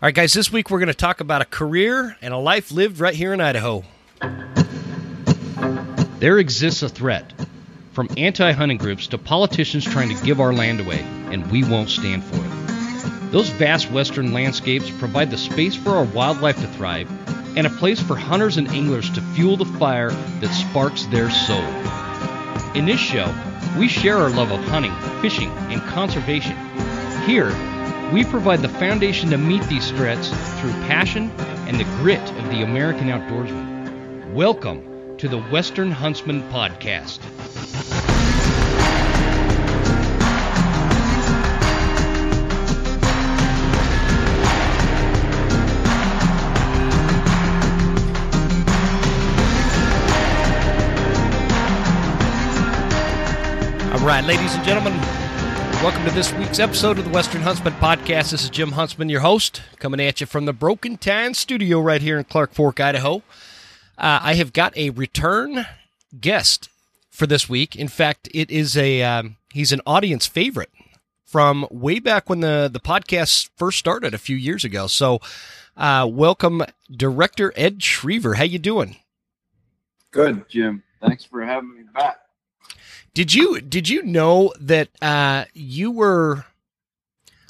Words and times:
All 0.00 0.06
right, 0.06 0.14
guys, 0.14 0.32
this 0.32 0.52
week 0.52 0.70
we're 0.70 0.78
going 0.78 0.86
to 0.86 0.94
talk 0.94 1.18
about 1.18 1.42
a 1.42 1.44
career 1.44 2.16
and 2.22 2.32
a 2.32 2.36
life 2.36 2.70
lived 2.70 3.00
right 3.00 3.14
here 3.16 3.32
in 3.32 3.40
Idaho. 3.40 3.82
There 6.20 6.38
exists 6.38 6.84
a 6.84 6.88
threat 6.88 7.32
from 7.94 8.08
anti 8.16 8.52
hunting 8.52 8.78
groups 8.78 9.08
to 9.08 9.18
politicians 9.18 9.84
trying 9.84 10.16
to 10.16 10.24
give 10.24 10.40
our 10.40 10.52
land 10.52 10.78
away, 10.78 11.00
and 11.32 11.50
we 11.50 11.64
won't 11.64 11.90
stand 11.90 12.22
for 12.22 12.36
it. 12.36 13.32
Those 13.32 13.48
vast 13.48 13.90
western 13.90 14.32
landscapes 14.32 14.88
provide 14.88 15.32
the 15.32 15.36
space 15.36 15.74
for 15.74 15.90
our 15.90 16.04
wildlife 16.04 16.60
to 16.60 16.68
thrive 16.68 17.10
and 17.56 17.66
a 17.66 17.70
place 17.70 18.00
for 18.00 18.14
hunters 18.14 18.56
and 18.56 18.68
anglers 18.68 19.10
to 19.10 19.20
fuel 19.20 19.56
the 19.56 19.64
fire 19.64 20.12
that 20.12 20.54
sparks 20.54 21.06
their 21.06 21.28
soul. 21.28 21.64
In 22.76 22.86
this 22.86 23.00
show, 23.00 23.34
we 23.76 23.88
share 23.88 24.18
our 24.18 24.30
love 24.30 24.52
of 24.52 24.60
hunting, 24.66 24.94
fishing, 25.20 25.50
and 25.72 25.82
conservation. 25.88 26.56
Here, 27.26 27.50
we 28.12 28.24
provide 28.24 28.60
the 28.60 28.68
foundation 28.68 29.28
to 29.28 29.36
meet 29.36 29.62
these 29.64 29.90
threats 29.90 30.30
through 30.60 30.72
passion 30.86 31.30
and 31.66 31.78
the 31.78 31.84
grit 32.00 32.22
of 32.38 32.48
the 32.48 32.62
American 32.62 33.08
outdoorsman. 33.08 34.32
Welcome 34.32 35.18
to 35.18 35.28
the 35.28 35.42
Western 35.42 35.90
Huntsman 35.90 36.42
Podcast. 36.50 37.18
All 53.92 54.06
right, 54.06 54.24
ladies 54.24 54.54
and 54.54 54.64
gentlemen, 54.64 55.17
Welcome 55.80 56.04
to 56.06 56.10
this 56.10 56.32
week's 56.32 56.58
episode 56.58 56.98
of 56.98 57.04
the 57.04 57.10
Western 57.10 57.40
Huntsman 57.40 57.72
Podcast. 57.74 58.32
This 58.32 58.42
is 58.42 58.50
Jim 58.50 58.72
Huntsman, 58.72 59.08
your 59.08 59.20
host, 59.20 59.62
coming 59.78 60.00
at 60.00 60.20
you 60.20 60.26
from 60.26 60.44
the 60.44 60.52
Broken 60.52 60.98
Tines 60.98 61.38
Studio 61.38 61.80
right 61.80 62.02
here 62.02 62.18
in 62.18 62.24
Clark 62.24 62.52
Fork, 62.52 62.80
Idaho. 62.80 63.22
Uh, 63.96 64.18
I 64.20 64.34
have 64.34 64.52
got 64.52 64.76
a 64.76 64.90
return 64.90 65.66
guest 66.20 66.68
for 67.10 67.28
this 67.28 67.48
week. 67.48 67.76
In 67.76 67.86
fact, 67.86 68.28
it 68.34 68.50
is 68.50 68.76
a 68.76 69.02
um, 69.04 69.36
he's 69.52 69.70
an 69.70 69.80
audience 69.86 70.26
favorite 70.26 70.70
from 71.24 71.64
way 71.70 72.00
back 72.00 72.28
when 72.28 72.40
the 72.40 72.68
the 72.70 72.80
podcast 72.80 73.48
first 73.56 73.78
started 73.78 74.14
a 74.14 74.18
few 74.18 74.36
years 74.36 74.64
ago. 74.64 74.88
So, 74.88 75.20
uh, 75.76 76.08
welcome, 76.10 76.64
director 76.90 77.52
Ed 77.54 77.78
Schriever. 77.78 78.36
How 78.36 78.44
you 78.44 78.58
doing? 78.58 78.96
Good, 80.10 80.48
Jim. 80.48 80.82
Thanks 81.00 81.22
for 81.22 81.44
having 81.44 81.72
me 81.76 81.84
back. 81.94 82.18
Did 83.18 83.34
you 83.34 83.60
did 83.60 83.88
you 83.88 84.04
know 84.04 84.52
that 84.60 84.90
uh, 85.02 85.46
you 85.52 85.90
were 85.90 86.44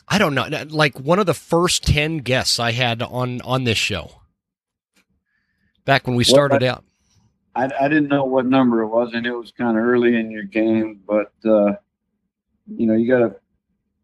I 0.08 0.16
don't 0.16 0.34
know 0.34 0.48
like 0.70 0.98
one 0.98 1.18
of 1.18 1.26
the 1.26 1.34
first 1.34 1.86
10 1.86 2.20
guests 2.20 2.58
I 2.58 2.72
had 2.72 3.02
on 3.02 3.42
on 3.42 3.64
this 3.64 3.76
show 3.76 4.22
back 5.84 6.06
when 6.06 6.16
we 6.16 6.24
started 6.24 6.62
well, 6.62 6.82
I, 7.54 7.64
out. 7.64 7.70
I, 7.70 7.84
I 7.84 7.88
didn't 7.88 8.08
know 8.08 8.24
what 8.24 8.46
number 8.46 8.80
it 8.80 8.86
was 8.86 9.12
and 9.12 9.26
it 9.26 9.32
was 9.32 9.52
kind 9.52 9.76
of 9.76 9.84
early 9.84 10.16
in 10.16 10.30
your 10.30 10.44
game 10.44 11.02
but 11.06 11.34
uh, 11.44 11.74
you 12.66 12.86
know 12.86 12.94
you 12.94 13.06
got 13.06 13.18
to 13.18 13.36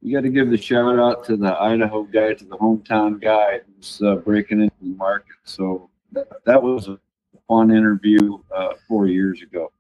you 0.03 0.15
got 0.15 0.25
to 0.25 0.29
give 0.29 0.51
the 0.51 0.59
shout 0.59 0.99
out 0.99 1.25
to 1.25 1.37
the 1.39 1.59
Idaho 1.59 2.03
guy 2.03 2.35
to 2.35 2.45
the 2.45 2.59
hometown 2.59 3.19
guy 3.19 3.61
who's 3.75 4.03
uh, 4.05 4.17
breaking 4.17 4.61
into 4.61 4.77
the 4.83 4.95
market 4.97 5.37
so 5.45 5.89
that, 6.13 6.29
that 6.45 6.63
was 6.63 6.89
a 6.89 6.99
fun 7.49 7.71
interview 7.71 8.39
uh, 8.55 8.75
4 8.87 9.07
years 9.07 9.41
ago. 9.41 9.73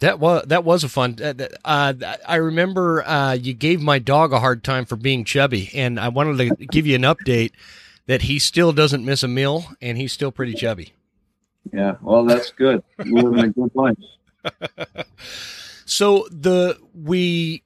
That 0.00 0.18
was 0.18 0.44
that 0.46 0.64
was 0.64 0.82
a 0.82 0.88
fun. 0.88 1.16
Uh, 1.22 1.34
uh, 1.64 1.92
I 2.26 2.36
remember 2.36 3.06
uh, 3.06 3.32
you 3.34 3.52
gave 3.52 3.82
my 3.82 3.98
dog 3.98 4.32
a 4.32 4.40
hard 4.40 4.64
time 4.64 4.86
for 4.86 4.96
being 4.96 5.24
chubby, 5.24 5.70
and 5.74 6.00
I 6.00 6.08
wanted 6.08 6.58
to 6.58 6.66
give 6.66 6.86
you 6.86 6.94
an 6.94 7.02
update 7.02 7.52
that 8.06 8.22
he 8.22 8.38
still 8.38 8.72
doesn't 8.72 9.04
miss 9.04 9.22
a 9.22 9.28
meal, 9.28 9.66
and 9.80 9.98
he's 9.98 10.12
still 10.12 10.32
pretty 10.32 10.54
chubby. 10.54 10.94
Yeah, 11.72 11.96
well, 12.00 12.24
that's 12.24 12.50
good. 12.50 12.82
You're 13.04 13.36
in 13.36 13.44
a 13.44 13.48
good 13.50 13.72
place. 13.74 15.04
so 15.84 16.26
the 16.30 16.78
we 16.94 17.62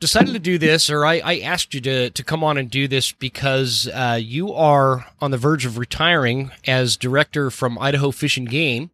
decided 0.00 0.32
to 0.32 0.38
do 0.38 0.56
this, 0.56 0.88
or 0.88 1.04
I, 1.04 1.20
I, 1.22 1.38
asked 1.40 1.74
you 1.74 1.80
to 1.82 2.08
to 2.08 2.24
come 2.24 2.42
on 2.42 2.56
and 2.56 2.70
do 2.70 2.88
this 2.88 3.12
because 3.12 3.86
uh, 3.92 4.18
you 4.20 4.54
are 4.54 5.06
on 5.20 5.30
the 5.30 5.38
verge 5.38 5.66
of 5.66 5.76
retiring 5.76 6.52
as 6.66 6.96
director 6.96 7.50
from 7.50 7.78
Idaho 7.78 8.12
Fish 8.12 8.38
and 8.38 8.48
Game, 8.48 8.90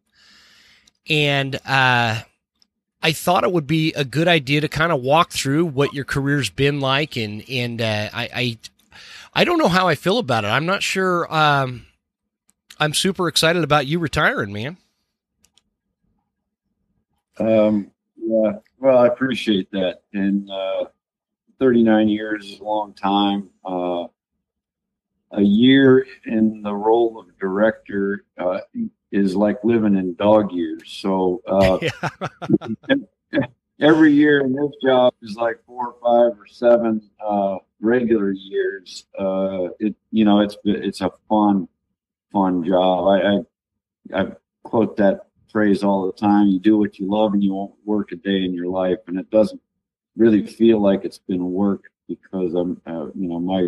and 1.09 1.57
uh, 1.65 2.23
I 3.03 3.11
thought 3.11 3.43
it 3.43 3.51
would 3.51 3.67
be 3.67 3.93
a 3.93 4.05
good 4.05 4.27
idea 4.27 4.61
to 4.61 4.67
kind 4.67 4.91
of 4.91 5.01
walk 5.01 5.31
through 5.31 5.65
what 5.65 5.93
your 5.93 6.05
career's 6.05 6.49
been 6.49 6.79
like, 6.79 7.17
and 7.17 7.43
and 7.49 7.81
uh, 7.81 8.09
I, 8.13 8.29
I, 8.33 8.57
I 9.33 9.43
don't 9.43 9.57
know 9.57 9.67
how 9.67 9.87
I 9.87 9.95
feel 9.95 10.19
about 10.19 10.43
it. 10.43 10.47
I'm 10.47 10.65
not 10.65 10.83
sure. 10.83 11.33
Um, 11.33 11.87
I'm 12.79 12.93
super 12.93 13.27
excited 13.27 13.63
about 13.63 13.87
you 13.87 13.99
retiring, 13.99 14.53
man. 14.53 14.77
Um, 17.39 17.91
yeah, 18.17 18.53
well, 18.77 18.99
I 18.99 19.07
appreciate 19.07 19.71
that, 19.71 20.01
and 20.13 20.49
uh, 20.49 20.85
39 21.59 22.07
years 22.09 22.45
is 22.45 22.59
a 22.59 22.63
long 22.63 22.93
time. 22.93 23.49
Uh, 23.65 24.07
a 25.33 25.41
year 25.41 26.05
in 26.25 26.61
the 26.61 26.73
role 26.73 27.19
of 27.19 27.37
director 27.39 28.25
uh, 28.37 28.59
is 29.11 29.35
like 29.35 29.63
living 29.63 29.95
in 29.95 30.15
dog 30.15 30.51
years. 30.51 30.83
So 30.85 31.41
uh, 31.47 31.79
every 33.79 34.13
year 34.13 34.41
in 34.41 34.53
this 34.53 34.71
job 34.83 35.13
is 35.21 35.35
like 35.35 35.57
four 35.65 35.93
or 35.93 35.95
five 36.01 36.39
or 36.39 36.47
seven 36.47 37.01
uh, 37.25 37.57
regular 37.79 38.31
years. 38.31 39.05
Uh, 39.17 39.69
it 39.79 39.95
you 40.11 40.25
know 40.25 40.39
it's 40.39 40.57
it's 40.63 41.01
a 41.01 41.11
fun 41.27 41.67
fun 42.31 42.63
job. 42.63 43.07
I, 43.07 44.17
I 44.17 44.21
I 44.21 44.31
quote 44.63 44.97
that 44.97 45.27
phrase 45.51 45.83
all 45.83 46.05
the 46.05 46.13
time. 46.13 46.47
You 46.47 46.59
do 46.59 46.77
what 46.77 46.99
you 46.99 47.09
love, 47.09 47.33
and 47.33 47.43
you 47.43 47.53
won't 47.53 47.73
work 47.83 48.11
a 48.11 48.15
day 48.15 48.43
in 48.43 48.53
your 48.53 48.67
life. 48.67 48.99
And 49.07 49.19
it 49.19 49.29
doesn't 49.29 49.61
really 50.15 50.45
feel 50.45 50.79
like 50.79 51.03
it's 51.03 51.17
been 51.17 51.51
work 51.51 51.83
because 52.07 52.53
I'm 52.53 52.81
uh, 52.85 53.07
you 53.15 53.27
know 53.27 53.39
my 53.39 53.67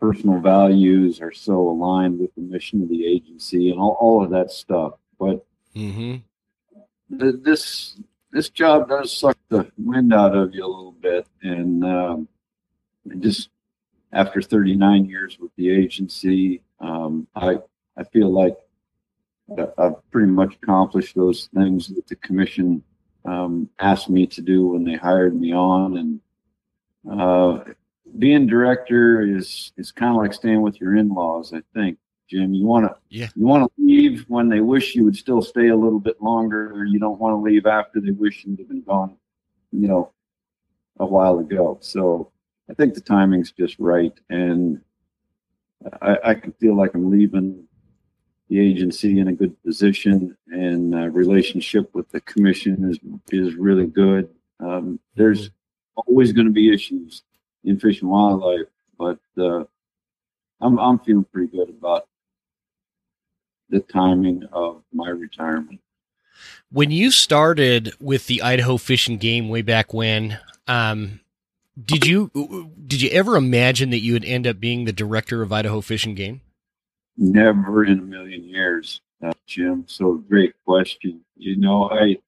personal 0.00 0.40
values 0.40 1.20
are 1.20 1.32
so 1.32 1.68
aligned 1.68 2.18
with 2.18 2.34
the 2.34 2.40
mission 2.40 2.82
of 2.82 2.88
the 2.88 3.06
agency 3.06 3.70
and 3.70 3.80
all, 3.80 3.96
all 4.00 4.24
of 4.24 4.30
that 4.30 4.50
stuff. 4.50 4.94
But 5.18 5.44
mm-hmm. 5.74 6.16
th- 7.18 7.42
this 7.42 7.96
this 8.30 8.50
job 8.50 8.88
does 8.88 9.16
suck 9.16 9.36
the 9.48 9.70
wind 9.78 10.12
out 10.12 10.36
of 10.36 10.54
you 10.54 10.64
a 10.64 10.66
little 10.66 10.92
bit, 10.92 11.26
and 11.42 11.84
um, 11.84 12.28
just 13.18 13.48
after 14.12 14.40
39 14.42 15.06
years 15.06 15.38
with 15.38 15.50
the 15.56 15.70
agency, 15.70 16.62
um, 16.80 17.26
I 17.34 17.58
I 17.96 18.04
feel 18.04 18.30
like 18.30 18.56
I've 19.78 20.10
pretty 20.10 20.30
much 20.30 20.56
accomplished 20.62 21.14
those 21.14 21.48
things 21.54 21.88
that 21.88 22.06
the 22.06 22.16
commission 22.16 22.82
um, 23.24 23.68
asked 23.78 24.10
me 24.10 24.26
to 24.26 24.42
do 24.42 24.68
when 24.68 24.84
they 24.84 24.94
hired 24.94 25.38
me 25.38 25.52
on, 25.52 25.96
and 25.96 26.20
uh, 27.10 27.64
being 28.18 28.46
director 28.46 29.22
is 29.22 29.72
is 29.76 29.92
kind 29.92 30.10
of 30.10 30.16
like 30.16 30.32
staying 30.32 30.62
with 30.62 30.80
your 30.80 30.96
in-laws. 30.96 31.52
I 31.52 31.62
think, 31.74 31.98
Jim. 32.28 32.54
You 32.54 32.66
want 32.66 32.86
to 32.86 32.96
yeah. 33.08 33.28
you 33.34 33.46
want 33.46 33.64
to 33.64 33.82
leave 33.82 34.24
when 34.28 34.48
they 34.48 34.60
wish 34.60 34.94
you 34.94 35.04
would 35.04 35.16
still 35.16 35.42
stay 35.42 35.68
a 35.68 35.76
little 35.76 36.00
bit 36.00 36.20
longer, 36.20 36.72
or 36.72 36.84
you 36.84 36.98
don't 36.98 37.18
want 37.18 37.32
to 37.32 37.42
leave 37.50 37.66
after 37.66 38.00
they 38.00 38.10
wish 38.10 38.44
you'd 38.44 38.58
have 38.58 38.68
been 38.68 38.82
gone, 38.82 39.16
you 39.72 39.88
know, 39.88 40.12
a 40.98 41.06
while 41.06 41.38
ago. 41.38 41.78
So 41.80 42.30
I 42.70 42.74
think 42.74 42.94
the 42.94 43.00
timing's 43.00 43.52
just 43.52 43.78
right, 43.78 44.12
and 44.30 44.80
I, 46.00 46.18
I 46.24 46.34
can 46.34 46.52
feel 46.52 46.76
like 46.76 46.94
I'm 46.94 47.10
leaving 47.10 47.64
the 48.48 48.60
agency 48.60 49.20
in 49.20 49.28
a 49.28 49.32
good 49.32 49.62
position, 49.62 50.36
and 50.48 50.94
uh, 50.94 51.08
relationship 51.08 51.94
with 51.94 52.08
the 52.10 52.20
commission 52.22 52.90
is 52.90 52.98
is 53.30 53.54
really 53.54 53.86
good. 53.86 54.28
Um, 54.60 54.98
there's 55.14 55.48
mm-hmm. 55.48 56.00
always 56.06 56.32
going 56.32 56.46
to 56.46 56.52
be 56.52 56.72
issues 56.72 57.22
in 57.64 57.78
fish 57.78 58.00
and 58.00 58.10
wildlife. 58.10 58.66
But 58.98 59.20
uh, 59.36 59.64
I'm 60.60 60.78
I'm 60.78 60.98
feeling 61.00 61.24
pretty 61.24 61.56
good 61.56 61.70
about 61.70 62.08
the 63.68 63.80
timing 63.80 64.44
of 64.52 64.82
my 64.92 65.08
retirement. 65.08 65.80
When 66.70 66.90
you 66.90 67.10
started 67.10 67.92
with 68.00 68.26
the 68.26 68.42
Idaho 68.42 68.76
Fish 68.76 69.08
and 69.08 69.18
Game 69.18 69.48
way 69.48 69.62
back 69.62 69.92
when, 69.92 70.38
um, 70.66 71.20
did 71.82 72.06
you 72.06 72.30
did 72.86 73.00
you 73.02 73.10
ever 73.10 73.36
imagine 73.36 73.90
that 73.90 74.00
you 74.00 74.12
would 74.12 74.24
end 74.24 74.46
up 74.46 74.58
being 74.60 74.84
the 74.84 74.92
director 74.92 75.42
of 75.42 75.52
Idaho 75.52 75.80
Fish 75.80 76.04
and 76.04 76.16
Game? 76.16 76.40
Never 77.16 77.84
in 77.84 77.98
a 77.98 78.02
million 78.02 78.44
years, 78.44 79.00
uh, 79.22 79.32
Jim. 79.46 79.84
So 79.86 80.14
great 80.14 80.54
question. 80.64 81.20
You 81.36 81.56
know, 81.56 81.90
I 81.90 82.18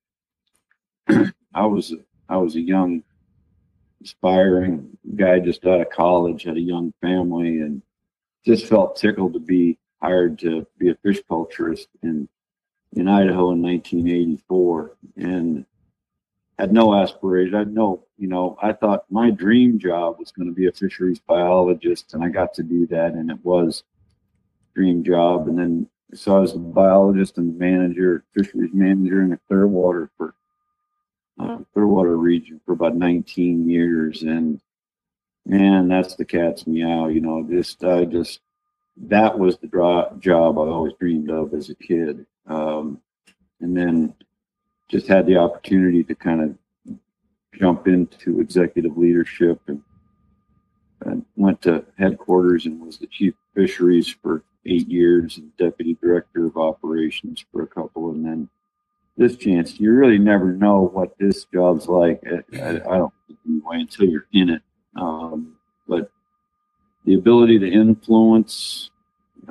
I 1.55 1.67
was 1.67 1.95
I 2.29 2.37
was 2.37 2.57
a 2.57 2.61
young 2.61 3.03
aspiring 4.03 4.97
guy 5.17 5.39
just 5.41 5.67
out 5.67 5.81
of 5.81 5.91
college, 5.91 6.45
had 6.45 6.57
a 6.57 6.61
young 6.61 6.93
family, 7.01 7.61
and 7.61 7.83
just 8.45 8.67
felt 8.67 8.97
tickled 8.97 9.35
to 9.35 9.41
be 9.41 9.79
hired 10.03 10.39
to 10.39 10.67
be 10.79 10.91
a 10.91 10.95
fish 10.97 11.21
culturist 11.31 11.87
in 12.03 12.29
in 12.95 13.07
Idaho 13.07 13.53
in 13.53 13.63
1984, 13.63 14.97
and 15.17 15.65
had 16.59 16.73
no 16.73 16.95
aspiration. 16.95 17.55
I 17.55 17.65
no, 17.65 18.05
you 18.19 18.29
know, 18.29 18.57
I 18.63 18.73
thought 18.73 19.05
my 19.11 19.31
dream 19.31 19.79
job 19.79 20.17
was 20.19 20.33
going 20.33 20.49
to 20.49 20.55
be 20.55 20.67
a 20.67 20.73
fisheries 20.73 21.21
biologist, 21.21 22.15
and 22.15 22.25
I 22.25 22.29
got 22.29 22.53
to 22.55 22.63
do 22.63 22.87
that, 22.89 23.13
and 23.13 23.31
it 23.31 23.39
was 23.45 23.85
dream 24.75 25.05
job. 25.05 25.49
And 25.49 25.59
then 25.59 25.89
so 26.15 26.37
I 26.37 26.41
was 26.41 26.55
a 26.55 26.59
biologist 26.59 27.39
and 27.39 27.57
manager, 27.59 28.25
fisheries 28.35 28.73
manager 28.73 29.23
in 29.23 29.31
the 29.31 29.39
Clearwater 29.49 30.11
for 30.17 30.35
uh, 31.39 31.59
Clearwater 31.73 32.17
region 32.17 32.61
for 32.65 32.73
about 32.73 32.97
19 32.97 33.69
years. 33.69 34.23
And 34.23 34.61
man, 35.47 35.89
that's 35.89 36.17
the 36.17 36.25
cat's 36.25 36.67
meow. 36.67 37.09
You 37.09 37.21
know, 37.21 37.47
just 37.49 37.83
I 37.85 38.05
just 38.05 38.41
that 38.97 39.39
was 39.39 39.57
the 39.59 39.69
job 40.19 40.59
I 40.59 40.63
always 40.63 40.93
dreamed 40.99 41.31
of 41.31 41.55
as 41.55 41.71
a 41.71 41.75
kid. 41.75 42.27
Um, 42.47 43.01
and 43.61 43.77
then 43.77 44.15
just 44.89 45.07
had 45.07 45.27
the 45.27 45.37
opportunity 45.37 46.03
to 46.05 46.15
kind 46.15 46.43
of 46.43 46.99
jump 47.55 47.87
into 47.87 48.41
executive 48.41 48.97
leadership 48.97 49.61
and, 49.67 49.83
and 51.03 51.25
went 51.37 51.63
to 51.63 51.85
headquarters 51.99 52.67
and 52.67 52.81
was 52.81 52.99
the 52.99 53.07
chief 53.07 53.35
fisheries 53.55 54.09
for 54.09 54.43
eight 54.67 54.89
years 54.89 55.39
and 55.39 55.57
deputy 55.57 55.97
director 56.03 56.47
of 56.47 56.57
operations 56.57 57.45
for 57.53 57.63
a 57.63 57.67
couple 57.67 58.11
and 58.11 58.25
then 58.25 58.49
this 59.21 59.37
chance 59.37 59.79
you 59.79 59.93
really 59.93 60.19
never 60.19 60.53
know 60.53 60.91
what 60.93 61.17
this 61.19 61.45
job's 61.53 61.87
like 61.87 62.21
I, 62.27 62.59
I, 62.59 62.69
I 62.69 62.99
don't 62.99 63.15
think 63.27 63.39
anyway 63.47 63.81
until 63.81 64.07
you're 64.07 64.27
in 64.33 64.51
it 64.51 64.63
um, 64.97 65.57
but 65.87 66.11
the 67.05 67.15
ability 67.15 67.59
to 67.59 67.71
influence 67.71 68.91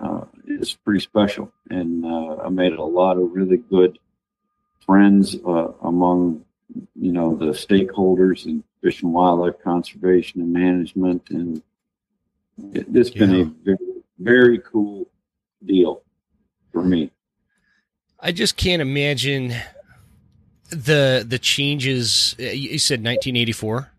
uh, 0.01 0.25
is 0.47 0.73
pretty 0.73 0.99
special. 0.99 1.51
And 1.69 2.05
uh, 2.05 2.37
I 2.43 2.49
made 2.49 2.73
a 2.73 2.83
lot 2.83 3.17
of 3.17 3.31
really 3.31 3.57
good 3.57 3.99
friends 4.85 5.35
uh, 5.45 5.71
among, 5.83 6.45
you 6.95 7.11
know, 7.11 7.35
the 7.35 7.47
stakeholders 7.47 8.45
in 8.45 8.63
fish 8.81 9.03
and 9.03 9.13
wildlife 9.13 9.55
conservation 9.63 10.41
and 10.41 10.53
management. 10.53 11.29
And 11.29 11.61
it, 12.73 12.91
this 12.91 13.11
yeah. 13.13 13.19
been 13.19 13.35
a 13.35 13.45
very, 13.63 13.77
very 14.19 14.59
cool 14.59 15.07
deal 15.65 16.01
for 16.71 16.83
me. 16.83 17.11
I 18.21 18.31
just 18.31 18.57
can't 18.57 18.81
imagine 18.81 19.53
the 20.69 21.25
the 21.27 21.39
changes. 21.39 22.35
Uh, 22.39 22.43
you 22.43 22.79
said 22.79 22.99
1984. 22.99 23.91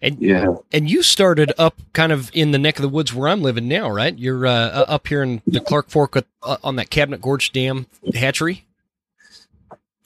And 0.00 0.20
yeah, 0.20 0.54
and 0.72 0.88
you 0.88 1.02
started 1.02 1.52
up 1.58 1.80
kind 1.92 2.12
of 2.12 2.30
in 2.32 2.52
the 2.52 2.58
neck 2.58 2.76
of 2.76 2.82
the 2.82 2.88
woods 2.88 3.12
where 3.12 3.28
I'm 3.28 3.42
living 3.42 3.66
now, 3.66 3.90
right? 3.90 4.16
You're 4.16 4.46
uh, 4.46 4.52
uh 4.52 4.84
up 4.86 5.08
here 5.08 5.22
in 5.22 5.42
the 5.46 5.60
Clark 5.60 5.88
Fork 5.88 6.14
with, 6.14 6.26
uh, 6.42 6.58
on 6.62 6.76
that 6.76 6.90
Cabinet 6.90 7.20
Gorge 7.20 7.52
Dam 7.52 7.86
hatchery. 8.14 8.64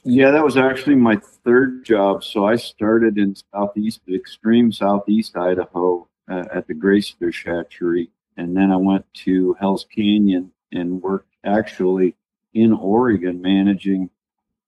Yeah, 0.04 0.30
that 0.30 0.42
was 0.42 0.56
actually 0.56 0.96
my 0.96 1.16
third 1.44 1.84
job. 1.84 2.24
So 2.24 2.46
I 2.46 2.56
started 2.56 3.18
in 3.18 3.36
southeast, 3.52 4.00
extreme 4.12 4.72
southeast 4.72 5.36
Idaho 5.36 6.08
uh, 6.28 6.44
at 6.52 6.66
the 6.66 6.74
Gracefish 6.74 7.44
hatchery, 7.44 8.10
and 8.36 8.56
then 8.56 8.72
I 8.72 8.76
went 8.76 9.04
to 9.24 9.54
Hell's 9.60 9.86
Canyon 9.94 10.52
and 10.72 11.02
worked 11.02 11.34
actually 11.44 12.16
in 12.54 12.72
Oregon 12.72 13.40
managing 13.40 14.10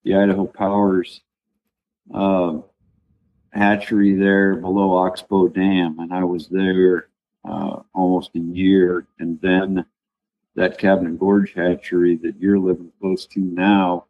the 0.05 0.15
Idaho 0.15 0.47
Powers 0.47 1.21
uh, 2.13 2.59
hatchery 3.51 4.15
there 4.15 4.57
below 4.57 4.97
Oxbow 4.97 5.49
Dam, 5.49 5.99
and 5.99 6.13
I 6.13 6.25
was 6.25 6.49
there 6.49 7.09
uh, 7.45 7.81
almost 7.95 8.31
a 8.35 8.41
year. 8.41 9.07
And 9.19 9.41
then 9.41 9.85
that 10.57 10.79
Cabinet 10.79 11.19
Gorge 11.19 11.53
hatchery 11.55 12.17
that 12.17 12.39
you're 12.39 12.59
living 12.59 12.93
close 13.01 13.27
to 13.27 13.41
now 13.41 14.07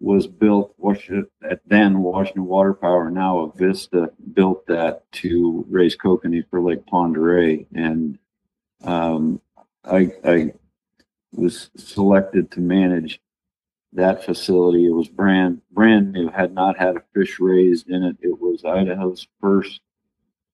was 0.00 0.26
built. 0.26 0.74
At 1.48 1.60
then 1.66 2.00
Washington 2.00 2.46
Water 2.46 2.74
Power, 2.74 3.10
now 3.10 3.46
Avista, 3.46 4.10
built 4.34 4.66
that 4.66 5.10
to 5.12 5.64
raise 5.68 5.96
kokanee 5.96 6.48
for 6.50 6.60
Lake 6.60 6.82
Oreille, 6.92 7.64
and 7.74 8.18
um, 8.82 9.40
I, 9.84 10.12
I 10.24 10.52
was 11.36 11.70
selected 11.76 12.50
to 12.52 12.60
manage 12.60 13.20
that 13.92 14.24
facility. 14.24 14.86
It 14.86 14.94
was 14.94 15.08
brand 15.08 15.60
brand 15.70 16.12
new, 16.12 16.28
had 16.28 16.52
not 16.52 16.78
had 16.78 16.96
a 16.96 17.02
fish 17.14 17.38
raised 17.38 17.88
in 17.88 18.02
it. 18.02 18.16
It 18.20 18.40
was 18.40 18.64
Idaho's 18.64 19.26
first 19.40 19.80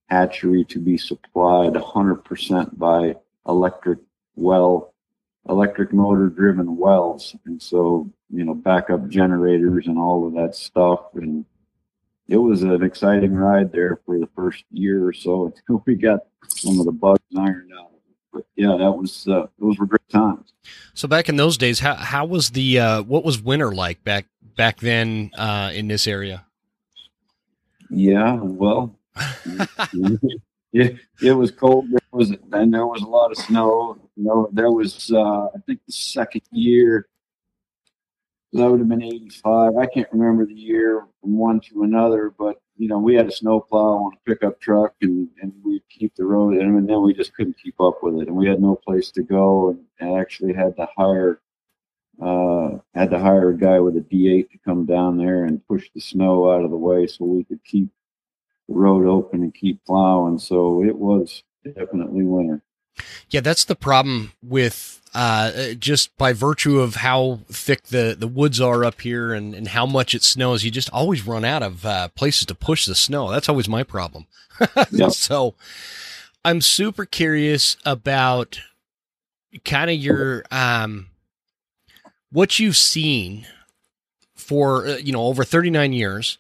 hatchery 0.09 0.65
to 0.65 0.79
be 0.79 0.99
supplied 0.99 1.73
100% 1.73 2.79
by 2.79 3.15
electric 3.47 4.01
well, 4.37 4.95
electric 5.49 5.93
motor 5.93 6.29
driven 6.29 6.77
wells, 6.77 7.37
and 7.47 7.61
so 7.61 8.11
you 8.31 8.45
know 8.45 8.55
backup 8.55 9.09
generators 9.09 9.87
and 9.87 9.99
all 9.99 10.27
of 10.27 10.35
that 10.35 10.55
stuff. 10.55 11.01
And 11.15 11.45
it 12.29 12.37
was 12.37 12.63
an 12.63 12.83
exciting 12.83 13.35
ride 13.35 13.73
there 13.73 14.01
for 14.07 14.19
the 14.19 14.29
first 14.37 14.65
year 14.71 15.07
or 15.07 15.13
so 15.13 15.47
until 15.69 15.83
we 15.87 15.95
got 15.95 16.21
some 16.49 16.79
of 16.79 16.87
the 16.87 16.93
bugs 16.93 17.21
ironed 17.37 17.73
out 17.79 17.90
but 18.33 18.45
yeah, 18.57 18.77
that 18.79 18.93
was 18.93 19.27
uh, 19.29 19.47
those 19.59 19.79
were 19.79 19.87
great 19.87 20.09
times. 20.09 20.53
So 20.95 21.09
back 21.09 21.29
in 21.29 21.37
those 21.37 21.57
days, 21.57 21.81
how 21.81 21.95
how 21.95 22.25
was 22.25 22.51
the 22.51 22.79
uh, 22.79 23.03
what 23.03 23.25
was 23.25 23.41
winter 23.41 23.73
like 23.73 24.03
back 24.05 24.27
back 24.57 24.81
then 24.81 25.31
uh, 25.37 25.71
in 25.75 25.89
this 25.89 26.07
area? 26.07 26.47
Yeah, 27.91 28.39
well, 28.41 28.97
it, 30.73 30.97
it 31.23 31.33
was 31.33 31.51
cold. 31.51 31.91
There 31.91 32.01
was 32.13 32.31
and 32.53 32.73
there 32.73 32.87
was 32.87 33.03
a 33.03 33.07
lot 33.07 33.31
of 33.31 33.39
snow. 33.39 33.99
You 34.17 34.25
know, 34.25 34.49
there 34.53 34.71
was 34.71 35.11
uh, 35.13 35.47
I 35.47 35.59
think 35.67 35.81
the 35.87 35.93
second 35.93 36.43
year 36.53 37.07
that 38.53 38.69
would 38.69 38.81
have 38.81 38.89
been 38.89 39.03
85. 39.03 39.77
I 39.77 39.87
can't 39.87 40.09
remember 40.13 40.45
the 40.45 40.55
year 40.55 41.07
from 41.21 41.37
one 41.39 41.61
to 41.61 41.85
another, 41.85 42.33
but 42.37 42.61
you 42.81 42.89
know, 42.89 42.99
we 42.99 43.15
had 43.15 43.29
a 43.29 43.31
snowplow 43.31 44.07
on 44.07 44.13
a 44.15 44.31
pickup 44.31 44.59
truck 44.59 44.95
and, 45.03 45.29
and 45.43 45.53
we'd 45.63 45.83
keep 45.91 46.15
the 46.17 46.25
road 46.25 46.55
and 46.55 46.89
then 46.89 47.03
we 47.03 47.13
just 47.13 47.35
couldn't 47.35 47.61
keep 47.63 47.79
up 47.79 48.03
with 48.03 48.15
it. 48.23 48.29
And 48.29 48.35
we 48.35 48.49
had 48.49 48.63
no 48.63 48.75
place 48.75 49.11
to 49.11 49.23
go 49.23 49.69
and, 49.69 49.85
and 50.01 50.19
actually 50.19 50.55
had 50.55 50.77
to 50.77 50.89
hire, 50.97 51.43
uh, 52.23 52.79
had 52.95 53.11
to 53.11 53.19
hire 53.19 53.51
a 53.51 53.59
guy 53.59 53.81
with 53.81 53.99
a 53.99 54.01
D8 54.01 54.51
to 54.51 54.59
come 54.65 54.87
down 54.87 55.19
there 55.19 55.45
and 55.45 55.67
push 55.69 55.91
the 55.95 56.01
snow 56.01 56.51
out 56.51 56.65
of 56.65 56.71
the 56.71 56.77
way 56.79 57.07
so 57.07 57.27
we 57.27 57.45
could 57.45 57.63
keep 57.65 57.91
the 58.67 58.75
road 58.75 59.07
open 59.07 59.43
and 59.43 59.55
keep 59.55 59.85
plowing. 59.85 60.39
So 60.39 60.83
it 60.83 60.97
was 60.97 61.43
definitely 61.63 62.25
winter. 62.25 62.63
Yeah, 63.31 63.41
that's 63.41 63.65
the 63.65 63.77
problem 63.77 64.33
with 64.43 65.01
uh, 65.15 65.75
just 65.79 66.17
by 66.17 66.33
virtue 66.33 66.81
of 66.81 66.97
how 66.97 67.41
thick 67.49 67.85
the, 67.85 68.15
the 68.19 68.29
woods 68.29 68.61
are 68.61 68.85
up 68.85 69.01
here 69.01 69.33
and, 69.33 69.55
and 69.55 69.69
how 69.69 69.87
much 69.87 70.15
it 70.15 70.23
snows, 70.23 70.65
you 70.65 70.71
just 70.71 70.91
always 70.91 71.27
run 71.27 71.45
out 71.45 71.63
of 71.63 71.85
uh, 71.85 72.09
places 72.09 72.47
to 72.47 72.55
push 72.55 72.87
the 72.87 72.95
snow. 72.95 73.31
That's 73.31 73.49
always 73.49 73.69
my 73.69 73.83
problem. 73.83 74.27
yep. 74.91 75.13
So 75.13 75.55
I'm 76.45 76.61
super 76.61 77.05
curious 77.05 77.77
about 77.85 78.61
kind 79.65 79.91
of 79.91 79.97
your 79.97 80.45
um, 80.51 81.09
what 82.31 82.59
you've 82.59 82.77
seen 82.77 83.47
for 84.37 84.87
uh, 84.87 84.97
you 84.97 85.13
know 85.13 85.25
over 85.25 85.45
39 85.45 85.93
years. 85.93 86.39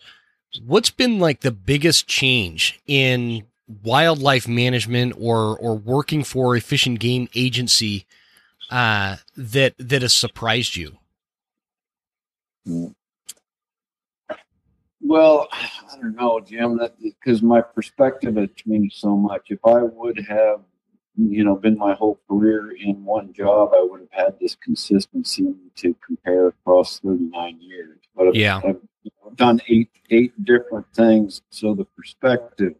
What's 0.64 0.90
been 0.90 1.18
like 1.18 1.40
the 1.40 1.52
biggest 1.52 2.06
change 2.06 2.80
in 2.86 3.44
wildlife 3.82 4.48
management 4.48 5.14
or 5.18 5.58
or 5.58 5.76
working 5.76 6.24
for 6.24 6.56
a 6.56 6.60
fish 6.60 6.86
and 6.86 6.98
game 6.98 7.28
agency 7.34 8.06
uh, 8.70 9.16
that 9.36 9.74
that 9.78 10.02
has 10.02 10.12
surprised 10.12 10.76
you? 10.76 10.98
Well, 15.02 15.48
I 15.52 15.96
don't 16.00 16.14
know, 16.14 16.40
Jim. 16.40 16.76
That 16.78 16.94
because 17.00 17.42
my 17.42 17.60
perspective 17.60 18.36
has 18.36 18.48
changed 18.54 18.96
so 18.96 19.16
much. 19.16 19.46
If 19.50 19.60
I 19.64 19.82
would 19.82 20.18
have, 20.28 20.60
you 21.16 21.44
know, 21.44 21.56
been 21.56 21.78
my 21.78 21.94
whole 21.94 22.20
career 22.28 22.72
in 22.72 23.04
one 23.04 23.32
job, 23.32 23.70
I 23.74 23.86
would 23.90 24.00
have 24.00 24.24
had 24.26 24.40
this 24.40 24.54
consistency 24.54 25.54
to 25.76 25.96
compare 26.06 26.48
across 26.48 27.00
39 27.00 27.60
years. 27.60 27.98
But 28.14 28.28
I've, 28.28 28.34
yeah, 28.34 28.60
I've, 28.64 28.80
I've 29.26 29.36
done 29.36 29.60
eight 29.68 29.90
eight 30.10 30.44
different 30.44 30.86
things, 30.94 31.42
so 31.50 31.74
the 31.74 31.86
perspective 31.86 32.74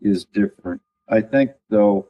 is 0.00 0.24
different. 0.24 0.80
I 1.08 1.20
think, 1.20 1.52
though, 1.68 2.08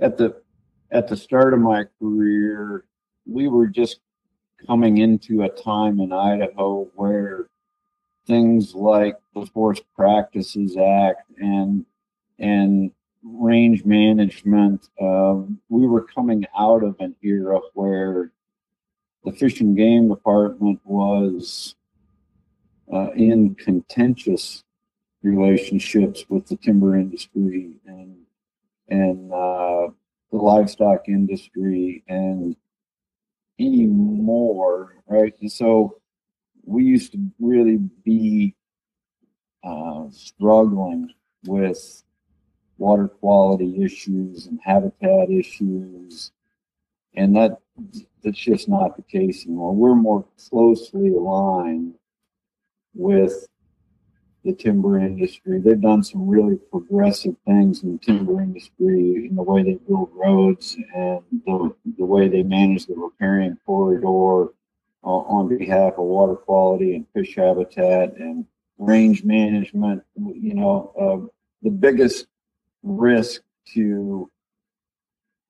at 0.00 0.16
the 0.16 0.42
at 0.90 1.08
the 1.08 1.16
start 1.16 1.52
of 1.52 1.60
my 1.60 1.84
career, 1.98 2.84
we 3.26 3.48
were 3.48 3.66
just 3.66 4.00
coming 4.66 4.98
into 4.98 5.42
a 5.42 5.48
time 5.48 6.00
in 6.00 6.12
Idaho 6.12 6.88
where 6.94 7.48
things 8.26 8.74
like 8.74 9.16
the 9.34 9.46
Forest 9.46 9.84
Practices 9.94 10.76
Act 10.76 11.30
and 11.38 11.84
and 12.38 12.90
range 13.22 13.84
management, 13.84 14.88
uh, 15.00 15.40
we 15.68 15.86
were 15.86 16.04
coming 16.04 16.44
out 16.56 16.84
of 16.84 16.96
an 17.00 17.14
era 17.22 17.58
where 17.74 18.30
the 19.24 19.32
Fish 19.32 19.60
and 19.60 19.76
Game 19.76 20.08
Department 20.08 20.80
was 20.84 21.74
uh, 22.92 23.10
in 23.12 23.54
contentious 23.56 24.62
relationships 25.22 26.24
with 26.28 26.46
the 26.46 26.56
timber 26.56 26.96
industry 26.96 27.72
and 27.86 28.16
and 28.88 29.32
uh, 29.32 29.88
the 30.30 30.36
livestock 30.38 31.08
industry 31.08 32.04
and 32.08 32.56
any 33.58 33.86
more, 33.86 34.96
right? 35.08 35.34
And 35.40 35.50
so 35.50 35.98
we 36.64 36.84
used 36.84 37.12
to 37.12 37.18
really 37.40 37.78
be 38.04 38.54
uh, 39.64 40.06
struggling 40.10 41.12
with 41.46 42.02
water 42.78 43.08
quality 43.08 43.82
issues 43.82 44.46
and 44.46 44.60
habitat 44.62 45.30
issues 45.30 46.32
And 47.14 47.34
that 47.36 47.60
that's 48.22 48.38
just 48.38 48.68
not 48.68 48.96
the 48.96 49.02
case 49.02 49.46
anymore. 49.46 49.74
We're 49.74 49.94
more 49.94 50.24
closely 50.50 51.08
aligned 51.10 51.94
with 52.94 53.46
the 54.46 54.52
timber 54.52 54.98
industry. 54.98 55.60
They've 55.60 55.80
done 55.80 56.04
some 56.04 56.28
really 56.28 56.56
progressive 56.56 57.34
things 57.44 57.82
in 57.82 57.92
the 57.92 57.98
timber 57.98 58.40
industry 58.40 59.26
in 59.28 59.34
the 59.34 59.42
way 59.42 59.64
they 59.64 59.74
build 59.74 60.10
roads 60.14 60.76
and 60.94 61.20
the, 61.44 61.74
the 61.98 62.04
way 62.04 62.28
they 62.28 62.44
manage 62.44 62.86
the 62.86 62.94
riparian 62.94 63.58
corridor 63.66 64.52
uh, 65.04 65.08
on 65.08 65.48
behalf 65.48 65.94
of 65.94 66.04
water 66.04 66.36
quality 66.36 66.94
and 66.94 67.06
fish 67.12 67.34
habitat 67.34 68.16
and 68.18 68.46
range 68.78 69.24
management. 69.24 70.04
You 70.14 70.54
know, 70.54 70.92
uh, 70.98 71.28
the 71.62 71.70
biggest 71.70 72.26
risk 72.84 73.42
to 73.74 74.30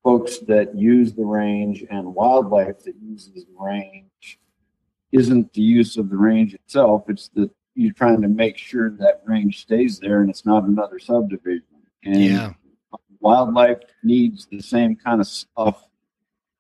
folks 0.03 0.39
that 0.39 0.75
use 0.75 1.13
the 1.13 1.25
range 1.25 1.85
and 1.91 2.15
wildlife 2.15 2.83
that 2.85 2.95
uses 3.03 3.45
the 3.45 3.47
range 3.59 4.39
isn't 5.13 5.53
the 5.53 5.63
use 5.63 5.99
of 5.99 6.09
the 6.09 6.17
range 6.17 6.55
itself, 6.55 7.05
it's 7.09 7.29
the 7.35 7.51
you're 7.77 7.93
trying 7.93 8.23
to 8.23 8.29
make 8.29 8.57
sure 8.57 8.91
that 8.91 9.23
range 9.27 9.61
stays 9.61 9.99
there 10.01 10.23
and 10.23 10.31
it's 10.31 10.47
not 10.47 10.65
another 10.65 10.99
subdivision. 10.99 11.63
And 12.05 12.25
yeah. 12.25 12.53
wildlife 13.21 13.81
needs 14.03 14.47
the 14.51 14.61
same 14.61 14.97
kind 14.97 15.21
of 15.21 15.27
stuff 15.27 15.85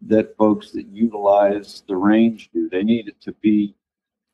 that 0.03 0.37
folks 0.37 0.73
that 0.73 0.87
utilize 0.89 1.83
the 1.89 1.97
range 1.97 2.51
do. 2.53 2.69
They 2.69 2.83
need 2.83 3.09
it 3.09 3.21
to 3.23 3.33
be 3.41 3.75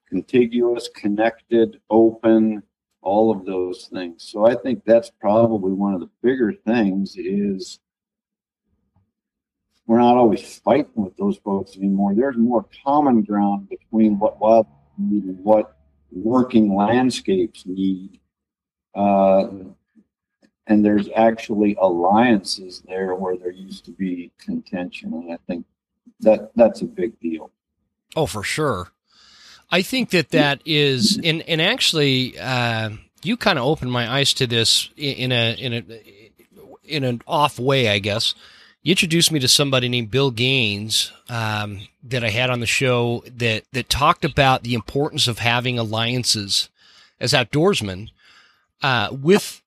contiguous, 0.09 0.91
connected, 0.95 1.81
open, 1.89 2.65
all 3.01 3.31
of 3.31 3.47
those 3.47 3.89
things. 3.93 4.25
So 4.25 4.47
I 4.47 4.57
think 4.57 4.83
that's 4.85 5.11
probably 5.21 5.73
one 5.73 5.95
of 5.95 6.01
the 6.01 6.11
bigger 6.21 6.53
things 6.67 7.15
is 7.17 7.79
we're 9.87 10.01
not 10.01 10.17
always 10.17 10.59
fighting 10.59 10.91
with 10.97 11.17
those 11.17 11.39
folks 11.39 11.77
anymore. 11.77 12.15
There's 12.15 12.37
more 12.37 12.67
common 12.85 13.23
ground 13.23 13.69
between 13.69 14.19
what 14.19 14.41
wild 14.41 14.67
and 14.99 15.39
what 15.45 15.77
working 16.15 16.75
landscapes 16.75 17.65
need. 17.67 18.21
Uh, 18.95 19.49
and 20.67 20.85
there's 20.85 21.09
actually 21.17 21.77
alliances 21.81 22.83
there 22.87 23.15
where 23.15 23.37
there 23.37 23.51
used 23.51 23.85
to 23.87 23.91
be 23.91 24.31
contention. 24.39 25.13
And 25.13 25.33
I 25.33 25.39
think 25.47 25.67
that 26.21 26.53
that's 26.55 26.83
a 26.83 26.87
big 26.87 27.19
deal. 27.21 27.51
Oh, 28.15 28.27
for 28.27 28.43
sure. 28.43 28.89
I 29.71 29.83
think 29.83 30.11
that 30.11 30.31
that 30.31 30.61
is, 30.67 31.19
and 31.25 31.41
and 31.49 31.63
actually, 31.63 32.39
uh, 32.39 32.91
you 33.23 33.39
kind 33.39 33.59
of 33.59 33.65
opened 33.65 33.91
my 33.91 34.11
eyes 34.11 34.35
to 34.35 34.47
this 34.47 34.91
in 34.99 35.33
a 35.33 35.55
in 35.55 35.73
a 35.73 35.85
in 36.85 37.05
an 37.05 37.23
off 37.27 37.59
way, 37.59 37.89
I 37.89 37.99
guess. 37.99 38.35
You 38.83 38.91
introduced 38.91 39.31
me 39.31 39.39
to 39.39 39.49
somebody 39.49 39.89
named 39.89 40.11
Bill 40.11 40.33
Gaines 40.33 41.13
um, 41.29 41.87
that 42.03 42.25
I 42.25 42.31
had 42.31 42.51
on 42.51 42.61
the 42.61 42.67
show 42.67 43.23
that 43.37 43.65
that 43.73 43.89
talked 43.89 44.25
about 44.25 44.65
the 44.65 44.75
importance 44.75 45.29
of 45.29 45.39
having 45.39 45.79
alliances 45.79 46.69
as 47.21 47.33
outdoorsmen 47.33 48.11
uh, 48.83 49.09
with 49.13 49.63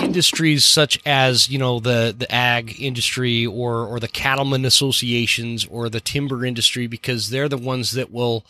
industries 0.00 0.64
such 0.64 0.98
as 1.04 1.48
you 1.48 1.58
know 1.58 1.80
the 1.80 2.14
the 2.16 2.32
ag 2.32 2.80
industry 2.80 3.44
or 3.44 3.84
or 3.84 4.00
the 4.00 4.08
cattlemen 4.08 4.64
associations 4.64 5.66
or 5.66 5.88
the 5.88 6.00
timber 6.00 6.46
industry 6.46 6.86
because 6.86 7.28
they're 7.28 7.48
the 7.48 7.58
ones 7.58 7.92
that 7.92 8.10
will 8.10 8.46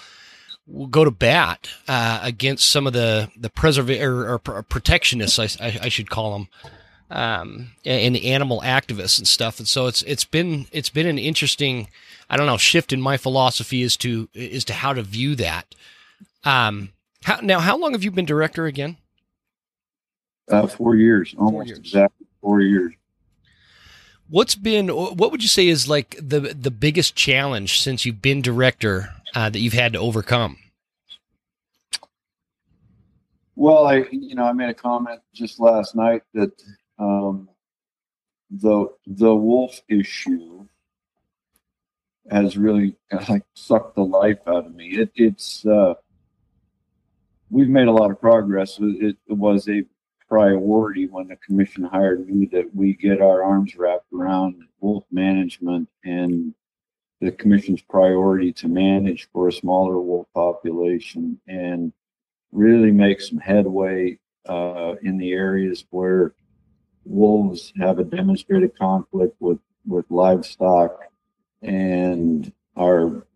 will 0.67 0.87
go 0.87 1.05
to 1.05 1.11
bat 1.11 1.69
uh, 1.89 2.21
against 2.23 2.71
some 2.71 2.87
of 2.87 2.93
the 2.93 3.31
the 3.37 3.51
preserva- 3.51 4.03
or, 4.03 4.35
or 4.35 4.63
protectionists, 4.63 5.39
I, 5.39 5.67
I, 5.67 5.79
I, 5.83 5.89
should 5.89 6.11
call 6.11 6.33
them, 6.33 6.49
um, 7.11 7.73
and 7.85 8.15
the 8.15 8.33
animal 8.33 8.61
activists 8.65 9.19
and 9.19 9.29
stuff. 9.29 9.59
And 9.59 9.69
so 9.69 9.87
it's 9.87 10.03
it's 10.03 10.25
been 10.25 10.67
it's 10.73 10.91
been 10.91 11.07
an 11.07 11.19
interesting, 11.19 11.89
I 12.29 12.37
don't 12.37 12.47
know, 12.47 12.57
shift 12.57 12.93
in 12.93 13.01
my 13.01 13.17
philosophy 13.17 13.83
as 13.83 13.97
to 13.99 14.29
as 14.35 14.65
to 14.65 14.73
how 14.75 14.93
to 14.93 15.03
view 15.03 15.35
that. 15.37 15.75
Um, 16.45 16.91
how, 17.23 17.41
now, 17.41 17.61
how 17.61 17.77
long 17.79 17.93
have 17.93 18.05
you 18.05 18.11
been 18.11 18.27
director 18.27 18.67
again? 18.67 18.99
Uh, 20.51 20.67
four 20.67 20.95
years, 20.95 21.35
almost 21.39 21.53
four 21.53 21.65
years. 21.65 21.79
exactly 21.79 22.27
four 22.41 22.61
years. 22.61 22.93
What's 24.29 24.55
been 24.55 24.89
what 24.89 25.31
would 25.31 25.43
you 25.43 25.49
say 25.49 25.69
is 25.69 25.89
like 25.89 26.17
the 26.21 26.41
the 26.41 26.71
biggest 26.71 27.15
challenge 27.15 27.81
since 27.81 28.05
you've 28.05 28.23
been 28.23 28.43
director 28.43 29.11
uh, 29.35 29.51
that 29.51 29.59
you've 29.59 29.75
had 29.75 29.93
to 29.95 29.99
overcome? 29.99 30.59
Well, 33.57 33.87
I 33.87 34.07
you 34.11 34.35
know 34.35 34.45
I 34.45 34.53
made 34.53 34.71
a 34.71 34.75
comment 34.75 35.21
just 35.35 35.61
last 35.61 35.95
night 35.95 36.23
that 36.33 36.53
um, 36.99 37.49
the 38.51 38.87
the 39.07 39.35
wolf 39.35 39.81
issue 39.89 40.67
has 42.31 42.57
really 42.57 42.97
like 43.29 43.45
sucked 43.55 43.97
the 43.97 44.05
life 44.05 44.39
out 44.47 44.67
of 44.67 44.75
me. 44.75 44.89
It, 44.91 45.11
it's 45.15 45.67
uh, 45.67 45.95
we've 47.51 47.69
made 47.69 47.89
a 47.89 47.93
lot 47.93 48.11
of 48.11 48.21
progress. 48.21 48.79
It, 48.81 49.17
was 49.29 49.69
a 49.69 49.85
priority 50.29 51.07
when 51.07 51.29
the 51.29 51.37
commission 51.37 51.85
hired 51.85 52.29
me 52.29 52.47
that 52.47 52.75
we 52.75 52.95
get 52.95 53.21
our 53.21 53.43
arms 53.43 53.77
wrapped 53.77 54.13
around 54.13 54.63
wolf 54.81 55.05
management 55.11 55.89
and 56.05 56.55
the 57.21 57.31
commission's 57.31 57.83
priority 57.83 58.53
to 58.53 58.69
manage 58.69 59.29
for 59.33 59.49
a 59.49 59.53
smaller 59.53 60.01
wolf 60.01 60.27
population 60.35 61.39
and 61.47 61.93
really 62.53 62.91
make 62.91 63.21
some 63.21 63.39
headway 63.39 64.19
uh, 64.49 64.95
in 65.03 65.19
the 65.19 65.33
areas 65.33 65.85
where 65.91 66.35
wolves 67.05 67.73
have 67.79 67.99
a 67.99 68.05
demonstrated 68.05 68.77
conflict 68.79 69.37
with, 69.41 69.59
with 69.87 70.05
livestock 70.11 70.99
and 71.63 72.53
our 72.77 73.27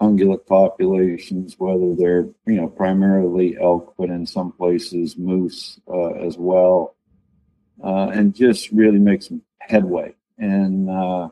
ungulate 0.00 0.46
populations, 0.46 1.54
whether 1.58 1.94
they're 1.94 2.28
you 2.46 2.60
know 2.60 2.68
primarily 2.68 3.56
elk, 3.60 3.94
but 3.96 4.10
in 4.10 4.26
some 4.26 4.52
places 4.52 5.16
moose 5.16 5.80
uh, 5.88 6.12
as 6.14 6.36
well, 6.36 6.96
uh, 7.82 8.08
and 8.08 8.34
just 8.34 8.70
really 8.70 8.98
make 8.98 9.22
some 9.22 9.42
headway. 9.60 10.14
And 10.38 10.90
uh, 10.90 11.28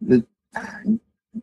the 0.00 0.24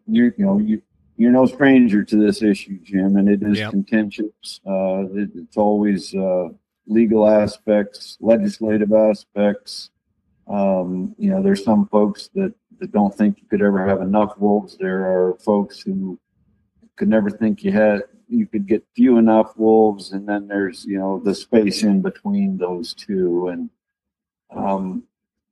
you 0.08 0.34
you 0.38 0.46
know 0.46 0.60
you 0.60 0.82
you're 1.16 1.32
no 1.32 1.46
stranger 1.48 2.04
to 2.04 2.16
this 2.16 2.44
issue, 2.44 2.80
Jim, 2.84 3.16
and 3.16 3.28
it 3.28 3.42
is 3.42 3.58
yep. 3.58 3.72
contentious. 3.72 4.62
Uh, 4.66 5.06
it, 5.14 5.32
it's 5.36 5.58
always 5.58 6.14
uh, 6.14 6.50
legal 6.88 7.28
aspects, 7.28 8.18
legislative 8.20 8.94
aspects. 8.94 9.92
Um, 10.48 11.16
you 11.18 11.30
know, 11.30 11.44
there's 11.44 11.64
some 11.64 11.88
folks 11.88 12.30
that, 12.34 12.54
that 12.80 12.92
don't 12.92 13.14
think 13.14 13.40
you 13.40 13.48
could 13.48 13.62
ever 13.62 13.86
have 13.88 14.02
enough 14.02 14.38
wolves. 14.38 14.78
There 14.78 15.06
are 15.06 15.38
folks 15.40 15.82
who 15.82 16.20
could 16.96 17.10
never 17.10 17.30
think 17.30 17.64
you 17.64 17.72
had 17.72 18.02
you 18.30 18.46
could 18.46 18.68
get 18.68 18.86
few 18.96 19.18
enough 19.18 19.56
wolves, 19.58 20.12
and 20.12 20.28
then 20.28 20.48
there's 20.48 20.86
you 20.86 20.98
know 20.98 21.22
the 21.24 21.34
space 21.34 21.84
in 21.84 22.02
between 22.02 22.58
those 22.58 22.94
two, 22.94 23.48
and 23.48 23.70
um, 24.50 25.04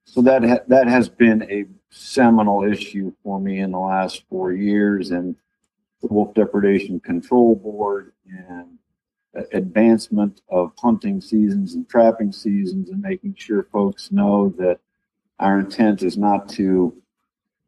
so 0.04 0.22
that 0.22 0.44
ha- 0.44 0.64
that 0.68 0.88
has 0.88 1.08
been 1.08 1.44
a 1.44 1.66
seminal 1.90 2.64
issue 2.64 3.14
for 3.24 3.40
me 3.40 3.60
in 3.60 3.72
the 3.72 3.80
last 3.80 4.24
four 4.30 4.52
years, 4.52 5.12
and 5.12 5.36
the 6.02 6.08
Wolf 6.08 6.34
Depredation 6.34 7.00
Control 7.00 7.56
Board 7.56 8.14
and 8.28 8.75
advancement 9.54 10.42
of 10.50 10.72
hunting 10.78 11.22
seasons 11.22 11.76
and 11.76 11.88
trapping 11.88 12.32
seasons, 12.32 12.90
and 12.90 13.02
making 13.02 13.36
sure 13.38 13.68
folks 13.72 14.12
know 14.12 14.50
that 14.58 14.80
our 15.40 15.60
intent 15.60 16.04
is 16.04 16.18
not 16.18 16.48
to 16.50 16.96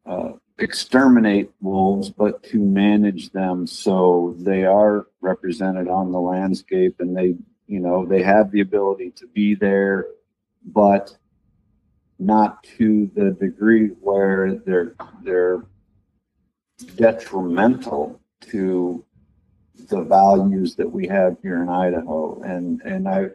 uh, 0.06 0.32
exterminate 0.58 1.50
wolves, 1.60 2.10
but 2.10 2.42
to 2.42 2.58
manage 2.58 3.30
them 3.30 3.66
so 3.66 4.34
they 4.38 4.64
are 4.64 5.06
represented 5.20 5.88
on 5.88 6.10
the 6.10 6.20
landscape 6.20 6.96
and 7.00 7.16
they, 7.16 7.34
you 7.66 7.80
know, 7.80 8.06
they 8.06 8.22
have 8.22 8.50
the 8.50 8.60
ability 8.60 9.10
to 9.16 9.26
be 9.28 9.54
there, 9.54 10.06
but 10.64 11.16
not 12.18 12.62
to 12.64 13.10
the 13.14 13.30
degree 13.30 13.88
where 14.00 14.56
they're 14.66 14.94
they're 15.22 15.64
detrimental 16.96 18.20
to 18.40 19.04
the 19.88 20.02
values 20.02 20.74
that 20.76 20.90
we 20.90 21.06
have 21.06 21.36
here 21.42 21.62
in 21.62 21.68
Idaho. 21.68 22.40
And 22.42 22.80
and 22.82 23.08
I, 23.08 23.30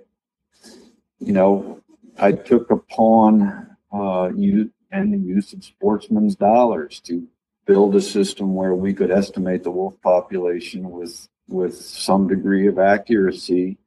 you 1.19 1.33
know, 1.33 1.81
I 2.17 2.33
took 2.33 2.71
upon 2.71 3.75
uh, 3.91 4.29
you 4.35 4.71
and 4.91 5.13
the 5.13 5.17
use 5.17 5.53
of 5.53 5.63
sportsmen's 5.63 6.35
dollars 6.35 6.99
to 7.01 7.27
build 7.65 7.95
a 7.95 8.01
system 8.01 8.55
where 8.55 8.75
we 8.75 8.93
could 8.93 9.11
estimate 9.11 9.63
the 9.63 9.71
wolf 9.71 9.99
population 10.01 10.91
with 10.91 11.27
with 11.47 11.75
some 11.75 12.27
degree 12.27 12.67
of 12.67 12.79
accuracy. 12.79 13.77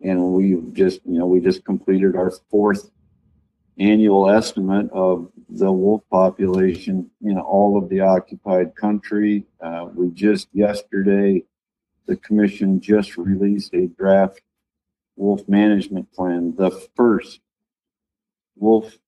And 0.00 0.32
we 0.32 0.60
just, 0.72 1.00
you 1.04 1.18
know, 1.18 1.26
we 1.26 1.40
just 1.40 1.64
completed 1.64 2.14
our 2.14 2.30
fourth 2.50 2.90
annual 3.78 4.28
estimate 4.28 4.90
of 4.92 5.30
the 5.48 5.70
wolf 5.70 6.02
population 6.10 7.10
in 7.22 7.38
all 7.38 7.78
of 7.78 7.88
the 7.88 8.00
occupied 8.00 8.74
country. 8.74 9.44
Uh, 9.60 9.88
we 9.94 10.10
just 10.10 10.48
yesterday, 10.52 11.42
the 12.08 12.16
commission 12.16 12.80
just 12.80 13.16
released 13.16 13.72
a 13.74 13.86
draft 13.86 14.40
wolf 15.16 15.46
management 15.46 16.10
plan, 16.12 16.56
the 16.56 16.70
first 16.96 17.40
wolf 18.56 18.98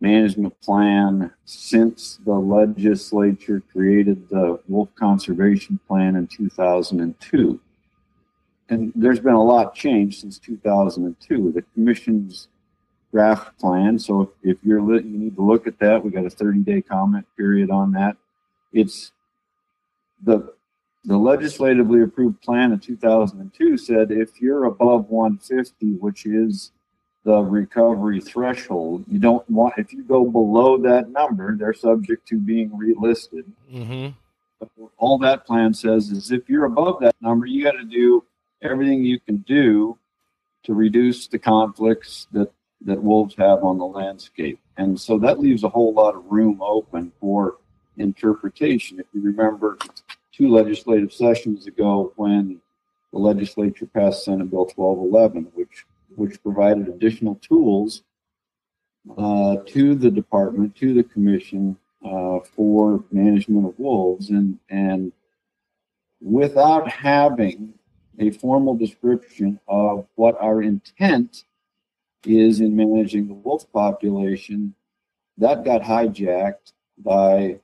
management 0.00 0.58
plan 0.60 1.32
since 1.44 2.20
the 2.24 2.34
legislature 2.34 3.62
created 3.72 4.28
the 4.28 4.60
wolf 4.68 4.88
conservation 4.94 5.80
plan 5.88 6.16
in 6.16 6.26
2002. 6.26 7.58
And 8.68 8.92
there's 8.94 9.20
been 9.20 9.34
a 9.34 9.42
lot 9.42 9.74
changed 9.74 10.20
since 10.20 10.38
2002. 10.38 11.52
The 11.52 11.62
commission's 11.74 12.48
draft 13.10 13.58
plan. 13.58 13.98
So 13.98 14.22
if, 14.22 14.28
if 14.42 14.58
you're 14.62 14.80
you 15.00 15.18
need 15.18 15.34
to 15.36 15.42
look 15.42 15.66
at 15.66 15.78
that. 15.80 16.04
We 16.04 16.10
got 16.10 16.24
a 16.24 16.30
30 16.30 16.60
day 16.60 16.80
comment 16.80 17.26
period 17.36 17.70
on 17.70 17.92
that. 17.92 18.16
It's 18.72 19.10
the 20.22 20.54
the 21.04 21.16
legislatively 21.16 22.02
approved 22.02 22.40
plan 22.42 22.72
in 22.72 22.78
2002 22.78 23.78
said 23.78 24.10
if 24.10 24.40
you're 24.40 24.64
above 24.64 25.08
150, 25.08 25.94
which 25.94 26.26
is 26.26 26.72
the 27.24 27.40
recovery 27.40 28.20
threshold, 28.20 29.04
you 29.08 29.18
don't 29.18 29.48
want 29.50 29.74
if 29.76 29.92
you 29.92 30.02
go 30.02 30.24
below 30.24 30.78
that 30.78 31.10
number, 31.10 31.56
they're 31.56 31.74
subject 31.74 32.26
to 32.28 32.38
being 32.38 32.70
relisted. 32.70 33.44
Mm-hmm. 33.72 34.08
All 34.98 35.18
that 35.18 35.46
plan 35.46 35.72
says 35.72 36.10
is 36.10 36.32
if 36.32 36.48
you're 36.48 36.66
above 36.66 37.00
that 37.00 37.16
number, 37.20 37.46
you 37.46 37.64
got 37.64 37.72
to 37.72 37.84
do 37.84 38.24
everything 38.62 39.04
you 39.04 39.18
can 39.20 39.38
do 39.38 39.98
to 40.64 40.74
reduce 40.74 41.26
the 41.26 41.38
conflicts 41.38 42.26
that 42.32 42.52
that 42.82 43.02
wolves 43.02 43.34
have 43.36 43.62
on 43.62 43.78
the 43.78 43.84
landscape. 43.84 44.58
And 44.76 44.98
so 44.98 45.18
that 45.18 45.38
leaves 45.38 45.64
a 45.64 45.68
whole 45.68 45.92
lot 45.92 46.14
of 46.14 46.24
room 46.30 46.62
open 46.62 47.12
for 47.20 47.58
interpretation. 47.98 48.98
If 48.98 49.06
you 49.12 49.20
remember 49.20 49.76
two 50.40 50.48
legislative 50.48 51.12
sessions 51.12 51.66
ago 51.66 52.14
when 52.16 52.58
the 53.12 53.18
legislature 53.18 53.86
passed 53.86 54.24
Senate 54.24 54.50
Bill 54.50 54.70
1211, 54.74 55.52
which 55.54 55.84
which 56.16 56.42
provided 56.42 56.88
additional 56.88 57.36
tools 57.36 58.02
uh, 59.16 59.56
to 59.66 59.94
the 59.94 60.10
department, 60.10 60.74
to 60.76 60.94
the 60.94 61.04
commission 61.04 61.76
uh, 62.04 62.40
for 62.40 63.04
management 63.12 63.66
of 63.66 63.78
wolves, 63.78 64.30
and 64.30 64.58
and 64.70 65.12
without 66.22 66.90
having 66.90 67.74
a 68.18 68.30
formal 68.30 68.74
description 68.74 69.60
of 69.68 70.06
what 70.14 70.40
our 70.40 70.62
intent 70.62 71.44
is 72.24 72.60
in 72.60 72.74
managing 72.74 73.28
the 73.28 73.34
wolf 73.34 73.70
population, 73.72 74.74
that 75.36 75.64
got 75.64 75.82
hijacked 75.82 76.72
by 76.98 77.58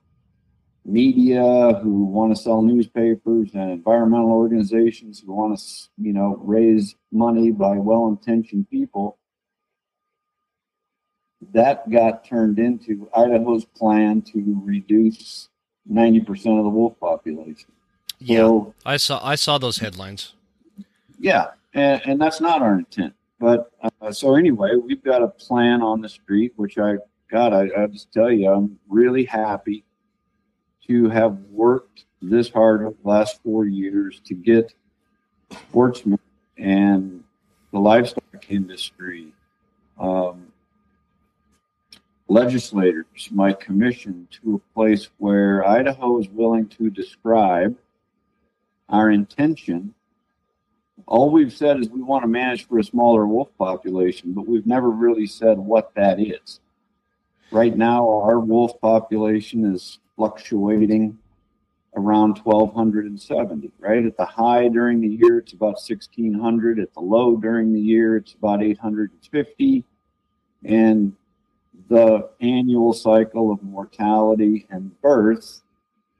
media 0.86 1.72
who 1.82 2.04
want 2.04 2.34
to 2.34 2.40
sell 2.40 2.62
newspapers 2.62 3.50
and 3.54 3.70
environmental 3.72 4.30
organizations 4.30 5.22
who 5.24 5.32
want 5.32 5.58
to, 5.58 5.64
you 5.98 6.12
know, 6.12 6.36
raise 6.40 6.94
money 7.10 7.50
by 7.50 7.76
well-intentioned 7.76 8.70
people. 8.70 9.18
That 11.52 11.90
got 11.90 12.24
turned 12.24 12.58
into 12.58 13.10
Idaho's 13.14 13.64
plan 13.64 14.22
to 14.32 14.62
reduce 14.64 15.48
90% 15.90 16.30
of 16.58 16.64
the 16.64 16.70
wolf 16.70 16.98
population. 17.00 17.70
Yeah, 18.18 18.38
so, 18.38 18.74
I 18.84 18.96
saw 18.96 19.20
I 19.22 19.34
saw 19.34 19.58
those 19.58 19.78
headlines. 19.78 20.32
Yeah, 21.18 21.48
and, 21.74 22.00
and 22.06 22.20
that's 22.20 22.40
not 22.40 22.62
our 22.62 22.78
intent. 22.78 23.14
But 23.38 23.70
uh, 24.00 24.12
so 24.12 24.36
anyway, 24.36 24.76
we've 24.76 25.02
got 25.02 25.22
a 25.22 25.28
plan 25.28 25.82
on 25.82 26.00
the 26.00 26.08
street, 26.08 26.52
which 26.56 26.78
I, 26.78 26.96
God, 27.30 27.52
I, 27.52 27.68
I 27.76 27.86
just 27.88 28.10
tell 28.12 28.30
you, 28.30 28.50
I'm 28.50 28.78
really 28.88 29.24
happy 29.24 29.84
to 30.86 31.08
have 31.08 31.38
worked 31.50 32.04
this 32.22 32.50
hard 32.50 32.82
over 32.82 32.94
the 33.02 33.08
last 33.08 33.42
four 33.42 33.66
years 33.66 34.20
to 34.24 34.34
get 34.34 34.72
sportsmen 35.50 36.18
and 36.58 37.22
the 37.72 37.78
livestock 37.78 38.50
industry, 38.50 39.32
um, 39.98 40.46
legislators, 42.28 43.28
my 43.30 43.52
commission 43.52 44.26
to 44.30 44.56
a 44.56 44.74
place 44.74 45.08
where 45.18 45.66
Idaho 45.66 46.18
is 46.18 46.28
willing 46.28 46.68
to 46.68 46.90
describe 46.90 47.76
our 48.88 49.10
intention 49.10 49.94
all 51.06 51.30
we've 51.30 51.52
said 51.52 51.78
is 51.78 51.88
we 51.88 52.02
want 52.02 52.24
to 52.24 52.28
manage 52.28 52.66
for 52.66 52.78
a 52.78 52.84
smaller 52.84 53.26
wolf 53.26 53.48
population, 53.58 54.32
but 54.32 54.46
we've 54.46 54.66
never 54.66 54.90
really 54.90 55.26
said 55.26 55.58
what 55.58 55.94
that 55.94 56.18
is. 56.18 56.60
Right 57.50 57.76
now, 57.76 58.08
our 58.08 58.40
wolf 58.40 58.80
population 58.80 59.72
is 59.72 59.98
fluctuating 60.16 61.18
around 61.96 62.38
1270, 62.38 63.70
right? 63.78 64.04
At 64.04 64.16
the 64.16 64.24
high 64.24 64.68
during 64.68 65.00
the 65.00 65.08
year, 65.08 65.38
it's 65.38 65.52
about 65.52 65.76
1600. 65.76 66.78
At 66.78 66.92
the 66.94 67.00
low 67.00 67.36
during 67.36 67.72
the 67.72 67.80
year, 67.80 68.16
it's 68.16 68.34
about 68.34 68.62
850. 68.62 69.84
And 70.64 71.12
the 71.88 72.28
annual 72.40 72.92
cycle 72.92 73.50
of 73.50 73.62
mortality 73.62 74.66
and 74.70 75.00
birth, 75.00 75.62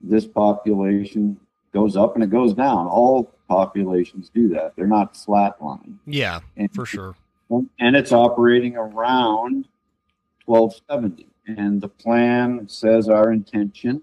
this 0.01 0.27
population 0.27 1.39
goes 1.73 1.97
up 1.97 2.15
and 2.15 2.25
it 2.25 2.31
goes 2.31 2.55
down. 2.55 2.87
All 2.87 3.35
populations 3.49 4.31
do 4.35 4.49
that. 4.49 4.75
They're 4.77 4.87
not 4.87 5.15
flatline. 5.15 5.97
Yeah, 6.07 6.41
and, 6.57 6.73
for 6.73 6.87
sure. 6.87 7.17
And 7.51 7.97
it's 7.97 8.13
operating 8.13 8.77
around 8.77 9.69
1270. 10.47 11.29
And 11.47 11.81
the 11.81 11.89
plan 11.89 12.69
says 12.69 13.09
our 13.09 13.33
intention 13.33 14.03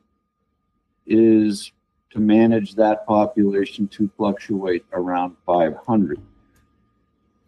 is 1.05 1.71
to 2.11 2.19
manage 2.19 2.75
that 2.75 3.05
population 3.05 3.87
to 3.89 4.09
fluctuate 4.15 4.85
around 4.93 5.35
500. 5.45 6.21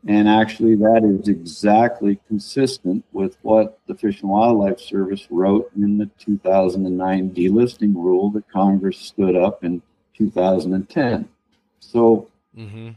And 0.08 0.28
actually, 0.28 0.76
that 0.76 1.04
is 1.04 1.28
exactly 1.28 2.20
consistent 2.28 3.04
with 3.12 3.38
what 3.42 3.80
the 3.88 3.96
Fish 3.96 4.22
and 4.22 4.30
Wildlife 4.30 4.80
Service 4.80 5.28
wrote 5.32 5.72
in 5.76 5.98
the 5.98 6.10
2009 6.20 7.32
delisting 7.32 7.96
rule 7.96 8.30
that 8.32 8.50
Congress 8.52 9.00
stood 9.00 9.36
up 9.36 9.64
in 9.64 9.82
2010. 10.16 11.28
So 11.80 12.30
mm-hmm. 12.56 12.90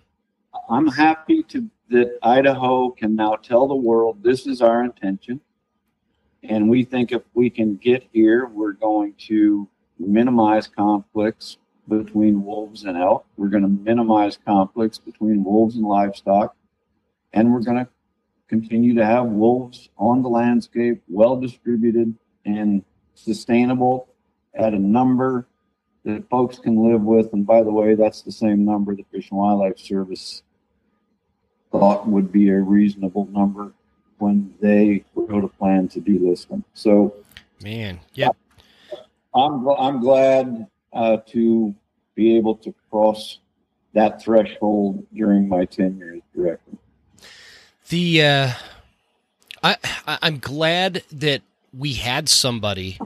I'm 0.68 0.88
happy 0.88 1.42
to 1.44 1.70
that 1.90 2.18
Idaho 2.22 2.90
can 2.90 3.16
now 3.16 3.36
tell 3.36 3.66
the 3.66 3.74
world 3.74 4.22
this 4.22 4.46
is 4.46 4.60
our 4.60 4.84
intention. 4.84 5.40
And 6.42 6.68
we 6.68 6.84
think 6.84 7.12
if 7.12 7.22
we 7.34 7.50
can 7.50 7.76
get 7.76 8.08
here, 8.12 8.46
we're 8.46 8.72
going 8.72 9.14
to 9.26 9.68
minimize 9.98 10.68
conflicts 10.68 11.58
between 11.88 12.44
wolves 12.44 12.84
and 12.84 12.96
elk. 12.96 13.26
We're 13.36 13.48
going 13.48 13.62
to 13.62 13.68
minimize 13.68 14.38
conflicts 14.44 14.98
between 14.98 15.42
wolves 15.42 15.76
and 15.76 15.84
livestock. 15.84 16.54
And 17.32 17.52
we're 17.52 17.62
going 17.62 17.78
to 17.78 17.88
continue 18.48 18.94
to 18.94 19.04
have 19.04 19.26
wolves 19.26 19.88
on 19.98 20.22
the 20.22 20.28
landscape, 20.28 21.02
well 21.08 21.36
distributed 21.36 22.14
and 22.44 22.84
sustainable 23.14 24.08
at 24.54 24.74
a 24.74 24.78
number 24.78 25.46
that 26.04 26.28
folks 26.30 26.58
can 26.58 26.90
live 26.90 27.02
with. 27.02 27.32
And 27.32 27.46
by 27.46 27.62
the 27.62 27.70
way, 27.70 27.94
that's 27.94 28.22
the 28.22 28.32
same 28.32 28.64
number 28.64 28.94
the 28.94 29.04
Fish 29.10 29.30
and 29.30 29.38
Wildlife 29.38 29.78
Service 29.78 30.42
thought 31.70 32.06
would 32.06 32.32
be 32.32 32.48
a 32.48 32.58
reasonable 32.58 33.26
number 33.26 33.72
when 34.18 34.54
they 34.60 35.04
wrote 35.14 35.44
a 35.44 35.48
plan 35.48 35.88
to 35.88 36.00
delist 36.00 36.48
them. 36.48 36.64
So, 36.74 37.14
man, 37.62 38.00
yeah, 38.14 38.30
I'm 39.34 39.68
I'm 39.68 40.00
glad 40.00 40.66
uh, 40.92 41.18
to 41.28 41.74
be 42.14 42.36
able 42.36 42.56
to 42.56 42.74
cross 42.90 43.38
that 43.94 44.22
threshold 44.22 45.06
during 45.14 45.48
my 45.48 45.64
tenure 45.64 46.14
as 46.14 46.22
director. 46.34 46.72
The 47.88 48.22
uh, 48.22 48.50
I 49.62 49.76
I'm 50.06 50.38
glad 50.38 51.02
that 51.12 51.42
we 51.76 51.94
had 51.94 52.28
somebody 52.28 52.98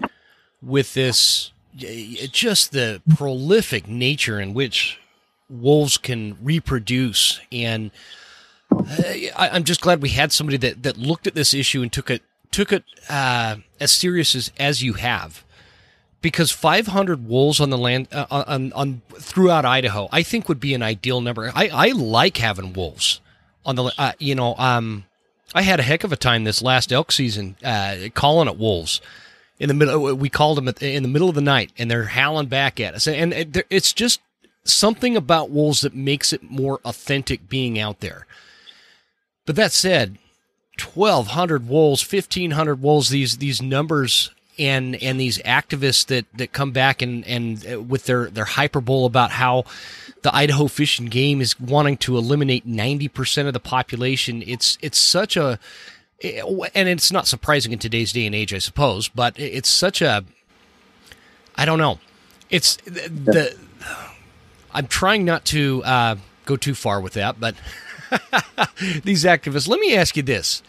with 0.61 0.94
this 0.94 1.53
just 1.77 2.72
the 2.72 3.01
prolific 3.16 3.88
nature 3.88 4.40
in 4.40 4.55
which 4.55 5.01
wolves 5.48 5.96
can 5.96 6.37
reproduce 6.42 7.40
and 7.51 7.90
I, 9.37 9.57
am 9.57 9.65
just 9.65 9.81
glad 9.81 10.03
we 10.03 10.11
had 10.11 10.33
somebody 10.33 10.57
that, 10.59 10.83
that 10.83 10.97
looked 10.97 11.27
at 11.27 11.35
this 11.35 11.55
issue 11.55 11.83
and 11.83 11.93
took 11.93 12.11
it 12.11 12.23
took 12.51 12.73
it 12.73 12.85
uh, 13.09 13.57
as 13.81 13.91
serious 13.93 14.35
as, 14.35 14.53
as 14.59 14.83
you 14.83 14.95
have 14.95 15.45
because 16.21 16.51
500 16.51 17.27
wolves 17.27 17.61
on 17.61 17.71
the 17.71 17.79
land 17.79 18.09
uh, 18.13 18.27
on, 18.31 18.73
on 18.75 19.03
throughout 19.15 19.65
Idaho 19.65 20.09
I 20.13 20.23
think 20.23 20.49
would 20.49 20.61
be 20.61 20.75
an 20.75 20.83
ideal 20.83 21.21
number 21.21 21.51
I, 21.55 21.71
I 21.73 21.89
like 21.93 22.37
having 22.37 22.73
wolves 22.73 23.21
on 23.65 23.77
the 23.77 23.93
uh, 23.97 24.13
you 24.19 24.35
know 24.35 24.55
um 24.59 25.05
I 25.55 25.63
had 25.63 25.81
a 25.81 25.83
heck 25.83 26.05
of 26.05 26.13
a 26.13 26.17
time 26.17 26.45
this 26.45 26.63
last 26.63 26.93
elk 26.93 27.13
season 27.13 27.57
uh, 27.65 27.97
calling 28.15 28.49
it 28.49 28.59
wolves 28.59 29.01
in 29.59 29.69
the 29.69 29.75
middle. 29.75 30.15
We 30.15 30.29
called 30.29 30.59
them 30.59 30.69
in 30.81 31.03
the 31.03 31.09
middle 31.09 31.29
of 31.29 31.35
the 31.35 31.41
night, 31.41 31.73
and 31.79 31.91
they're 31.91 32.05
howling 32.05 32.47
back 32.47 32.81
at 32.81 32.95
us. 32.95 33.07
And 33.07 33.33
it's 33.71 33.93
just 33.93 34.21
something 34.65 35.17
about 35.17 35.51
wolves 35.51 35.83
that 35.83 35.95
makes 35.95 36.33
it 36.33 36.43
more 36.43 36.81
authentic 36.85 37.49
being 37.49 37.79
out 37.79 38.01
there. 38.01 38.27
But 39.47 39.57
that 39.57 39.73
said, 39.73 40.19
twelve 40.77 41.29
hundred 41.29 41.69
wolves, 41.69 42.03
fifteen 42.03 42.53
hundred 42.53 42.83
wolves. 42.83 43.09
These 43.09 43.39
these 43.39 43.61
numbers 43.61 44.31
and 44.59 44.95
and 45.03 45.19
these 45.19 45.39
activists 45.39 46.07
that 46.07 46.27
that 46.35 46.53
come 46.53 46.73
back 46.73 47.03
and 47.03 47.27
and 47.27 47.67
uh, 47.67 47.81
with 47.81 48.05
their 48.07 48.31
their 48.31 48.45
hyperbole 48.45 49.07
about 49.07 49.33
how 49.33 49.65
the 50.23 50.35
Idaho 50.35 50.69
Fish 50.69 50.99
and 50.99 51.11
Game 51.11 51.41
is 51.41 51.59
wanting 51.59 51.97
to 51.99 52.17
eliminate 52.17 52.65
90% 52.65 53.49
of 53.49 53.53
the 53.53 53.61
population. 53.61 54.43
It's 54.47 54.79
it's 54.81 54.99
such 54.99 55.37
a 55.37 55.59
and 56.23 56.89
it's 56.89 57.11
not 57.11 57.27
surprising 57.27 57.73
in 57.73 57.79
today's 57.79 58.13
day 58.13 58.27
and 58.27 58.35
age, 58.35 58.55
I 58.55 58.59
suppose, 58.59 59.09
but 59.09 59.39
it's 59.39 59.69
such 59.69 60.01
a, 60.01 60.25
I 61.57 61.65
don't 61.65 61.79
know, 61.79 61.99
it's 62.49 62.77
the, 62.77 63.09
the 63.09 63.59
I'm 64.73 64.87
trying 64.87 65.25
not 65.25 65.45
to 65.47 65.83
uh, 65.85 66.17
go 66.45 66.57
too 66.57 66.75
far 66.75 67.01
with 67.01 67.15
that, 67.15 67.41
but 67.41 67.57
these 69.05 69.25
activists. 69.25 69.68
Let 69.68 69.81
me 69.81 69.96
ask 69.96 70.16
you 70.16 70.22
this: 70.22 70.62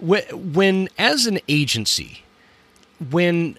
when, 0.00 0.22
when 0.52 0.88
as 0.98 1.26
an 1.26 1.40
agency, 1.48 2.22
when 3.10 3.58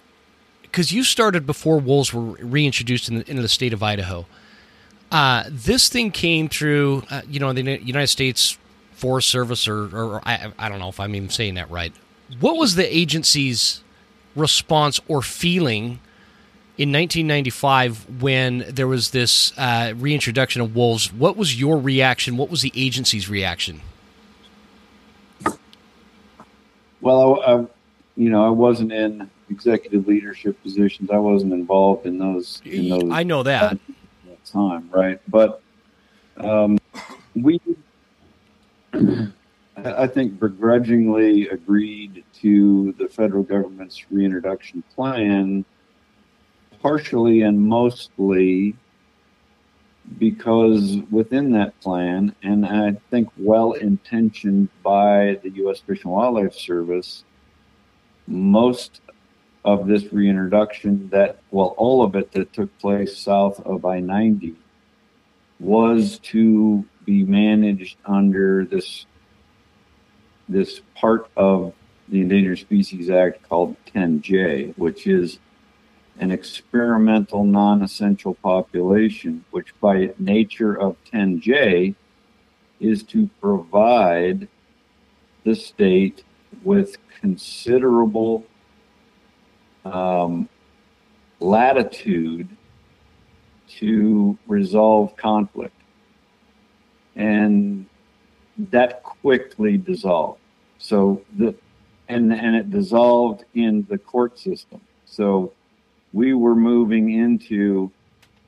because 0.61 0.91
you 0.91 1.03
started 1.05 1.45
before 1.45 1.79
wolves 1.79 2.13
were 2.13 2.21
reintroduced 2.21 3.07
in 3.07 3.19
the, 3.19 3.29
into 3.29 3.41
the 3.41 3.47
state 3.47 3.71
of 3.71 3.81
Idaho. 3.81 4.25
Uh, 5.09 5.45
this 5.47 5.87
thing 5.87 6.11
came 6.11 6.49
through, 6.49 7.03
uh, 7.09 7.21
you 7.29 7.39
know, 7.39 7.53
the 7.53 7.79
United 7.81 8.07
States 8.07 8.57
Forest 8.91 9.29
Service, 9.29 9.69
or, 9.69 9.85
or, 9.95 10.21
I, 10.25 10.51
I, 10.59 10.67
don't 10.67 10.79
know 10.79 10.89
if 10.89 10.99
I'm 10.99 11.15
even 11.15 11.29
saying 11.29 11.53
that 11.55 11.71
right. 11.71 11.93
What 12.41 12.57
was 12.57 12.75
the 12.75 12.93
agency's 12.93 13.81
response 14.35 14.99
or 15.07 15.21
feeling 15.21 16.01
in 16.77 16.91
1995 16.91 18.21
when 18.21 18.65
there 18.67 18.87
was 18.87 19.11
this 19.11 19.57
uh, 19.57 19.93
reintroduction 19.95 20.61
of 20.61 20.75
wolves? 20.75 21.11
What 21.13 21.37
was 21.37 21.59
your 21.59 21.79
reaction? 21.79 22.37
What 22.37 22.49
was 22.49 22.61
the 22.61 22.71
agency's 22.75 23.29
reaction? 23.29 23.81
Well, 27.01 27.41
I, 27.41 27.53
I, 27.53 27.65
you 28.17 28.29
know, 28.29 28.45
I 28.45 28.49
wasn't 28.49 28.91
in 28.91 29.29
executive 29.49 30.07
leadership 30.07 30.61
positions. 30.63 31.09
I 31.11 31.17
wasn't 31.17 31.53
involved 31.53 32.05
in 32.05 32.17
those. 32.17 32.61
In 32.65 32.89
those 32.89 33.09
I 33.11 33.23
know 33.23 33.43
that. 33.43 33.73
At 33.73 33.79
that 34.27 34.45
time, 34.45 34.89
right? 34.91 35.21
But 35.27 35.61
um, 36.37 36.77
we, 37.35 37.59
I 39.77 40.07
think, 40.07 40.39
begrudgingly 40.39 41.47
agreed 41.49 42.23
to 42.41 42.93
the 42.97 43.07
federal 43.07 43.43
government's 43.43 44.11
reintroduction 44.11 44.83
plan, 44.93 45.63
partially 46.85 47.41
and 47.41 47.59
mostly 47.59 48.75
because 50.19 50.97
within 51.09 51.51
that 51.51 51.79
plan, 51.79 52.35
and 52.43 52.63
I 52.63 52.91
think 53.09 53.27
well 53.39 53.71
intentioned 53.71 54.69
by 54.83 55.39
the 55.41 55.49
U.S. 55.61 55.79
Fish 55.79 56.03
and 56.03 56.13
Wildlife 56.13 56.53
Service, 56.53 57.23
most 58.27 59.01
of 59.63 59.87
this 59.87 60.13
reintroduction 60.13 61.09
that, 61.09 61.39
well, 61.49 61.73
all 61.75 62.03
of 62.03 62.15
it 62.15 62.31
that 62.33 62.53
took 62.53 62.77
place 62.77 63.17
south 63.17 63.59
of 63.61 63.83
I 63.83 63.99
90 63.99 64.53
was 65.59 66.19
to 66.19 66.85
be 67.03 67.23
managed 67.23 67.97
under 68.05 68.63
this 68.63 69.07
this 70.47 70.81
part 70.93 71.31
of 71.35 71.73
the 72.09 72.21
Endangered 72.21 72.59
Species 72.59 73.09
Act 73.09 73.41
called 73.49 73.75
10J, 73.87 74.77
which 74.77 75.07
is 75.07 75.39
an 76.19 76.31
experimental 76.31 77.43
non-essential 77.43 78.35
population, 78.35 79.43
which 79.51 79.73
by 79.81 80.13
nature 80.17 80.73
of 80.73 80.95
10J 81.11 81.95
is 82.79 83.03
to 83.03 83.29
provide 83.41 84.47
the 85.43 85.55
state 85.55 86.23
with 86.63 86.97
considerable 87.21 88.45
um, 89.83 90.49
latitude 91.39 92.47
to 93.67 94.37
resolve 94.47 95.15
conflict. 95.17 95.75
And 97.15 97.85
that 98.57 99.03
quickly 99.03 99.77
dissolved. 99.77 100.39
So 100.77 101.21
the 101.37 101.55
and 102.07 102.31
and 102.31 102.55
it 102.55 102.69
dissolved 102.69 103.45
in 103.53 103.85
the 103.89 103.97
court 103.97 104.37
system. 104.37 104.81
So 105.05 105.53
we 106.15 106.33
were 106.33 106.55
moving 106.55 107.11
into 107.11 107.91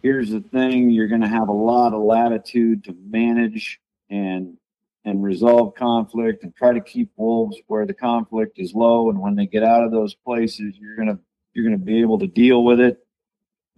here's 0.02 0.30
the 0.30 0.40
thing, 0.40 0.90
you're 0.90 1.08
gonna 1.08 1.28
have 1.28 1.50
a 1.50 1.54
lot 1.54 1.94
of 1.94 2.02
latitude 2.02 2.84
to 2.86 2.96
manage 3.10 3.80
and 4.10 4.58
and 5.04 5.24
resolve 5.24 5.76
conflict 5.76 6.44
and 6.44 6.56
try 6.56 6.74
to 6.74 6.82
keep 6.82 7.10
wolves 7.16 7.58
where 7.68 7.86
the 7.86 7.94
conflict 7.94 8.60
is 8.60 8.74
low 8.74 9.10
and 9.10 9.20
when 9.20 9.36
they 9.36 9.46
get 9.46 9.64
out 9.64 9.84
of 9.84 9.92
those 9.92 10.16
places 10.16 10.76
you're 10.78 10.98
going 10.98 11.08
to 11.08 11.18
you're 11.58 11.66
going 11.66 11.78
to 11.78 11.84
be 11.84 12.00
able 12.00 12.20
to 12.20 12.28
deal 12.28 12.64
with 12.64 12.80
it. 12.80 13.00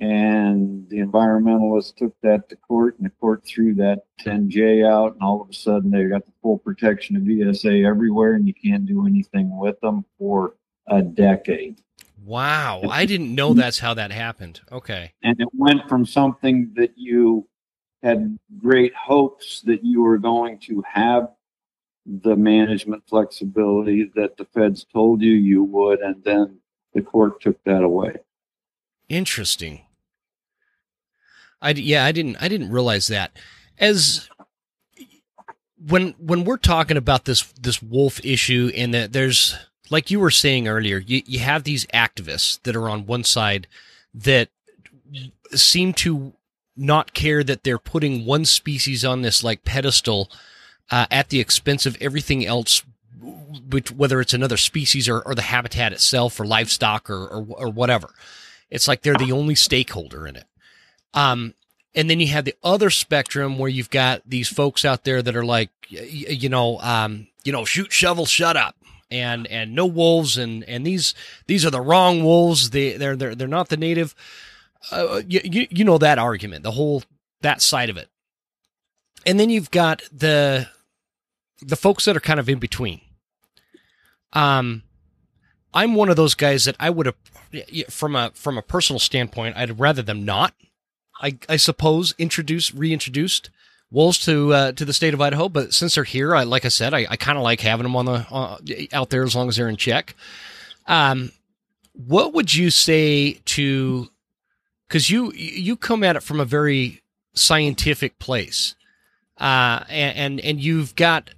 And 0.02 0.88
the 0.90 0.98
environmentalists 0.98 1.96
took 1.96 2.14
that 2.24 2.50
to 2.50 2.58
court, 2.58 2.98
and 2.98 3.06
the 3.06 3.14
court 3.22 3.46
threw 3.46 3.74
that 3.76 4.04
10J 4.22 4.86
out, 4.86 5.14
and 5.14 5.22
all 5.22 5.42
of 5.42 5.50
a 5.50 5.54
sudden 5.54 5.90
they 5.90 6.04
got 6.06 6.26
the 6.26 6.32
full 6.42 6.58
protection 6.58 7.16
of 7.16 7.28
ESA 7.28 7.84
everywhere, 7.84 8.34
and 8.34 8.46
you 8.48 8.54
can't 8.54 8.86
do 8.86 9.08
anything 9.08 9.58
with 9.58 9.80
them 9.80 10.06
for 10.18 10.56
a 10.88 11.02
decade. 11.02 11.82
Wow, 12.30 12.82
I 12.88 13.08
didn't 13.08 13.34
know 13.34 13.56
that's 13.56 13.80
how 13.80 13.96
that 13.96 14.12
happened. 14.12 14.62
Okay. 14.72 15.14
And 15.24 15.42
it 15.42 15.48
went 15.52 15.90
from 15.90 16.06
something 16.06 16.72
that 16.76 16.92
you 16.96 17.48
had 18.04 18.38
great 18.60 18.94
hopes 18.94 19.62
that 19.62 19.84
you 19.84 20.04
were 20.04 20.20
going 20.20 20.60
to 20.60 20.84
have 20.86 21.32
the 22.06 22.36
management 22.36 23.02
flexibility 23.10 24.12
that 24.14 24.38
the 24.38 24.46
feds 24.46 24.86
told 24.94 25.24
you 25.24 25.32
you 25.32 25.64
would, 25.64 26.02
and 26.02 26.24
then 26.24 26.60
the 26.94 27.02
court 27.02 27.42
took 27.42 27.64
that 27.64 27.82
away. 27.82 28.18
Interesting. 29.08 29.82
I 31.64 31.72
yeah, 31.72 32.06
I 32.06 32.12
didn't 32.12 32.36
I 32.40 32.48
didn't 32.48 32.70
realize 32.70 33.08
that. 33.08 33.36
As 33.80 34.30
when 35.84 36.10
when 36.20 36.44
we're 36.44 36.58
talking 36.58 36.96
about 36.96 37.26
this 37.26 37.42
this 37.60 37.82
wolf 37.82 38.24
issue 38.24 38.72
and 38.76 38.94
that 38.94 39.14
there's 39.14 39.58
like 39.90 40.12
you 40.12 40.20
were 40.20 40.32
saying 40.32 40.68
earlier, 40.68 40.98
you, 40.98 41.22
you 41.26 41.40
have 41.40 41.64
these 41.64 41.86
activists 41.88 42.62
that 42.64 42.76
are 42.76 42.90
on 42.90 43.06
one 43.06 43.24
side 43.24 43.68
that 44.14 44.50
seem 45.54 45.94
to 45.94 46.34
not 46.76 47.14
care 47.14 47.44
that 47.44 47.64
they're 47.64 47.78
putting 47.78 48.26
one 48.26 48.46
species 48.46 49.04
on 49.04 49.22
this 49.22 49.44
like 49.44 49.64
pedestal 49.66 50.30
uh, 50.92 51.06
at 51.12 51.30
the 51.30 51.40
expense 51.40 51.86
of 51.86 51.98
everything 52.02 52.46
else 52.46 52.84
whether 53.96 54.22
it's 54.22 54.34
another 54.34 54.58
species 54.58 55.10
or, 55.10 55.20
or 55.22 55.36
the 55.36 55.42
habitat 55.42 55.92
itself 55.92 56.40
or 56.40 56.46
livestock 56.46 57.10
or, 57.10 57.28
or, 57.28 57.46
or 57.50 57.70
whatever. 57.70 58.10
It's 58.70 58.88
like 58.88 59.02
they're 59.02 59.16
the 59.16 59.32
only 59.32 59.56
stakeholder 59.56 60.28
in 60.28 60.36
it. 60.36 60.46
Um, 61.14 61.54
and 61.96 62.10
then 62.10 62.20
you 62.20 62.28
have 62.28 62.46
the 62.46 62.56
other 62.64 62.90
spectrum 62.90 63.58
where 63.58 63.70
you've 63.70 63.90
got 63.90 64.22
these 64.26 64.48
folks 64.48 64.86
out 64.86 65.04
there 65.04 65.22
that 65.22 65.36
are 65.36 65.46
like, 65.46 65.70
you 65.90 66.50
know, 66.50 66.80
um, 66.80 67.28
you 67.44 67.52
know, 67.52 67.66
shoot, 67.66 67.92
shovel, 67.92 68.26
shut 68.26 68.56
up, 68.56 68.76
and 69.12 69.48
and 69.48 69.74
no 69.74 69.86
wolves, 69.86 70.38
and 70.38 70.64
and 70.66 70.86
these 70.86 71.14
these 71.48 71.66
are 71.66 71.72
the 71.72 71.82
wrong 71.82 72.24
wolves. 72.24 72.70
They 72.72 72.98
they're 72.98 73.16
they're 73.16 73.36
they're 73.36 73.48
not 73.48 73.70
the 73.70 73.78
native. 73.78 74.16
Uh, 74.92 75.22
you, 75.28 75.42
you 75.44 75.68
you 75.70 75.84
know 75.84 75.98
that 75.98 76.20
argument, 76.20 76.64
the 76.64 76.72
whole 76.72 77.04
that 77.42 77.62
side 77.62 77.90
of 77.90 77.98
it, 77.98 78.10
and 79.26 79.40
then 79.40 79.50
you've 79.50 79.72
got 79.72 80.02
the 80.12 80.68
the 81.62 81.76
folks 81.76 82.06
that 82.06 82.16
are 82.16 82.22
kind 82.22 82.40
of 82.40 82.50
in 82.50 82.60
between. 82.60 83.02
Um, 84.34 84.84
I'm 85.74 85.96
one 85.96 86.10
of 86.10 86.16
those 86.16 86.36
guys 86.36 86.66
that 86.66 86.76
I 86.80 86.90
would 86.90 87.08
have, 87.08 87.16
from 87.90 88.16
a 88.16 88.32
from 88.34 88.58
a 88.58 88.62
personal 88.62 89.00
standpoint, 89.00 89.58
I'd 89.58 89.80
rather 89.80 90.02
them 90.02 90.24
not. 90.24 90.54
I 91.22 91.38
I 91.48 91.58
suppose 91.58 92.16
introduce 92.18 92.74
reintroduced 92.74 93.50
wolves 93.92 94.20
to 94.20 94.54
uh, 94.54 94.72
to 94.74 94.86
the 94.86 94.94
state 94.94 95.14
of 95.14 95.22
Idaho, 95.22 95.50
but 95.50 95.74
since 95.74 95.96
they're 95.96 96.04
here, 96.04 96.36
I 96.36 96.44
like 96.44 96.66
I 96.66 96.70
said, 96.70 96.94
I, 96.94 97.08
I 97.10 97.16
kind 97.16 97.38
of 97.38 97.44
like 97.44 97.62
having 97.62 97.84
them 97.84 97.96
on 97.96 98.06
the 98.06 98.26
uh, 98.32 98.58
out 98.94 99.10
there 99.10 99.24
as 99.24 99.36
long 99.36 99.50
as 99.50 99.56
they're 99.56 99.70
in 99.70 99.78
check. 99.78 100.16
Um, 100.88 101.32
what 101.94 102.34
would 102.34 102.54
you 102.54 102.70
say 102.70 103.34
to? 103.46 104.10
Because 104.88 105.10
you 105.10 105.32
you 105.34 105.76
come 105.76 106.04
at 106.04 106.16
it 106.16 106.24
from 106.24 106.40
a 106.40 106.46
very 106.46 107.02
scientific 107.34 108.20
place, 108.20 108.76
uh, 109.38 109.84
and, 109.90 110.18
and 110.18 110.40
and 110.40 110.62
you've 110.62 110.96
got 110.96 111.32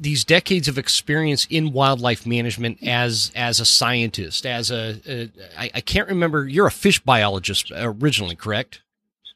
these 0.00 0.24
decades 0.24 0.68
of 0.68 0.78
experience 0.78 1.46
in 1.50 1.72
wildlife 1.72 2.26
management 2.26 2.78
as 2.82 3.32
as 3.34 3.60
a 3.60 3.64
scientist, 3.64 4.46
as 4.46 4.70
a, 4.70 5.00
a 5.06 5.30
I, 5.56 5.70
I 5.74 5.80
can't 5.80 6.08
remember. 6.08 6.46
You're 6.46 6.66
a 6.66 6.72
fish 6.72 7.00
biologist 7.00 7.72
originally, 7.74 8.36
correct? 8.36 8.82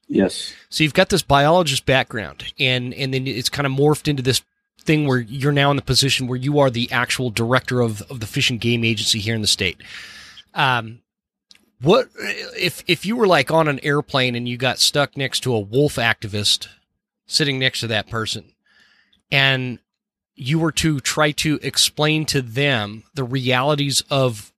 Yes. 0.08 0.52
So 0.68 0.84
you've 0.84 0.94
got 0.94 1.08
this 1.08 1.22
biologist 1.22 1.86
background, 1.86 2.52
and 2.58 2.92
and 2.94 3.14
then 3.14 3.26
it's 3.26 3.48
kind 3.48 3.66
of 3.66 3.72
morphed 3.72 4.08
into 4.08 4.22
this 4.22 4.42
thing 4.80 5.06
where 5.06 5.20
you're 5.20 5.52
now 5.52 5.70
in 5.70 5.76
the 5.76 5.82
position 5.82 6.26
where 6.26 6.38
you 6.38 6.58
are 6.58 6.70
the 6.70 6.90
actual 6.92 7.30
director 7.30 7.80
of 7.80 8.02
of 8.10 8.20
the 8.20 8.26
Fish 8.26 8.50
and 8.50 8.60
Game 8.60 8.84
Agency 8.84 9.18
here 9.18 9.34
in 9.34 9.40
the 9.40 9.46
state. 9.46 9.82
Um, 10.54 11.00
what 11.80 12.08
if 12.56 12.84
if 12.86 13.06
you 13.06 13.16
were 13.16 13.26
like 13.26 13.50
on 13.50 13.68
an 13.68 13.80
airplane 13.82 14.34
and 14.34 14.48
you 14.48 14.56
got 14.56 14.78
stuck 14.78 15.16
next 15.16 15.40
to 15.40 15.54
a 15.54 15.60
wolf 15.60 15.96
activist 15.96 16.68
sitting 17.26 17.58
next 17.58 17.80
to 17.80 17.86
that 17.88 18.08
person, 18.08 18.52
and 19.30 19.78
you 20.34 20.58
were 20.58 20.72
to 20.72 21.00
try 21.00 21.30
to 21.30 21.58
explain 21.62 22.24
to 22.26 22.42
them 22.42 23.04
the 23.14 23.24
realities 23.24 24.02
of 24.10 24.52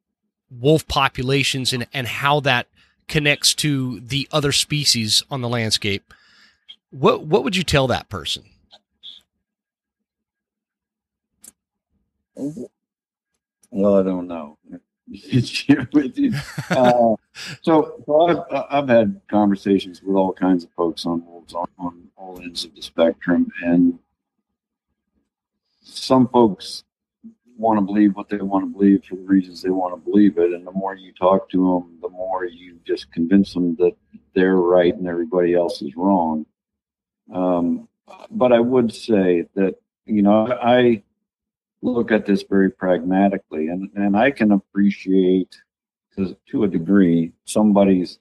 wolf 0.51 0.87
populations 0.87 1.73
and, 1.73 1.87
and 1.93 2.07
how 2.07 2.41
that 2.41 2.69
connects 3.09 3.55
to 3.55 4.01
the 4.01 4.29
other 4.33 4.53
species 4.53 5.23
on 5.31 5.41
the 5.41 5.49
landscape, 5.49 6.13
what 6.91 7.25
what 7.27 7.45
would 7.45 7.57
you 7.57 7.65
tell 7.65 7.87
that 7.89 8.09
person? 8.09 8.45
Well, 12.37 13.97
I 13.99 14.03
don't 14.03 14.29
know. 14.29 14.59
uh, 16.71 17.17
so, 17.63 18.03
so 18.07 18.27
I've, 18.27 18.65
I've 18.71 18.89
had 18.89 19.21
conversations 19.29 20.03
with 20.03 20.17
all 20.17 20.33
kinds 20.33 20.65
of 20.65 20.71
folks 20.71 21.05
on 21.05 21.23
on, 21.55 21.69
on 21.79 22.09
all 22.17 22.41
ends 22.41 22.65
of 22.65 22.75
the 22.75 22.83
spectrum, 22.83 23.51
and 23.63 23.99
some 25.83 26.29
folks 26.29 26.85
want 27.57 27.79
to 27.79 27.85
believe 27.85 28.15
what 28.15 28.29
they 28.29 28.39
want 28.39 28.65
to 28.65 28.79
believe 28.79 29.05
for 29.05 29.17
the 29.17 29.23
reasons 29.23 29.63
they 29.63 29.71
want 29.71 29.95
to 29.95 30.11
believe 30.11 30.39
it. 30.39 30.53
And 30.53 30.67
the 30.67 30.73
more 30.73 30.95
you 30.95 31.13
talk 31.13 31.49
to 31.51 31.57
them, 31.59 31.99
the 32.03 32.09
more 32.09 32.45
you 32.45 32.79
just 32.85 33.13
convince 33.13 33.55
them 33.55 33.77
that 33.77 33.93
they're 34.35 34.57
right 34.57 34.95
and 34.95 35.07
everybody 35.07 35.55
else 35.55 35.81
is 35.83 35.97
wrong. 35.97 36.47
Um, 37.33 37.89
but 38.31 38.53
I 38.53 38.61
would 38.61 38.93
say 38.93 39.47
that, 39.55 39.77
you 40.07 40.23
know, 40.23 40.53
I 40.53 41.03
look 41.83 42.11
at 42.11 42.27
this 42.27 42.43
very 42.43 42.71
pragmatically 42.71 43.69
and, 43.69 43.91
and 43.95 44.17
I 44.17 44.31
can 44.31 44.53
appreciate 44.53 45.57
to, 46.17 46.37
to 46.51 46.65
a 46.65 46.69
degree 46.69 47.33
somebody's, 47.45 48.19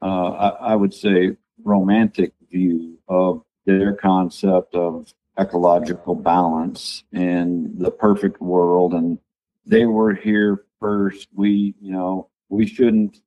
uh, 0.00 0.30
I, 0.30 0.48
I 0.48 0.74
would 0.74 0.94
say, 0.94 1.36
romantic 1.64 2.32
view 2.50 2.98
of 3.08 3.42
their 3.66 3.94
concept 3.94 4.74
of 4.74 5.12
ecological 5.38 6.14
balance 6.14 7.04
and 7.12 7.78
the 7.78 7.90
perfect 7.90 8.40
world. 8.40 8.94
And 8.94 9.18
they 9.66 9.86
were 9.86 10.14
here 10.14 10.64
first. 10.80 11.28
We 11.34 11.74
you 11.80 11.92
know 11.92 12.28
we 12.48 12.66
shouldn't 12.66 13.20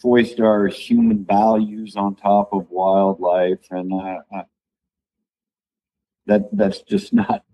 foist 0.00 0.40
our 0.40 0.66
human 0.66 1.24
values 1.24 1.96
on 1.96 2.14
top 2.14 2.52
of 2.52 2.70
wildlife. 2.70 3.66
And 3.70 3.92
uh, 3.92 4.42
that 6.26 6.48
that's 6.52 6.82
just 6.82 7.12
not 7.12 7.44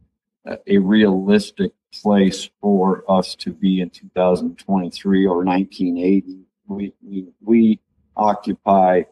a 0.66 0.78
realistic 0.78 1.72
place 2.02 2.48
for 2.60 3.04
us 3.08 3.34
to 3.34 3.52
be 3.52 3.80
in 3.80 3.90
2023 3.90 5.26
or 5.26 5.44
1980 5.44 6.48
we 6.68 6.92
we, 7.02 7.26
we 7.40 7.80
occupy 8.16 9.02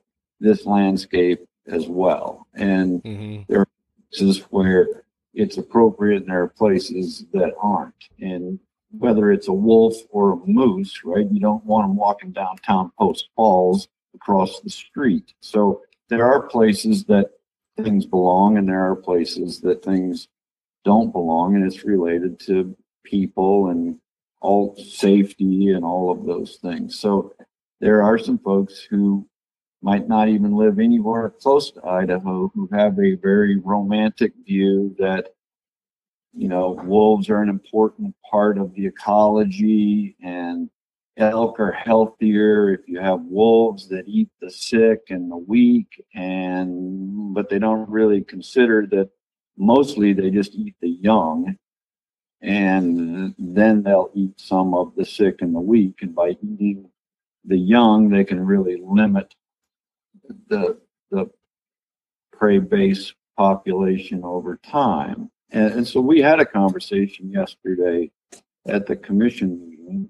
this 0.40 0.66
landscape 0.66 1.46
as 1.66 1.86
well. 1.86 2.46
And 2.54 3.02
mm-hmm. 3.02 3.42
there 3.48 3.66
places 4.16 4.44
where 4.50 5.04
it's 5.34 5.58
appropriate 5.58 6.22
and 6.22 6.30
there 6.30 6.42
are 6.42 6.48
places 6.48 7.26
that 7.32 7.52
aren't. 7.60 8.08
And 8.20 8.58
whether 8.90 9.30
it's 9.30 9.48
a 9.48 9.52
wolf 9.52 9.94
or 10.10 10.32
a 10.32 10.46
moose, 10.46 11.02
right? 11.04 11.26
You 11.30 11.40
don't 11.40 11.64
want 11.64 11.86
them 11.86 11.96
walking 11.96 12.32
downtown 12.32 12.92
Post 12.98 13.28
Falls 13.36 13.88
across 14.14 14.60
the 14.60 14.70
street. 14.70 15.34
So 15.40 15.82
there 16.08 16.24
are 16.24 16.48
places 16.48 17.04
that 17.04 17.30
things 17.76 18.06
belong 18.06 18.56
and 18.56 18.68
there 18.68 18.90
are 18.90 18.96
places 18.96 19.60
that 19.60 19.84
things 19.84 20.28
don't 20.84 21.12
belong. 21.12 21.54
And 21.54 21.64
it's 21.64 21.84
related 21.84 22.40
to 22.40 22.74
people 23.04 23.68
and 23.68 23.98
all 24.40 24.76
safety 24.76 25.70
and 25.70 25.84
all 25.84 26.10
of 26.10 26.24
those 26.24 26.56
things. 26.62 26.98
So 26.98 27.34
there 27.80 28.02
are 28.02 28.18
some 28.18 28.38
folks 28.38 28.80
who 28.88 29.28
might 29.86 30.08
not 30.08 30.28
even 30.28 30.52
live 30.56 30.80
anywhere 30.80 31.30
close 31.30 31.70
to 31.70 31.86
Idaho 31.86 32.50
who 32.52 32.68
have 32.72 32.98
a 32.98 33.14
very 33.14 33.56
romantic 33.58 34.32
view 34.44 34.96
that 34.98 35.28
you 36.34 36.48
know 36.48 36.66
wolves 36.84 37.30
are 37.30 37.40
an 37.40 37.48
important 37.48 38.12
part 38.28 38.58
of 38.58 38.74
the 38.74 38.84
ecology 38.84 40.16
and 40.20 40.68
elk 41.18 41.60
are 41.60 41.70
healthier 41.70 42.74
if 42.74 42.80
you 42.88 42.98
have 42.98 43.20
wolves 43.40 43.88
that 43.88 44.08
eat 44.08 44.28
the 44.40 44.50
sick 44.50 45.02
and 45.10 45.30
the 45.30 45.42
weak 45.54 46.04
and 46.14 47.32
but 47.32 47.48
they 47.48 47.60
don't 47.60 47.88
really 47.88 48.22
consider 48.22 48.86
that 48.88 49.08
mostly 49.56 50.12
they 50.12 50.30
just 50.30 50.52
eat 50.56 50.74
the 50.80 50.94
young 51.10 51.56
and 52.42 53.34
then 53.38 53.82
they'll 53.84 54.10
eat 54.14 54.38
some 54.38 54.74
of 54.74 54.94
the 54.96 55.04
sick 55.04 55.36
and 55.40 55.54
the 55.54 55.60
weak. 55.60 55.96
And 56.02 56.14
by 56.14 56.30
eating 56.42 56.90
the 57.44 57.56
young 57.56 58.10
they 58.10 58.24
can 58.24 58.44
really 58.44 58.76
limit 58.82 59.34
the 60.48 60.78
the 61.10 61.30
prey 62.32 62.58
base 62.58 63.12
population 63.36 64.22
over 64.24 64.56
time. 64.56 65.30
And, 65.50 65.72
and 65.72 65.88
so 65.88 66.00
we 66.00 66.20
had 66.20 66.40
a 66.40 66.46
conversation 66.46 67.30
yesterday 67.30 68.10
at 68.66 68.86
the 68.86 68.96
commission 68.96 69.68
meeting 69.68 70.08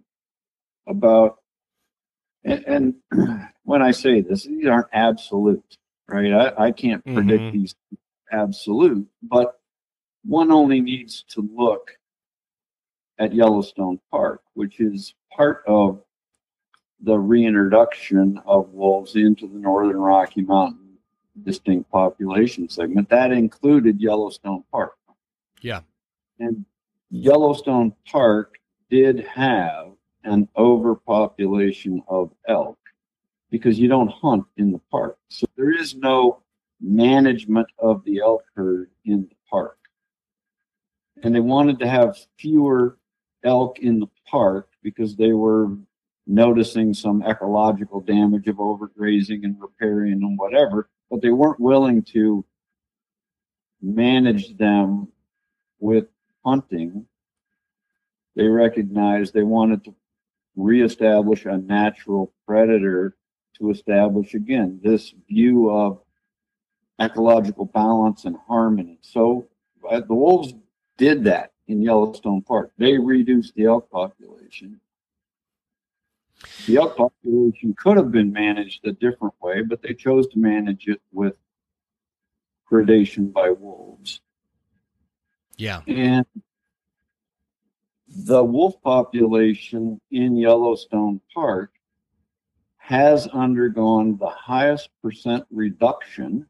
about 0.87 1.39
and, 2.45 2.95
and 3.13 3.49
when 3.65 3.83
I 3.83 3.91
say 3.91 4.21
this, 4.21 4.45
these 4.45 4.67
aren't 4.67 4.87
absolute, 4.93 5.77
right? 6.09 6.33
I, 6.33 6.67
I 6.67 6.73
can't 6.73 7.05
predict 7.05 7.43
mm-hmm. 7.43 7.59
these 7.59 7.75
absolute, 8.31 9.07
but 9.23 9.59
one 10.25 10.51
only 10.51 10.81
needs 10.81 11.25
to 11.31 11.49
look 11.55 11.91
at 13.19 13.35
Yellowstone 13.35 13.99
Park, 14.11 14.43
which 14.55 14.81
is 14.81 15.15
part 15.35 15.63
of 15.67 16.03
the 17.01 17.19
reintroduction 17.19 18.41
of 18.47 18.71
wolves 18.71 19.17
into 19.17 19.47
the 19.47 19.59
northern 19.59 19.99
Rocky 19.99 20.43
Mountain 20.43 20.99
distinct 21.45 21.91
population 21.91 22.69
segment. 22.69 23.09
That 23.11 23.33
included 23.33 24.01
Yellowstone 24.01 24.65
Park. 24.71 24.97
Yeah. 25.61 25.81
And 26.39 26.65
Yellowstone 27.11 27.95
Park 28.07 28.59
did 28.91 29.21
have 29.27 29.93
an 30.25 30.49
overpopulation 30.57 32.03
of 32.09 32.33
elk 32.49 32.79
because 33.51 33.79
you 33.79 33.89
don't 33.89 34.11
hunt 34.11 34.45
in 34.57 34.73
the 34.73 34.81
park. 34.91 35.19
So 35.29 35.47
there 35.57 35.73
is 35.73 35.95
no 35.95 36.43
management 36.81 37.69
of 37.79 38.05
the 38.05 38.19
elk 38.19 38.45
herd 38.55 38.91
in 39.05 39.23
the 39.23 39.37
park. 39.49 39.79
And 41.23 41.35
they 41.35 41.41
wanted 41.41 41.79
to 41.79 41.89
have 41.89 42.19
fewer 42.39 42.99
elk 43.45 43.79
in 43.79 44.01
the 44.01 44.09
park 44.29 44.69
because 44.83 45.17
they 45.17 45.33
were 45.33 45.71
noticing 46.27 46.93
some 46.93 47.23
ecological 47.23 48.01
damage 48.01 48.49
of 48.49 48.57
overgrazing 48.57 49.45
and 49.45 49.57
riparian 49.61 50.23
and 50.23 50.39
whatever, 50.39 50.89
but 51.11 51.23
they 51.23 51.31
weren't 51.31 51.61
willing 51.61 52.03
to 52.03 52.45
manage 53.81 54.57
them 54.57 55.09
with 55.79 56.07
hunting. 56.45 57.07
They 58.35 58.49
recognized 58.49 59.33
they 59.33 59.43
wanted 59.43 59.85
to 59.85 59.95
reestablish 60.57 61.45
a 61.45 61.59
natural 61.59 62.33
predator 62.47 63.17
to 63.59 63.71
establish 63.71 64.35
again 64.35 64.81
this 64.83 65.15
view 65.29 65.71
of 65.71 66.01
ecological 67.01 67.67
balance 67.67 68.25
and 68.25 68.37
harmony. 68.49 68.99
So 69.03 69.47
uh, 69.89 70.01
the 70.01 70.15
wolves 70.15 70.55
did 70.97 71.25
that 71.25 71.53
in 71.69 71.83
Yellowstone 71.83 72.43
Park. 72.43 72.73
They 72.79 72.99
reduced 72.99 73.55
the 73.55 73.67
elk 73.67 73.91
population 73.91 74.81
the 76.67 76.77
elk 76.77 76.97
population 76.97 77.75
could 77.79 77.97
have 77.97 78.11
been 78.11 78.33
managed 78.33 78.87
a 78.87 78.93
different 78.93 79.35
way, 79.41 79.63
but 79.63 79.83
they 79.83 79.95
chose 79.95 80.27
to 80.29 80.39
manage 80.39 80.87
it 80.87 81.01
with 81.13 81.35
predation 82.71 83.33
by 83.33 83.51
wolves. 83.51 84.21
Yeah. 85.57 85.81
And 85.87 86.27
the 88.09 88.43
wolf 88.45 88.81
population 88.83 90.01
in 90.11 90.37
Yellowstone 90.37 91.21
Park 91.35 91.73
has 92.77 93.27
undergone 93.29 94.17
the 94.17 94.29
highest 94.29 94.91
percent 95.03 95.45
reduction 95.51 96.47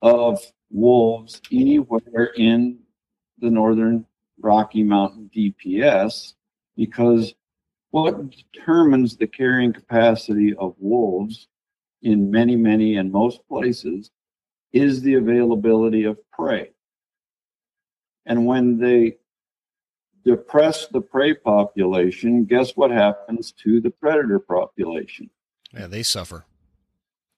of 0.00 0.40
wolves 0.70 1.40
anywhere 1.52 2.32
in 2.36 2.78
the 3.38 3.50
northern 3.50 4.06
Rocky 4.40 4.82
Mountain 4.82 5.30
DPS 5.34 6.34
because 6.76 7.34
what 7.94 8.28
determines 8.52 9.16
the 9.16 9.26
carrying 9.28 9.72
capacity 9.72 10.52
of 10.56 10.74
wolves 10.80 11.46
in 12.02 12.28
many, 12.28 12.56
many, 12.56 12.96
and 12.96 13.12
most 13.12 13.46
places 13.46 14.10
is 14.72 15.00
the 15.02 15.14
availability 15.14 16.02
of 16.02 16.18
prey. 16.32 16.72
And 18.26 18.46
when 18.46 18.78
they 18.78 19.18
depress 20.24 20.88
the 20.88 21.00
prey 21.00 21.34
population, 21.34 22.46
guess 22.46 22.72
what 22.72 22.90
happens 22.90 23.52
to 23.62 23.80
the 23.80 23.90
predator 23.90 24.40
population? 24.40 25.30
Yeah, 25.72 25.86
they 25.86 26.02
suffer. 26.02 26.46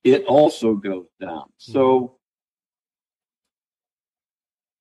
It 0.04 0.24
also 0.24 0.72
goes 0.72 1.08
down. 1.20 1.50
So 1.58 2.16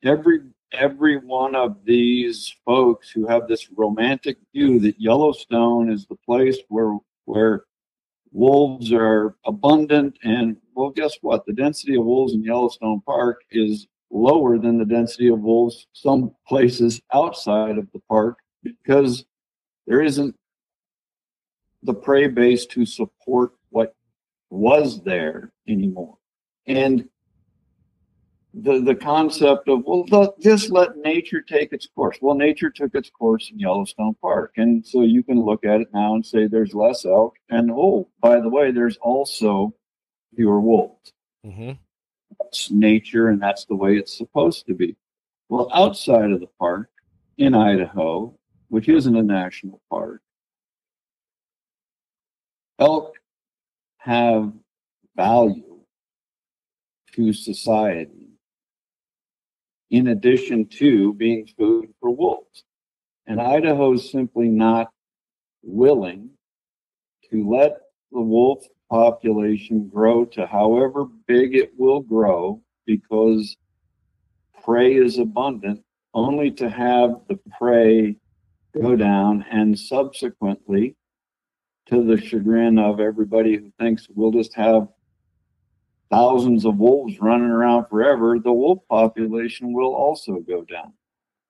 hmm. 0.01 0.07
every 0.07 0.39
every 0.71 1.17
one 1.17 1.55
of 1.55 1.77
these 1.85 2.53
folks 2.65 3.09
who 3.09 3.27
have 3.27 3.47
this 3.47 3.69
romantic 3.75 4.37
view 4.53 4.79
that 4.79 4.99
Yellowstone 4.99 5.91
is 5.91 6.05
the 6.05 6.17
place 6.25 6.57
where 6.69 6.97
where 7.25 7.63
wolves 8.31 8.91
are 8.91 9.35
abundant 9.45 10.17
and 10.23 10.57
well 10.75 10.89
guess 10.89 11.17
what? 11.21 11.45
The 11.45 11.53
density 11.53 11.95
of 11.95 12.05
wolves 12.05 12.33
in 12.33 12.43
Yellowstone 12.43 13.01
Park 13.05 13.41
is 13.51 13.87
lower 14.11 14.57
than 14.57 14.77
the 14.77 14.85
density 14.85 15.29
of 15.29 15.39
wolves 15.39 15.87
some 15.93 16.33
places 16.47 17.01
outside 17.13 17.77
of 17.77 17.87
the 17.93 17.99
park 18.07 18.37
because 18.63 19.25
there 19.87 20.01
isn't 20.01 20.35
the 21.83 21.93
prey 21.93 22.27
base 22.27 22.65
to 22.65 22.85
support 22.85 23.53
what 23.69 23.95
was 24.49 25.03
there 25.03 25.51
anymore. 25.67 26.17
And 26.67 27.07
the 28.55 28.79
the 28.79 28.95
concept 28.95 29.67
of 29.67 29.83
well 29.85 30.05
let, 30.09 30.39
just 30.39 30.71
let 30.71 30.95
nature 30.97 31.41
take 31.41 31.73
its 31.73 31.87
course. 31.87 32.17
Well 32.21 32.35
nature 32.35 32.69
took 32.69 32.95
its 32.95 33.09
course 33.09 33.49
in 33.51 33.59
yellowstone 33.59 34.15
park. 34.21 34.53
And 34.55 34.85
so 34.85 35.01
you 35.01 35.23
can 35.23 35.41
look 35.41 35.65
at 35.65 35.81
it 35.81 35.89
now 35.93 36.15
and 36.15 36.25
say 36.25 36.47
there's 36.47 36.73
less 36.73 37.05
elk 37.05 37.35
and 37.49 37.69
oh 37.71 38.07
by 38.21 38.39
the 38.39 38.49
way 38.49 38.71
there's 38.71 38.97
also 38.97 39.73
fewer 40.35 40.59
wolves. 40.61 41.11
Mm-hmm. 41.45 41.73
that's 42.39 42.71
nature 42.71 43.29
and 43.29 43.41
that's 43.41 43.65
the 43.65 43.75
way 43.75 43.97
it's 43.97 44.17
supposed 44.17 44.65
to 44.67 44.73
be. 44.73 44.95
Well 45.49 45.69
outside 45.73 46.31
of 46.31 46.39
the 46.39 46.49
park 46.57 46.89
in 47.37 47.53
idaho 47.53 48.33
which 48.69 48.87
isn't 48.87 49.15
a 49.15 49.21
national 49.21 49.81
park 49.89 50.21
elk 52.79 53.15
have 53.97 54.53
value 55.15 55.79
to 57.13 57.33
society 57.33 58.24
in 59.89 60.07
addition 60.07 60.67
to 60.67 61.13
being 61.13 61.47
food 61.57 61.93
for 61.99 62.11
wolves. 62.11 62.63
And 63.27 63.41
Idaho 63.41 63.93
is 63.93 64.11
simply 64.11 64.49
not 64.49 64.91
willing 65.63 66.29
to 67.31 67.49
let 67.49 67.77
the 68.11 68.21
wolf 68.21 68.63
population 68.89 69.87
grow 69.87 70.25
to 70.25 70.45
however 70.45 71.05
big 71.27 71.55
it 71.55 71.71
will 71.77 72.01
grow 72.01 72.61
because 72.85 73.57
prey 74.63 74.95
is 74.95 75.17
abundant, 75.17 75.81
only 76.13 76.51
to 76.51 76.69
have 76.69 77.21
the 77.27 77.39
prey 77.57 78.15
go 78.79 78.95
down 78.95 79.45
and 79.51 79.77
subsequently 79.77 80.95
to 81.87 82.03
the 82.03 82.19
chagrin 82.19 82.79
of 82.79 82.99
everybody 82.99 83.57
who 83.57 83.71
thinks 83.79 84.07
we'll 84.13 84.31
just 84.31 84.53
have 84.55 84.87
thousands 86.15 86.63
of 86.63 86.77
wolves 86.77 87.19
running 87.19 87.49
around 87.49 87.85
forever, 87.89 88.39
the 88.39 88.51
wolf 88.51 88.79
population 88.89 89.73
will 89.73 89.93
also 89.93 90.39
go 90.39 90.63
down. 90.63 90.93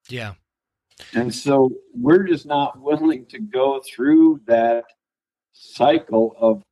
Yeah. 0.08 0.34
And 1.14 1.32
so 1.32 1.70
we're 1.94 2.24
just 2.24 2.46
not 2.46 2.80
willing 2.80 3.26
to 3.26 3.38
go 3.38 3.80
through 3.86 4.40
that 4.46 4.84
cycle 5.52 6.34
of 6.40 6.62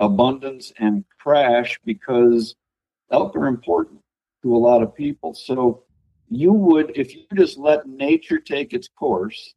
abundance 0.00 0.72
and 0.78 1.04
crash 1.20 1.78
because 1.84 2.54
elk 3.10 3.36
are 3.36 3.48
important 3.48 4.00
to 4.42 4.56
a 4.56 4.58
lot 4.58 4.82
of 4.82 4.94
people. 4.94 5.34
So 5.34 5.82
you 6.30 6.52
would, 6.52 6.92
if 6.96 7.14
you 7.14 7.24
just 7.34 7.58
let 7.58 7.86
nature 7.86 8.38
take 8.38 8.72
its 8.72 8.88
course, 8.88 9.54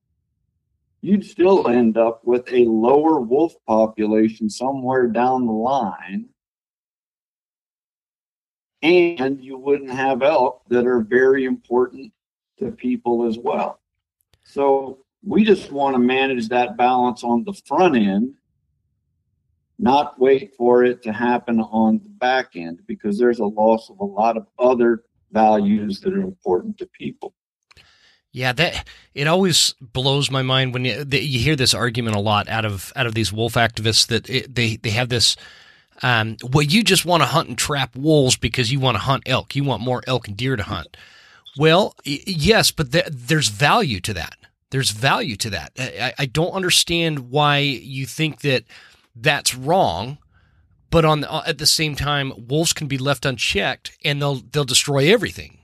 you'd 1.02 1.26
still 1.26 1.70
end 1.70 1.98
up 1.98 2.26
with 2.26 2.46
a 2.52 2.66
lower 2.66 3.22
wolf 3.22 3.54
population 3.66 4.50
somewhere 4.50 5.08
down 5.08 5.46
the 5.46 5.54
line 5.54 6.28
and 8.86 9.42
you 9.42 9.58
wouldn't 9.58 9.92
have 9.92 10.22
elk 10.22 10.62
that 10.70 10.86
are 10.86 11.02
very 11.02 11.46
important 11.46 12.12
to 12.60 12.72
people 12.72 13.28
as 13.28 13.38
well. 13.38 13.80
So 14.44 15.00
we 15.24 15.44
just 15.44 15.72
want 15.72 15.96
to 15.96 16.00
manage 16.00 16.50
that 16.50 16.78
balance 16.78 17.24
on 17.24 17.44
the 17.44 17.54
front 17.66 17.96
end, 17.96 18.36
not 19.80 20.20
wait 20.20 20.54
for 20.56 20.84
it 20.84 21.02
to 21.04 21.12
happen 21.12 21.60
on 21.60 22.00
the 22.04 22.10
back 22.10 22.52
end 22.56 22.82
because 22.88 23.18
there's 23.18 23.40
a 23.40 23.46
loss 23.46 23.90
of 23.90 24.00
a 24.00 24.06
lot 24.06 24.38
of 24.38 24.46
other 24.60 25.04
values 25.32 26.00
that 26.02 26.14
are 26.14 26.22
important 26.22 26.78
to 26.78 26.86
people. 26.86 27.34
Yeah, 28.32 28.52
that 28.52 28.86
it 29.14 29.28
always 29.28 29.76
blows 29.80 30.30
my 30.30 30.42
mind 30.42 30.74
when 30.74 30.84
you, 30.84 31.06
you 31.10 31.40
hear 31.40 31.56
this 31.56 31.74
argument 31.74 32.18
a 32.18 32.20
lot 32.20 32.50
out 32.50 32.66
of 32.66 32.92
out 32.96 33.08
of 33.08 33.16
these 33.16 33.32
wolf 33.32 33.54
activists 33.54 34.08
that 34.08 34.30
it, 34.30 34.54
they 34.54 34.76
they 34.76 34.90
have 34.90 35.08
this 35.08 35.38
um, 36.02 36.38
well, 36.44 36.64
you 36.64 36.84
just 36.84 37.06
want 37.06 37.24
to 37.24 37.28
hunt 37.28 37.50
and 37.50 37.58
trap 37.58 37.96
wolves 37.96 38.36
because 38.36 38.72
you 38.72 38.80
want 38.80 38.96
to 38.96 39.00
hunt 39.00 39.24
elk. 39.26 39.56
You 39.56 39.64
want 39.64 39.82
more 39.82 40.04
elk 40.08 40.28
and 40.28 40.36
deer 40.36 40.56
to 40.56 40.64
hunt. 40.64 40.98
Well, 41.58 41.96
yes, 42.04 42.72
but 42.72 42.92
th- 42.92 43.08
there's 43.10 43.48
value 43.48 44.00
to 44.02 44.14
that. 44.14 44.36
There's 44.72 44.92
value 44.92 45.38
to 45.38 45.50
that. 45.52 45.72
I, 45.80 46.14
I 46.20 46.26
don't 46.26 46.52
understand 46.52 47.30
why 47.30 47.60
you 47.60 48.06
think 48.06 48.42
that 48.42 48.66
that's 49.16 49.56
wrong, 49.56 50.18
but 50.90 51.06
on 51.06 51.22
the, 51.22 51.48
at 51.48 51.60
the 51.60 51.66
same 51.66 51.96
time, 51.96 52.34
wolves 52.48 52.74
can 52.74 52.88
be 52.88 52.98
left 52.98 53.26
unchecked 53.26 53.98
and 54.04 54.22
they'll 54.22 54.42
they'll 54.52 54.66
destroy 54.66 55.12
everything. 55.14 55.60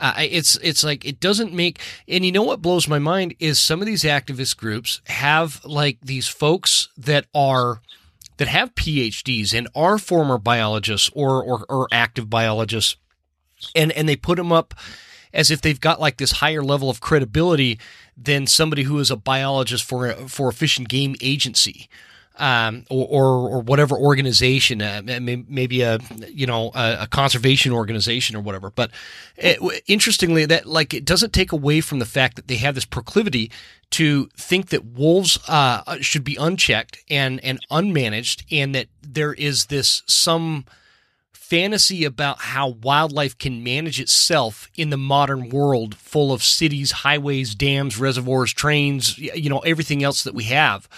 Uh, 0.00 0.14
it's 0.18 0.56
it's 0.56 0.82
like 0.82 1.04
it 1.04 1.20
doesn't 1.20 1.52
make 1.52 1.80
and 2.08 2.24
you 2.26 2.32
know 2.32 2.42
what 2.42 2.60
blows 2.60 2.88
my 2.88 2.98
mind 2.98 3.34
is 3.38 3.60
some 3.60 3.80
of 3.80 3.86
these 3.86 4.02
activist 4.02 4.56
groups 4.56 5.00
have 5.06 5.64
like 5.64 5.98
these 6.02 6.26
folks 6.26 6.88
that 6.96 7.26
are 7.32 7.80
that 8.36 8.48
have 8.48 8.74
PhDs 8.74 9.54
and 9.54 9.68
are 9.74 9.98
former 9.98 10.38
biologists 10.38 11.10
or, 11.14 11.42
or, 11.42 11.64
or 11.68 11.88
active 11.92 12.28
biologists, 12.28 12.96
and, 13.74 13.92
and 13.92 14.08
they 14.08 14.16
put 14.16 14.36
them 14.36 14.52
up 14.52 14.74
as 15.32 15.50
if 15.50 15.60
they've 15.60 15.80
got 15.80 16.00
like 16.00 16.16
this 16.16 16.32
higher 16.32 16.62
level 16.62 16.88
of 16.88 17.00
credibility 17.00 17.78
than 18.16 18.46
somebody 18.46 18.84
who 18.84 18.98
is 18.98 19.10
a 19.10 19.16
biologist 19.16 19.84
for 19.84 20.08
a, 20.08 20.28
for 20.28 20.48
a 20.48 20.52
fish 20.52 20.78
and 20.78 20.88
game 20.88 21.16
agency 21.20 21.88
um, 22.36 22.84
or, 22.90 23.06
or, 23.06 23.48
or 23.48 23.60
whatever 23.60 23.96
organization, 23.96 24.82
uh, 24.82 25.02
maybe 25.04 25.82
a 25.82 25.98
you 26.28 26.46
know 26.46 26.72
a, 26.74 26.98
a, 27.02 27.06
conservation 27.06 27.72
organization 27.72 28.34
or 28.34 28.40
whatever. 28.40 28.70
But 28.70 28.90
it, 29.36 29.82
interestingly, 29.86 30.44
that 30.46 30.66
like 30.66 30.92
it 30.92 31.04
doesn't 31.04 31.32
take 31.32 31.52
away 31.52 31.80
from 31.80 32.00
the 32.00 32.06
fact 32.06 32.36
that 32.36 32.48
they 32.48 32.56
have 32.56 32.74
this 32.74 32.84
proclivity 32.84 33.52
to 33.90 34.28
think 34.36 34.70
that 34.70 34.84
wolves 34.84 35.38
uh, 35.48 35.98
should 36.00 36.24
be 36.24 36.36
unchecked 36.36 36.98
and 37.08 37.42
and 37.44 37.60
unmanaged, 37.70 38.44
and 38.50 38.74
that 38.74 38.88
there 39.02 39.34
is 39.34 39.66
this 39.66 40.02
some 40.06 40.64
fantasy 41.30 42.04
about 42.04 42.40
how 42.40 42.68
wildlife 42.68 43.38
can 43.38 43.62
manage 43.62 44.00
itself 44.00 44.68
in 44.74 44.90
the 44.90 44.96
modern 44.96 45.50
world 45.50 45.94
full 45.94 46.32
of 46.32 46.42
cities, 46.42 46.90
highways, 46.90 47.54
dams, 47.54 47.96
reservoirs, 47.96 48.52
trains, 48.52 49.18
you 49.18 49.48
know, 49.50 49.60
everything 49.60 50.02
else 50.02 50.24
that 50.24 50.34
we 50.34 50.44
have 50.44 50.88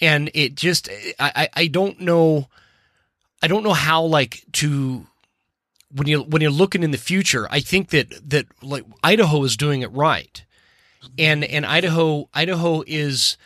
and 0.00 0.30
it 0.34 0.54
just 0.54 0.88
I, 1.18 1.48
I 1.54 1.66
don't 1.66 2.00
know 2.00 2.48
I 3.42 3.48
don't 3.48 3.62
know 3.62 3.72
how 3.72 4.02
like 4.02 4.42
to 4.52 5.06
when 5.92 6.06
you 6.06 6.22
when 6.22 6.42
you're 6.42 6.50
looking 6.50 6.82
in 6.82 6.90
the 6.90 6.98
future 6.98 7.46
I 7.50 7.60
think 7.60 7.90
that 7.90 8.30
that 8.30 8.46
like 8.62 8.84
Idaho 9.02 9.42
is 9.44 9.56
doing 9.56 9.82
it 9.82 9.92
right. 9.92 10.42
And 11.18 11.44
and 11.44 11.66
Idaho 11.66 12.28
Idaho 12.34 12.82
is 12.86 13.36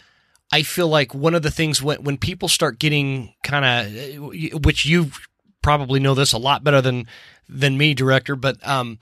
I 0.53 0.63
feel 0.63 0.89
like 0.89 1.15
one 1.15 1.35
of 1.35 1.43
the 1.43 1.51
things 1.51 1.83
when 1.83 2.03
when 2.03 2.19
people 2.19 2.49
start 2.49 2.79
getting 2.79 3.35
kind 3.43 3.65
of 3.65 4.65
which 4.65 4.87
you 4.87 5.11
probably 5.63 5.99
know 6.01 6.15
this 6.15 6.33
a 6.33 6.39
lot 6.39 6.63
better 6.63 6.81
than 6.81 7.07
than 7.49 7.77
me 7.77 7.95
director 7.95 8.37
but 8.37 8.57
um 8.67 8.99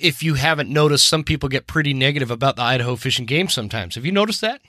if 0.00 0.22
you 0.22 0.34
haven't 0.34 0.70
noticed 0.70 1.06
some 1.06 1.22
people 1.22 1.48
get 1.48 1.66
pretty 1.66 1.94
negative 1.94 2.30
about 2.30 2.56
the 2.56 2.62
Idaho 2.62 2.96
Fish 2.96 3.18
and 3.18 3.28
Game 3.28 3.48
sometimes. 3.48 3.94
Have 3.94 4.06
you 4.06 4.12
noticed 4.12 4.40
that? 4.40 4.62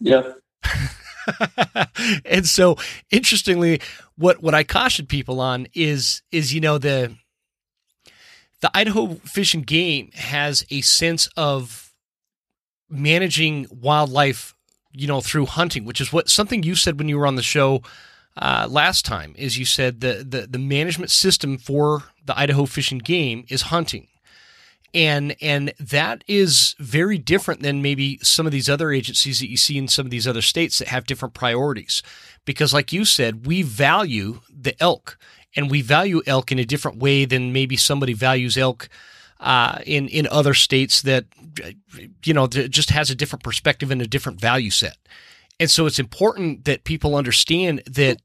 Yeah 0.00 0.32
and 2.24 2.46
so 2.46 2.76
interestingly 3.10 3.80
what 4.16 4.42
what 4.42 4.54
I 4.54 4.64
caution 4.64 5.06
people 5.06 5.40
on 5.40 5.66
is 5.74 6.22
is 6.32 6.54
you 6.54 6.60
know 6.60 6.78
the 6.78 7.14
the 8.60 8.70
Idaho 8.74 9.14
Fish 9.24 9.54
and 9.54 9.66
Game 9.66 10.10
has 10.14 10.64
a 10.70 10.80
sense 10.80 11.28
of 11.36 11.92
managing 12.88 13.66
wildlife 13.70 14.54
you 14.92 15.06
know 15.06 15.20
through 15.20 15.46
hunting 15.46 15.84
which 15.84 16.00
is 16.00 16.12
what 16.12 16.28
something 16.28 16.62
you 16.62 16.74
said 16.74 16.98
when 16.98 17.08
you 17.08 17.18
were 17.18 17.26
on 17.26 17.36
the 17.36 17.42
show 17.42 17.82
uh, 18.36 18.66
last 18.70 19.04
time 19.04 19.34
is 19.36 19.58
you 19.58 19.64
said 19.64 20.00
the, 20.00 20.24
the 20.26 20.46
the 20.46 20.58
management 20.58 21.10
system 21.10 21.58
for 21.58 22.04
the 22.24 22.38
Idaho 22.38 22.66
Fish 22.66 22.92
and 22.92 23.02
Game 23.02 23.44
is 23.48 23.62
hunting 23.62 24.08
and 24.94 25.36
and 25.40 25.72
that 25.78 26.24
is 26.26 26.74
very 26.78 27.18
different 27.18 27.62
than 27.62 27.82
maybe 27.82 28.18
some 28.22 28.46
of 28.46 28.52
these 28.52 28.68
other 28.68 28.90
agencies 28.90 29.40
that 29.40 29.50
you 29.50 29.56
see 29.56 29.76
in 29.76 29.88
some 29.88 30.06
of 30.06 30.10
these 30.10 30.26
other 30.26 30.42
states 30.42 30.78
that 30.78 30.88
have 30.88 31.06
different 31.06 31.34
priorities. 31.34 32.02
Because 32.44 32.72
like 32.72 32.92
you 32.92 33.04
said 33.04 33.46
we 33.46 33.62
value 33.62 34.40
the 34.50 34.80
elk 34.82 35.18
and 35.54 35.70
we 35.70 35.82
value 35.82 36.22
elk 36.26 36.50
in 36.52 36.58
a 36.58 36.64
different 36.64 36.98
way 36.98 37.24
than 37.24 37.52
maybe 37.52 37.76
somebody 37.76 38.12
values 38.12 38.56
elk 38.56 38.88
uh, 39.40 39.78
in 39.86 40.08
in 40.08 40.26
other 40.28 40.54
states 40.54 41.02
that 41.02 41.26
you 42.24 42.34
know 42.34 42.46
just 42.46 42.90
has 42.90 43.10
a 43.10 43.14
different 43.14 43.42
perspective 43.42 43.90
and 43.90 44.02
a 44.02 44.06
different 44.06 44.40
value 44.40 44.70
set. 44.70 44.96
And 45.60 45.70
so 45.70 45.86
it's 45.86 45.98
important 45.98 46.64
that 46.64 46.84
people 46.84 47.16
understand 47.16 47.82
that 47.86 48.20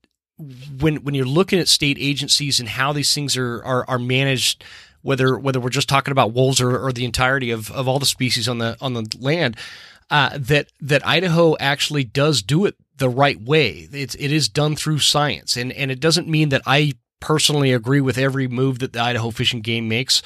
when 0.80 0.98
when 0.98 1.14
you're 1.14 1.26
looking 1.26 1.60
at 1.60 1.68
state 1.68 1.98
agencies 2.00 2.60
and 2.60 2.70
how 2.70 2.94
these 2.94 3.14
things 3.14 3.38
are 3.38 3.64
are, 3.64 3.86
are 3.88 4.00
managed 4.00 4.64
whether 5.04 5.38
whether 5.38 5.60
we're 5.60 5.70
just 5.70 5.90
talking 5.90 6.12
about 6.12 6.34
wolves 6.34 6.60
or, 6.60 6.78
or 6.78 6.92
the 6.92 7.06
entirety 7.06 7.52
of, 7.52 7.70
of 7.72 7.88
all 7.88 8.00
the 8.00 8.06
species 8.06 8.50
on 8.50 8.58
the 8.58 8.76
on 8.82 8.94
the 8.94 9.06
land, 9.20 9.56
uh, 10.10 10.32
that 10.38 10.68
that 10.82 11.06
Idaho 11.06 11.56
actually 11.60 12.04
does 12.04 12.42
do 12.42 12.66
it 12.66 12.76
the 12.98 13.10
right 13.10 13.40
way. 13.40 13.88
It's 13.92 14.16
it 14.16 14.32
is 14.32 14.50
done 14.50 14.76
through 14.76 15.00
science, 15.00 15.56
and 15.56 15.72
and 15.74 15.92
it 15.92 16.00
doesn't 16.00 16.28
mean 16.28 16.50
that 16.50 16.64
I 16.66 16.94
personally 17.20 17.72
agree 17.72 18.02
with 18.02 18.18
every 18.18 18.48
move 18.48 18.80
that 18.80 18.94
the 18.94 19.02
Idaho 19.02 19.30
Fish 19.30 19.54
and 19.54 19.64
Game 19.64 19.88
makes, 19.88 20.22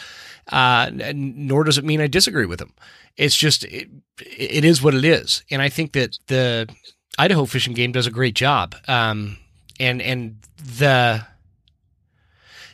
uh, 0.51 0.89
nor 0.93 1.63
does 1.63 1.77
it 1.77 1.85
mean 1.85 2.01
I 2.01 2.07
disagree 2.07 2.45
with 2.45 2.59
them. 2.59 2.73
It's 3.17 3.35
just 3.35 3.65
it, 3.65 3.89
it 4.19 4.63
is 4.63 4.81
what 4.81 4.93
it 4.93 5.03
is, 5.03 5.43
and 5.51 5.61
I 5.61 5.69
think 5.69 5.93
that 5.93 6.17
the 6.27 6.69
Idaho 7.17 7.45
Fish 7.45 7.67
and 7.67 7.75
Game 7.75 7.91
does 7.91 8.07
a 8.07 8.11
great 8.11 8.35
job. 8.35 8.75
Um, 8.87 9.37
and 9.79 10.01
and 10.01 10.37
the 10.57 11.25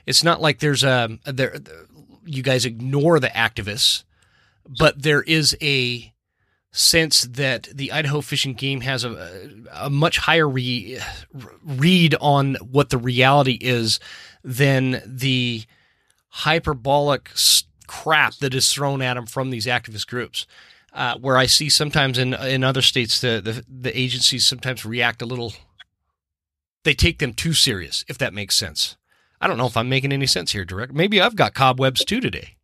it's 0.05 0.23
not 0.23 0.41
like 0.41 0.59
there's 0.59 0.83
a 0.83 1.17
there 1.25 1.57
you 2.25 2.43
guys 2.43 2.65
ignore 2.65 3.19
the 3.19 3.29
activists, 3.29 4.03
but 4.65 5.01
there 5.01 5.21
is 5.23 5.55
a 5.61 6.13
sense 6.71 7.21
that 7.23 7.69
the 7.73 7.91
Idaho 7.91 8.21
Fish 8.21 8.45
and 8.45 8.57
Game 8.57 8.81
has 8.81 9.03
a, 9.03 9.51
a 9.73 9.89
much 9.89 10.17
higher 10.17 10.49
re, 10.49 10.99
read 11.63 12.15
on 12.19 12.55
what 12.55 12.89
the 12.89 12.97
reality 12.97 13.59
is 13.61 13.99
than 14.43 15.01
the 15.05 15.63
hyperbolic 16.29 17.29
crap 17.85 18.35
that 18.37 18.55
is 18.55 18.73
thrown 18.73 19.01
at 19.03 19.13
them 19.13 19.27
from 19.27 19.51
these 19.51 19.67
activist 19.67 20.07
groups. 20.07 20.47
Uh, 20.93 21.17
where 21.17 21.37
I 21.37 21.47
see 21.47 21.69
sometimes 21.69 22.19
in 22.19 22.35
in 22.35 22.63
other 22.63 22.83
states 22.83 23.19
the, 23.19 23.41
the 23.43 23.65
the 23.67 23.99
agencies 23.99 24.45
sometimes 24.45 24.85
react 24.85 25.23
a 25.23 25.25
little. 25.25 25.53
They 26.83 26.93
take 26.93 27.17
them 27.17 27.33
too 27.33 27.53
serious, 27.53 28.05
if 28.07 28.19
that 28.19 28.33
makes 28.33 28.55
sense. 28.55 28.95
I 29.43 29.47
don't 29.47 29.57
know 29.57 29.65
if 29.65 29.75
I'm 29.75 29.89
making 29.89 30.13
any 30.13 30.25
sense 30.25 30.53
here, 30.53 30.63
direct. 30.63 30.93
Maybe 30.93 31.19
I've 31.19 31.35
got 31.35 31.53
cobwebs 31.53 32.05
too 32.05 32.21
today. 32.21 32.55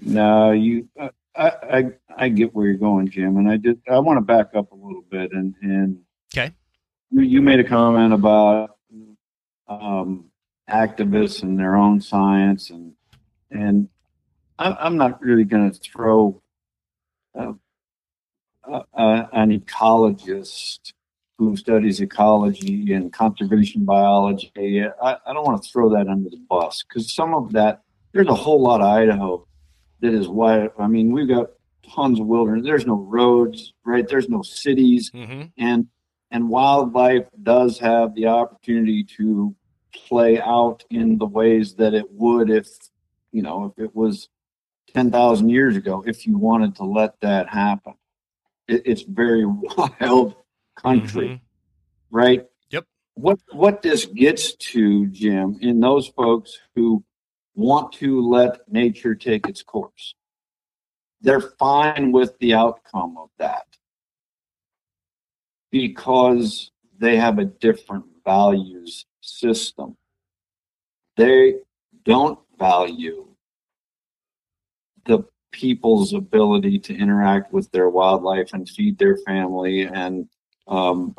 No, 0.00 0.50
you. 0.50 0.88
Uh, 0.98 1.10
I, 1.36 1.48
I 1.70 1.84
I 2.16 2.28
get 2.30 2.54
where 2.54 2.64
you're 2.64 2.78
going, 2.78 3.10
Jim, 3.10 3.36
and 3.36 3.50
I 3.50 3.58
just 3.58 3.80
I 3.90 3.98
want 3.98 4.16
to 4.16 4.22
back 4.22 4.54
up 4.54 4.72
a 4.72 4.74
little 4.74 5.04
bit 5.10 5.32
and 5.32 5.54
and 5.60 6.00
okay. 6.34 6.54
You, 7.10 7.42
made 7.42 7.60
a 7.60 7.64
comment 7.64 8.14
about 8.14 8.78
um, 9.68 10.30
activists 10.70 11.42
and 11.42 11.58
their 11.58 11.76
own 11.76 12.00
science, 12.00 12.70
and 12.70 12.94
and 13.50 13.90
I, 14.58 14.72
I'm 14.80 14.96
not 14.96 15.20
really 15.20 15.44
going 15.44 15.70
to 15.70 15.78
throw 15.78 16.40
uh, 17.38 17.52
uh, 18.66 18.82
uh, 18.94 19.26
an 19.34 19.60
ecologist 19.60 20.94
who 21.38 21.56
studies 21.56 22.00
ecology 22.00 22.92
and 22.92 23.12
conservation 23.12 23.84
biology. 23.84 24.84
I, 25.02 25.16
I 25.26 25.32
don't 25.32 25.44
want 25.44 25.62
to 25.62 25.68
throw 25.68 25.90
that 25.90 26.06
under 26.08 26.30
the 26.30 26.42
bus 26.48 26.82
because 26.82 27.12
some 27.12 27.34
of 27.34 27.52
that 27.52 27.82
there's 28.12 28.28
a 28.28 28.34
whole 28.34 28.62
lot 28.62 28.80
of 28.80 28.86
Idaho 28.86 29.46
that 30.00 30.14
is 30.14 30.28
why 30.28 30.68
I 30.78 30.86
mean 30.86 31.12
we've 31.12 31.28
got 31.28 31.50
tons 31.94 32.20
of 32.20 32.26
wilderness. 32.26 32.64
There's 32.64 32.86
no 32.86 32.96
roads, 32.96 33.72
right? 33.84 34.06
There's 34.06 34.28
no 34.28 34.42
cities, 34.42 35.10
mm-hmm. 35.10 35.42
and 35.58 35.88
and 36.30 36.48
wildlife 36.48 37.26
does 37.42 37.78
have 37.78 38.14
the 38.14 38.26
opportunity 38.26 39.04
to 39.16 39.54
play 39.92 40.40
out 40.40 40.84
in 40.90 41.18
the 41.18 41.26
ways 41.26 41.74
that 41.74 41.94
it 41.94 42.10
would 42.10 42.50
if 42.50 42.68
you 43.32 43.42
know 43.42 43.74
if 43.76 43.84
it 43.84 43.94
was 43.94 44.28
ten 44.92 45.10
thousand 45.10 45.48
years 45.48 45.76
ago. 45.76 46.04
If 46.06 46.26
you 46.26 46.38
wanted 46.38 46.76
to 46.76 46.84
let 46.84 47.20
that 47.20 47.48
happen, 47.48 47.94
it, 48.68 48.82
it's 48.84 49.02
very 49.02 49.44
wild 49.46 50.36
country, 50.76 51.28
mm-hmm. 51.28 52.16
right? 52.16 52.46
Yep. 52.70 52.84
What 53.14 53.38
what 53.52 53.82
this 53.82 54.06
gets 54.06 54.54
to, 54.72 55.06
Jim, 55.08 55.58
in 55.60 55.80
those 55.80 56.08
folks 56.08 56.58
who 56.74 57.04
want 57.54 57.92
to 57.92 58.20
let 58.20 58.60
nature 58.70 59.14
take 59.14 59.48
its 59.48 59.62
course 59.62 60.14
they're 61.24 61.40
fine 61.40 62.12
with 62.12 62.38
the 62.38 62.52
outcome 62.52 63.16
of 63.16 63.30
that 63.38 63.66
because 65.72 66.70
they 66.98 67.16
have 67.16 67.38
a 67.38 67.46
different 67.46 68.04
values 68.24 69.06
system. 69.22 69.96
They 71.16 71.54
don't 72.04 72.38
value 72.58 73.26
the 75.06 75.24
people's 75.50 76.12
ability 76.12 76.78
to 76.80 76.94
interact 76.94 77.54
with 77.54 77.70
their 77.72 77.88
wildlife 77.88 78.52
and 78.52 78.68
feed 78.68 78.98
their 78.98 79.16
family 79.16 79.82
and 79.82 80.28
um, 80.66 81.14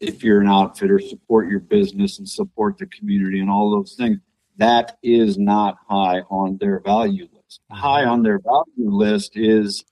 if 0.00 0.24
you're 0.24 0.40
an 0.40 0.48
outfitter 0.48 0.98
support 0.98 1.48
your 1.48 1.60
business 1.60 2.18
and 2.18 2.28
support 2.28 2.78
the 2.78 2.86
community 2.86 3.40
and 3.40 3.50
all 3.50 3.70
those 3.70 3.94
things 3.94 4.18
that 4.56 4.98
is 5.02 5.38
not 5.38 5.78
high 5.88 6.20
on 6.30 6.58
their 6.58 6.80
value 6.80 7.28
list. 7.32 7.60
high 7.70 8.04
on 8.04 8.22
their 8.22 8.38
value 8.38 8.90
list 8.90 9.36
is 9.36 9.84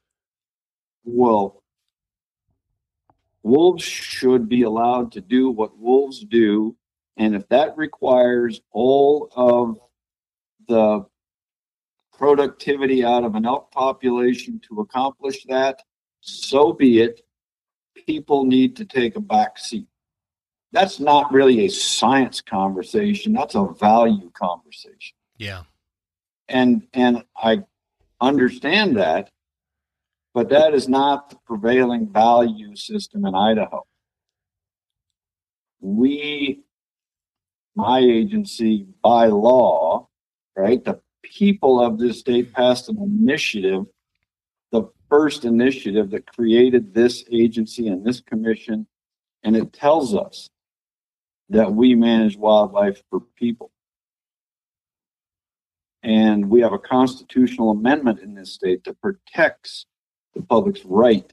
well, 1.05 1.63
wolves 3.43 3.83
should 3.83 4.49
be 4.49 4.63
allowed 4.63 5.13
to 5.13 5.21
do 5.21 5.51
what 5.51 5.79
wolves 5.79 6.25
do. 6.25 6.77
And 7.17 7.35
if 7.35 7.49
that 7.49 7.77
requires 7.77 8.61
all 8.71 9.31
of 9.35 9.79
the 10.69 11.07
productivity 12.13 13.05
out 13.05 13.25
of 13.25 13.35
an 13.35 13.47
elk 13.47 13.73
population 13.73 14.61
to 14.69 14.81
accomplish 14.81 15.45
that, 15.47 15.83
so 16.21 16.73
be 16.73 17.01
it. 17.01 17.23
People 18.07 18.45
need 18.45 18.77
to 18.77 18.85
take 18.85 19.17
a 19.17 19.21
back 19.21 19.59
seat. 19.59 19.87
That's 20.73 21.01
not 21.01 21.33
really 21.33 21.65
a 21.65 21.69
science 21.69 22.41
conversation, 22.41 23.33
that's 23.33 23.55
a 23.55 23.67
value 23.79 24.31
conversation. 24.35 25.17
Yeah 25.37 25.63
and 26.51 26.83
and 26.93 27.25
I 27.37 27.63
understand 28.21 28.97
that, 28.97 29.31
but 30.35 30.51
that 30.51 30.75
is 30.75 30.89
not 30.89 31.31
the 31.31 31.37
prevailing 31.47 32.13
value 32.13 32.77
system 32.77 33.25
in 33.25 33.35
Idaho. 33.35 33.87
We, 35.81 36.65
my 37.75 38.01
agency, 38.01 38.87
by 39.03 39.27
law, 39.27 40.09
right, 40.55 40.85
the 40.85 41.01
people 41.23 41.81
of 41.81 41.99
this 41.99 42.21
state 42.21 42.53
passed 42.53 42.89
an 42.91 42.99
initiative, 43.01 43.85
the 44.73 44.85
first 45.11 45.45
initiative 45.45 46.11
that 46.11 46.27
created 46.27 46.95
this 46.95 47.25
agency 47.31 47.89
and 47.89 48.07
this 48.07 48.21
commission, 48.21 48.87
and 49.43 49.57
it 49.57 49.73
tells 49.73 50.15
us 50.15 50.49
that 51.51 51.75
we 51.75 51.95
manage 51.95 52.37
wildlife 52.37 53.03
for 53.11 53.21
people. 53.37 53.73
And 56.03 56.49
we 56.49 56.63
have 56.63 56.73
a 56.73 56.79
constitutional 56.79 57.71
amendment 57.71 58.21
in 58.21 58.35
this 58.35 58.55
state 58.55 58.85
that 58.85 59.01
protects 59.03 59.85
the 60.35 60.43
public's 60.43 60.85
right 60.85 61.31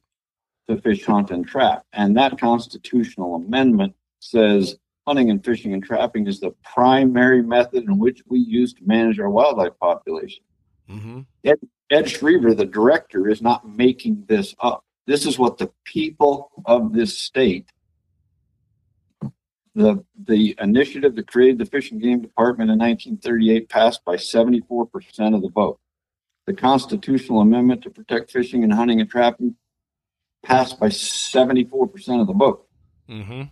to 0.67 0.82
fish, 0.82 1.05
hunt, 1.05 1.32
and 1.32 1.47
trap. 1.47 1.86
And 1.93 2.17
that 2.17 2.38
constitutional 2.39 3.36
amendment 3.36 3.93
says 4.19 4.75
hunting 5.07 5.30
and 5.30 5.43
fishing 5.45 5.73
and 5.73 5.84
trapping 5.84 6.28
is 6.28 6.41
the 6.41 6.53
primary 6.63 7.41
method 7.41 7.84
in 7.86 7.97
which 7.97 8.21
we 8.28 8.39
use 8.39 8.73
to 8.73 8.82
manage 8.84 9.19
our 9.19 9.30
wildlife 9.30 9.78
population. 9.80 10.43
Mm-hmm. 10.89 11.21
Ed, 11.45 11.59
Ed 11.89 12.05
Schriever, 12.05 12.55
the 12.55 12.65
director, 12.65 13.29
is 13.29 13.41
not 13.41 13.67
making 13.67 14.25
this 14.27 14.55
up. 14.59 14.83
This 15.05 15.25
is 15.25 15.39
what 15.39 15.57
the 15.57 15.71
people 15.85 16.51
of 16.65 16.93
this 16.93 17.17
state 17.17 17.71
the, 19.77 20.03
the 20.25 20.55
initiative 20.59 21.15
that 21.15 21.27
created 21.27 21.59
the 21.59 21.65
Fish 21.65 21.91
and 21.91 22.01
Game 22.01 22.19
Department 22.19 22.71
in 22.71 22.79
1938 22.79 23.69
passed 23.69 24.03
by 24.03 24.15
74% 24.15 25.35
of 25.35 25.43
the 25.43 25.49
vote. 25.49 25.79
The 26.47 26.53
constitutional 26.55 27.41
amendment 27.41 27.83
to 27.83 27.91
protect 27.91 28.31
fishing 28.31 28.63
and 28.63 28.73
hunting 28.73 29.01
and 29.01 29.09
trapping 29.09 29.55
passed 30.43 30.79
by 30.79 30.88
74% 30.88 32.21
of 32.21 32.25
the 32.25 32.33
vote. 32.33 32.65
Mm-hmm. 33.07 33.43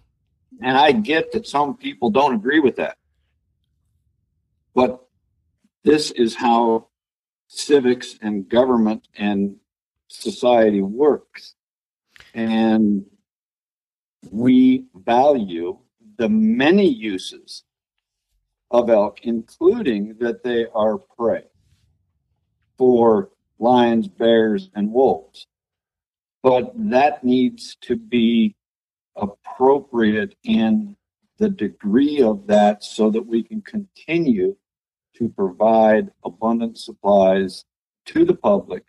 And 0.63 0.77
I 0.77 0.93
get 0.93 1.31
that 1.33 1.45
some 1.45 1.77
people 1.77 2.09
don't 2.09 2.33
agree 2.33 2.59
with 2.59 2.77
that. 2.77 2.97
But 4.73 5.05
this 5.83 6.09
is 6.09 6.33
how 6.33 6.87
civics 7.55 8.17
and 8.21 8.47
government 8.49 9.07
and 9.17 9.55
society 10.07 10.81
works. 10.81 11.55
And 12.33 13.05
we 14.31 14.85
value 14.95 15.77
the 16.17 16.29
many 16.29 16.87
uses 16.87 17.63
of 18.71 18.89
elk, 18.89 19.19
including 19.23 20.15
that 20.19 20.43
they 20.43 20.65
are 20.73 20.97
prey 20.97 21.43
for 22.77 23.29
lions, 23.59 24.07
bears, 24.07 24.69
and 24.75 24.91
wolves. 24.91 25.47
But 26.43 26.73
that 26.75 27.23
needs 27.23 27.77
to 27.81 27.95
be 27.95 28.55
appropriate 29.15 30.35
in 30.43 30.95
the 31.37 31.49
degree 31.49 32.21
of 32.21 32.47
that 32.47 32.83
so 32.83 33.09
that 33.09 33.25
we 33.25 33.43
can 33.43 33.61
continue 33.61 34.55
to 35.17 35.29
provide 35.29 36.11
abundant 36.23 36.77
supplies 36.77 37.65
to 38.07 38.25
the 38.25 38.35
public 38.35 38.83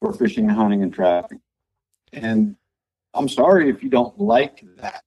for 0.00 0.12
fishing, 0.12 0.48
hunting, 0.48 0.82
and 0.82 0.92
trapping. 0.92 1.40
And 2.12 2.56
I'm 3.14 3.28
sorry 3.28 3.68
if 3.70 3.82
you 3.82 3.90
don't 3.90 4.18
like 4.18 4.64
that 4.76 5.02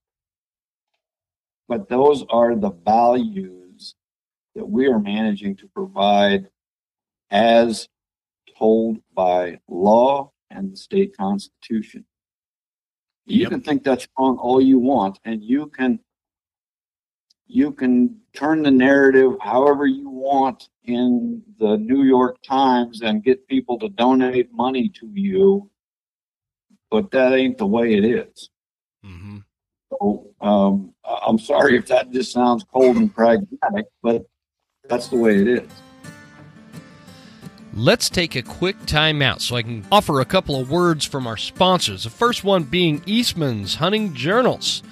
but 1.72 1.88
those 1.88 2.26
are 2.30 2.54
the 2.54 2.72
values 2.84 3.96
that 4.56 4.66
we 4.66 4.88
are 4.88 5.00
managing 5.00 5.56
to 5.56 5.70
provide 5.70 6.50
as 7.30 7.88
told 8.58 8.98
by 9.14 9.58
law 9.70 10.30
and 10.50 10.74
the 10.74 10.76
state 10.76 11.16
constitution. 11.16 12.04
You 13.26 13.44
yep. 13.44 13.52
can 13.52 13.62
think 13.62 13.86
that's 13.86 14.06
wrong 14.20 14.38
all 14.38 14.60
you 14.60 14.80
want, 14.80 15.20
and 15.24 15.42
you 15.42 15.68
can 15.68 16.02
you 17.52 17.74
can 17.74 18.16
turn 18.34 18.64
the 18.64 18.72
narrative 18.72 19.34
however 19.41 19.86
you 19.86 20.10
want 20.10 20.70
in 20.86 21.43
the 21.60 21.76
New 21.78 22.04
York 22.04 22.41
Times 22.43 23.02
and 23.02 23.24
get 23.24 23.45
people 23.47 23.78
to 23.80 23.89
donate 23.89 24.54
money 24.54 24.88
to 24.88 25.12
you, 25.14 25.70
but 26.89 27.12
that 27.12 27.34
ain't 27.34 27.58
the 27.58 27.68
way 27.68 27.93
it 27.93 28.06
is. 28.06 28.49
Mm-hmm. 29.06 29.39
So 29.89 30.28
um, 30.39 30.93
I'm 31.04 31.38
sorry 31.38 31.78
if 31.78 31.88
that 31.88 32.12
just 32.12 32.32
sounds 32.32 32.64
cold 32.74 32.95
and 32.95 33.14
pragmatic, 33.14 33.88
but 34.02 34.26
that's 34.88 35.10
the 35.10 35.18
way 35.18 35.41
it 35.41 35.47
is. 35.47 35.70
Let's 37.74 38.10
take 38.10 38.36
a 38.36 38.41
quick 38.41 38.86
time 38.86 39.22
out 39.22 39.41
so 39.41 39.58
I 39.58 39.62
can 39.62 39.86
offer 39.91 40.22
a 40.22 40.26
couple 40.26 40.60
of 40.60 40.72
words 40.72 41.06
from 41.06 41.28
our 41.28 41.38
sponsors. 41.38 42.06
The 42.06 42.10
first 42.10 42.45
one 42.45 42.64
being 42.64 43.02
Eastman's 43.06 43.76
Hunting 43.76 44.14
Journals. 44.14 44.84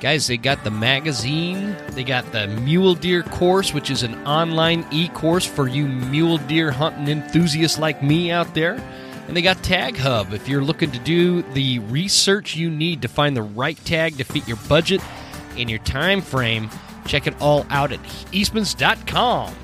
Guys, 0.00 0.28
they 0.28 0.36
got 0.36 0.62
the 0.62 0.70
magazine, 0.70 1.76
they 1.90 2.04
got 2.04 2.30
the 2.30 2.46
Mule 2.46 2.94
Deer 2.94 3.24
course, 3.24 3.74
which 3.74 3.90
is 3.90 4.04
an 4.04 4.14
online 4.26 4.86
e 4.92 5.08
course 5.08 5.44
for 5.44 5.66
you 5.66 5.86
mule 5.86 6.38
deer 6.38 6.70
hunting 6.70 7.08
enthusiasts 7.08 7.78
like 7.78 8.00
me 8.00 8.30
out 8.30 8.54
there. 8.54 8.80
And 9.26 9.36
they 9.36 9.42
got 9.42 9.62
Tag 9.62 9.96
Hub 9.96 10.32
if 10.32 10.48
you're 10.48 10.62
looking 10.62 10.92
to 10.92 10.98
do 11.00 11.42
the 11.52 11.80
research 11.80 12.54
you 12.56 12.70
need 12.70 13.02
to 13.02 13.08
find 13.08 13.36
the 13.36 13.42
right 13.42 13.76
tag 13.84 14.16
to 14.18 14.24
fit 14.24 14.46
your 14.46 14.56
budget 14.68 15.02
and 15.56 15.68
your 15.68 15.80
time 15.80 16.22
frame. 16.22 16.70
Check 17.04 17.26
it 17.26 17.34
all 17.40 17.66
out 17.68 17.90
at 17.90 18.02
eastmans.com. 18.32 19.54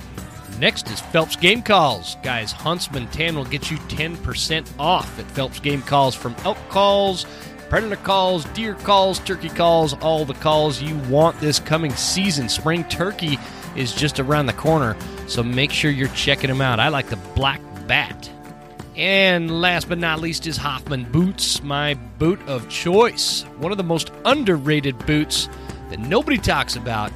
Next 0.58 0.90
is 0.90 1.00
Phelps 1.00 1.36
Game 1.36 1.62
Calls. 1.62 2.16
Guys, 2.22 2.52
Huntsman 2.52 3.06
10 3.08 3.36
will 3.36 3.44
get 3.44 3.70
you 3.70 3.76
10% 3.76 4.68
off 4.78 5.18
at 5.18 5.30
Phelps 5.30 5.60
Game 5.60 5.82
Calls 5.82 6.14
from 6.14 6.34
elk 6.44 6.58
calls, 6.68 7.24
predator 7.68 7.96
calls, 7.96 8.44
deer 8.46 8.74
calls, 8.74 9.18
turkey 9.20 9.48
calls, 9.48 9.94
all 9.94 10.24
the 10.24 10.34
calls 10.34 10.80
you 10.80 10.96
want 11.10 11.38
this 11.40 11.58
coming 11.58 11.92
season. 11.92 12.48
Spring 12.48 12.84
turkey 12.84 13.38
is 13.76 13.92
just 13.92 14.20
around 14.20 14.46
the 14.46 14.52
corner, 14.52 14.96
so 15.26 15.42
make 15.42 15.70
sure 15.70 15.90
you're 15.90 16.08
checking 16.08 16.48
them 16.48 16.60
out. 16.60 16.80
I 16.80 16.88
like 16.88 17.08
the 17.08 17.16
Black 17.34 17.60
Bat. 17.86 18.30
And 18.96 19.60
last 19.60 19.88
but 19.88 19.98
not 19.98 20.20
least 20.20 20.46
is 20.46 20.56
Hoffman 20.56 21.10
Boots, 21.10 21.62
my 21.62 21.94
boot 22.18 22.40
of 22.46 22.68
choice. 22.68 23.42
One 23.58 23.72
of 23.72 23.78
the 23.78 23.84
most 23.84 24.12
underrated 24.24 24.96
boots 25.04 25.48
that 25.90 25.98
nobody 25.98 26.38
talks 26.38 26.76
about 26.76 27.10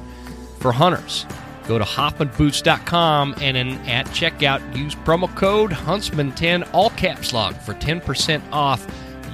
for 0.59 0.71
hunters. 0.73 1.25
Go 1.67 1.77
to 1.77 1.85
hoffmanboots.com 1.85 3.35
and 3.39 3.57
at 3.87 4.07
checkout 4.07 4.75
use 4.75 4.95
promo 4.95 5.33
code 5.35 5.71
Huntsman10 5.71 6.67
all 6.73 6.89
caps 6.91 7.31
lock 7.31 7.55
for 7.61 7.75
10% 7.75 8.41
off 8.51 8.87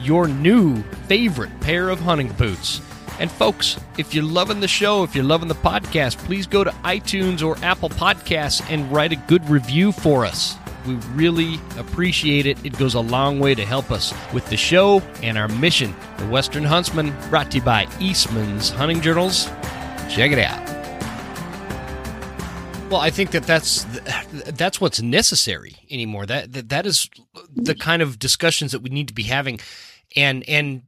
your 0.06 0.28
new 0.28 0.82
favorite 1.08 1.60
pair 1.62 1.90
of 1.90 2.00
hunting 2.00 2.32
boots. 2.34 2.82
And 3.20 3.32
folks, 3.32 3.80
if 3.98 4.14
you're 4.14 4.24
loving 4.24 4.60
the 4.60 4.68
show, 4.68 5.04
if 5.04 5.16
you're 5.16 5.24
loving 5.24 5.48
the 5.48 5.56
podcast, 5.56 6.18
please 6.20 6.46
go 6.46 6.64
to 6.64 6.72
iTunes 6.84 7.46
or 7.46 7.58
Apple 7.64 7.90
Podcasts 7.90 8.62
and 8.70 8.92
write 8.92 9.14
a 9.14 9.16
good 9.16 9.50
review 9.50 9.92
for 9.92 10.26
us. 10.26 10.58
We 10.86 10.96
really 11.14 11.60
appreciate 11.78 12.46
it. 12.46 12.64
It 12.64 12.78
goes 12.78 12.94
a 12.94 13.00
long 13.00 13.40
way 13.40 13.56
to 13.56 13.66
help 13.66 13.90
us 13.90 14.14
with 14.34 14.46
the 14.50 14.58
show 14.58 15.00
and 15.24 15.38
our 15.38 15.48
mission. 15.48 15.96
The 16.18 16.28
Western 16.28 16.64
Huntsman, 16.64 17.16
brought 17.30 17.52
to 17.52 17.58
you 17.58 17.64
by 17.64 17.88
Eastman's 18.00 18.70
Hunting 18.70 19.02
Journals. 19.02 19.46
Check 20.10 20.32
it 20.32 20.40
out. 20.40 20.76
Well, 22.92 23.02
I 23.02 23.10
think 23.10 23.32
that 23.32 23.44
that's 23.44 23.86
that's 24.46 24.80
what's 24.80 25.02
necessary 25.02 25.76
anymore. 25.90 26.28
That 26.28 26.54
that, 26.54 26.70
that 26.70 26.86
is 26.86 27.10
the 27.56 27.74
kind 27.74 28.04
of 28.04 28.20
discussions 28.20 28.74
that 28.74 28.84
we 28.84 28.92
need 28.92 29.08
to 29.08 29.14
be 29.14 29.24
having, 29.24 29.60
and 30.16 30.48
and 30.48 30.84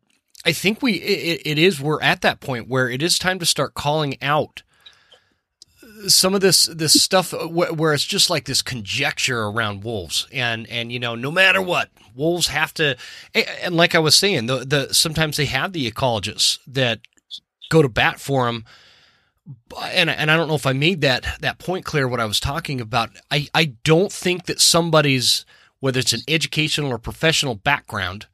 I 0.46 0.54
think 0.54 0.82
we 0.82 0.94
it, 0.94 1.42
it 1.46 1.58
is 1.58 1.82
we're 1.82 2.02
at 2.02 2.22
that 2.22 2.40
point 2.40 2.68
where 2.68 2.90
it 2.90 3.02
is 3.02 3.20
time 3.20 3.40
to 3.40 3.46
start 3.46 3.74
calling 3.74 4.18
out 4.22 4.64
some 6.08 6.36
of 6.36 6.42
this 6.42 6.66
this 6.68 7.02
stuff 7.02 7.34
where 7.34 7.94
it's 7.94 8.06
just 8.06 8.30
like 8.30 8.46
this 8.46 8.62
conjecture 8.62 9.44
around 9.44 9.84
wolves. 9.84 10.28
And 10.32 10.68
and 10.70 10.92
you 10.92 11.00
know 11.00 11.16
no 11.16 11.32
matter 11.32 11.62
what 11.62 11.90
wolves 12.16 12.48
have 12.48 12.74
to 12.76 12.98
and 13.36 13.76
like 13.76 13.96
I 13.96 14.00
was 14.00 14.16
saying 14.16 14.48
the 14.48 14.66
the 14.66 14.94
sometimes 14.94 15.38
they 15.38 15.46
have 15.46 15.74
the 15.74 15.90
ecologists 15.90 16.60
that 16.68 17.00
go 17.70 17.82
to 17.82 17.90
bat 17.90 18.20
for 18.20 18.46
them 18.46 18.66
and 19.82 20.10
and 20.10 20.32
I 20.32 20.38
don't 20.38 20.48
know 20.48 20.56
if 20.56 20.66
I 20.66 20.74
made 20.74 21.02
that 21.02 21.26
that 21.42 21.60
point 21.60 21.86
clear 21.86 22.08
what 22.08 22.20
I 22.20 22.26
was 22.26 22.40
talking 22.40 22.82
about. 22.82 23.10
I 23.32 23.48
I 23.54 23.76
don't 23.84 24.12
think 24.12 24.46
that 24.46 24.60
somebody's 24.60 25.46
whether 25.80 26.00
it's 26.00 26.14
an 26.14 26.22
educational 26.28 26.92
or 26.92 26.98
professional 26.98 27.56
background 27.56 28.28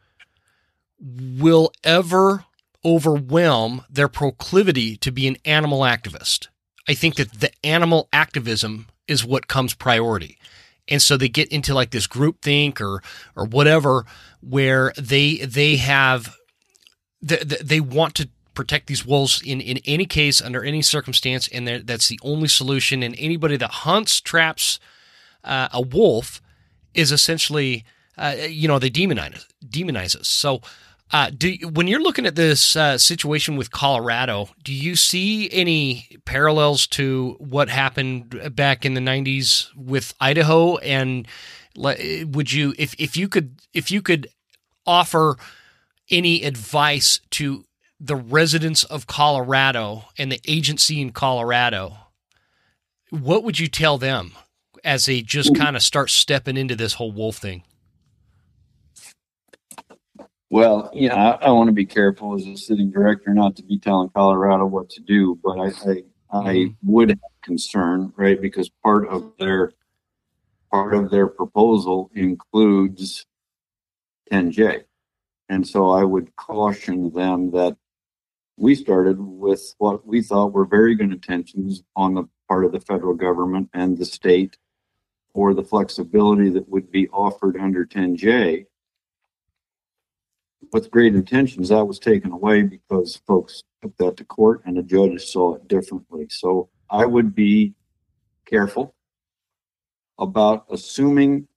will 1.04 1.72
ever 1.84 2.46
overwhelm 2.86 3.84
their 3.90 4.08
proclivity 4.08 4.98
to 4.98 5.12
be 5.12 5.28
an 5.28 5.38
animal 5.46 5.82
activist. 5.82 6.48
I 6.88 6.94
think 6.94 7.16
that 7.16 7.40
the 7.40 7.52
animal 7.66 8.10
activism 8.12 8.88
is 9.08 9.26
what 9.26 9.48
comes 9.48 9.74
priority. 9.74 10.38
And 10.88 11.02
so 11.02 11.16
they 11.16 11.30
get 11.30 11.50
into 11.50 11.74
like 11.74 11.92
this 11.92 12.08
group 12.08 12.42
think 12.42 12.82
or 12.82 13.02
or 13.36 13.46
whatever 13.46 14.06
where 14.42 14.94
they 14.98 15.38
they 15.38 15.78
have 15.78 16.36
they, 17.22 17.38
they 17.38 17.80
want 17.80 18.16
to 18.16 18.30
protect 18.54 18.88
these 18.88 19.06
wolves 19.06 19.42
in, 19.44 19.62
in 19.62 19.80
any 19.86 20.06
case 20.06 20.42
under 20.42 20.64
any 20.64 20.82
circumstance 20.82 21.48
and 21.48 21.68
that's 21.68 22.10
the 22.10 22.20
only 22.22 22.50
solution. 22.50 23.02
And 23.02 23.16
anybody 23.18 23.56
that 23.58 23.72
hunts 23.72 24.20
traps 24.20 24.80
uh, 25.44 25.70
a 25.72 25.82
wolf 25.82 26.42
is 26.94 27.12
essentially 27.12 27.86
uh, 28.18 28.36
you 28.48 28.68
know 28.68 28.78
they 28.78 28.90
demonize 28.90 29.46
demonize 29.66 30.18
us. 30.18 30.28
So 30.28 30.62
uh, 31.12 31.30
do 31.36 31.56
when 31.74 31.88
you're 31.88 32.02
looking 32.02 32.26
at 32.26 32.36
this 32.36 32.76
uh, 32.76 32.98
situation 32.98 33.56
with 33.56 33.72
Colorado, 33.72 34.50
do 34.64 34.74
you 34.74 34.96
see 34.96 35.50
any 35.52 36.08
parallels 36.26 36.88
to 36.88 37.36
what 37.40 37.70
happened 37.70 38.56
back 38.56 38.86
in 38.86 38.94
the 38.94 39.02
'90s 39.02 39.68
with 39.76 40.14
Idaho? 40.20 40.78
And 40.78 41.28
would 41.76 42.52
you, 42.52 42.74
if 42.80 42.96
if 42.98 43.16
you 43.16 43.28
could, 43.28 43.60
if 43.74 43.92
you 43.92 44.02
could 44.02 44.28
offer 44.86 45.38
any 46.10 46.44
advice 46.44 47.20
to 47.32 47.66
the 48.00 48.16
residents 48.16 48.84
of 48.84 49.08
Colorado 49.08 50.06
and 50.18 50.32
the 50.32 50.42
agency 50.48 51.00
in 51.00 51.12
Colorado, 51.12 51.98
what 53.10 53.44
would 53.44 53.60
you 53.60 53.68
tell 53.68 53.98
them 53.98 54.34
as 54.84 55.06
they 55.06 55.22
just 55.22 55.56
kind 55.56 55.76
of 55.76 55.84
start 55.84 56.10
stepping 56.10 56.58
into 56.58 56.76
this 56.76 56.94
whole 56.94 57.12
wolf 57.12 57.38
thing? 57.38 57.64
Well, 60.54 60.92
yeah, 60.94 61.16
I, 61.16 61.48
I 61.48 61.50
want 61.50 61.70
to 61.70 61.74
be 61.74 61.88
careful 61.88 62.36
as 62.36 62.46
a 62.46 62.56
sitting 62.56 62.92
director 62.92 63.34
not 63.34 63.56
to 63.56 63.64
be 63.64 63.80
telling 63.80 64.10
Colorado 64.10 64.68
what 64.68 64.88
to 64.92 65.02
do, 65.02 65.40
but 65.44 65.58
I, 65.58 65.66
I, 65.66 66.04
I 66.32 66.54
mm-hmm. 66.54 66.92
would 66.92 67.10
have 67.10 67.18
concern, 67.42 68.14
right? 68.16 68.40
Because 68.40 68.70
part 68.84 69.08
of 69.08 69.34
their 69.40 69.72
part 70.70 70.94
of 70.94 71.10
their 71.10 71.26
proposal 71.26 72.12
includes 72.14 73.26
10J. 74.32 74.84
And 75.50 75.68
so 75.68 75.90
I 75.90 76.04
would 76.04 76.36
caution 76.36 77.12
them 77.14 77.50
that 77.54 77.76
we 78.56 78.76
started 78.76 79.20
with 79.20 79.74
what 79.80 80.06
we 80.06 80.22
thought 80.22 80.54
were 80.54 80.66
very 80.66 80.94
good 80.94 81.12
intentions 81.12 81.82
on 81.96 82.14
the 82.14 82.26
part 82.48 82.64
of 82.64 82.72
the 82.72 82.80
federal 82.80 83.16
government 83.16 83.72
and 83.74 83.98
the 83.98 84.06
state 84.06 84.56
for 85.34 85.56
the 85.56 85.64
flexibility 85.64 86.52
that 86.52 86.70
would 86.70 86.92
be 86.92 87.08
offered 87.08 87.58
under 87.58 87.88
10J 87.88 88.68
with 90.72 90.92
great 90.92 91.16
intentions, 91.16 91.70
that 91.70 91.86
was 91.86 92.00
taken 92.00 92.32
away 92.32 92.64
because 92.64 93.18
folks 93.28 93.64
took 93.82 93.96
that 93.98 94.18
to 94.18 94.26
court 94.26 94.62
and 94.66 94.78
the 94.78 94.84
judge 94.84 95.26
saw 95.26 95.56
it 95.56 95.68
differently. 95.68 96.28
So 96.30 96.70
I 96.90 97.06
would 97.06 97.36
be 97.36 97.74
careful 98.46 98.96
about 100.20 100.66
assuming 100.72 101.48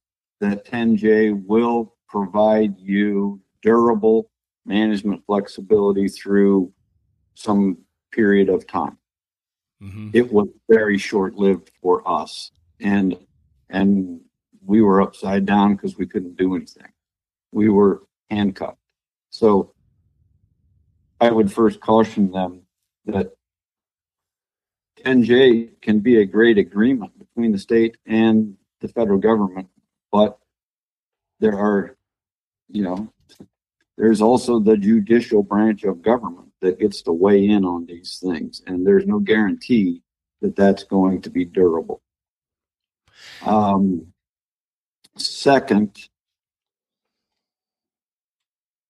that 0.40 0.66
10J 0.66 1.44
will 1.46 1.94
provide 2.08 2.78
you 2.78 3.40
durable 3.62 4.30
management 4.64 5.24
flexibility 5.26 6.08
through 6.08 6.72
some 7.34 7.78
period 8.12 8.48
of 8.48 8.66
time. 8.66 8.98
Mm-hmm. 9.82 10.10
It 10.14 10.32
was 10.32 10.48
very 10.68 10.98
short 10.98 11.34
lived 11.34 11.70
for 11.82 12.06
us. 12.08 12.50
And 12.80 13.16
and 13.70 14.20
we 14.64 14.80
were 14.80 15.02
upside 15.02 15.46
down 15.46 15.74
because 15.74 15.96
we 15.96 16.06
couldn't 16.06 16.36
do 16.36 16.56
anything. 16.56 16.92
We 17.52 17.68
were 17.68 18.02
handcuffed. 18.30 18.78
So 19.30 19.72
I 21.20 21.30
would 21.30 21.52
first 21.52 21.80
caution 21.80 22.30
them 22.30 22.62
that 23.06 23.32
10J 25.04 25.80
can 25.80 26.00
be 26.00 26.20
a 26.20 26.24
great 26.24 26.58
agreement 26.58 27.18
between 27.18 27.52
the 27.52 27.58
state 27.58 27.96
and 28.06 28.56
the 28.80 28.88
federal 28.88 29.18
government, 29.18 29.68
but 30.10 30.38
there 31.40 31.58
are, 31.58 31.96
you 32.68 32.82
know, 32.82 33.12
there's 33.96 34.20
also 34.20 34.58
the 34.58 34.76
judicial 34.76 35.42
branch 35.42 35.84
of 35.84 36.02
government 36.02 36.52
that 36.60 36.78
gets 36.78 37.02
to 37.02 37.12
weigh 37.12 37.46
in 37.46 37.64
on 37.64 37.86
these 37.86 38.18
things, 38.22 38.62
and 38.66 38.86
there's 38.86 39.06
no 39.06 39.18
guarantee 39.18 40.02
that 40.42 40.56
that's 40.56 40.84
going 40.84 41.22
to 41.22 41.30
be 41.30 41.44
durable. 41.44 42.02
Um, 43.44 44.08
second, 45.16 46.08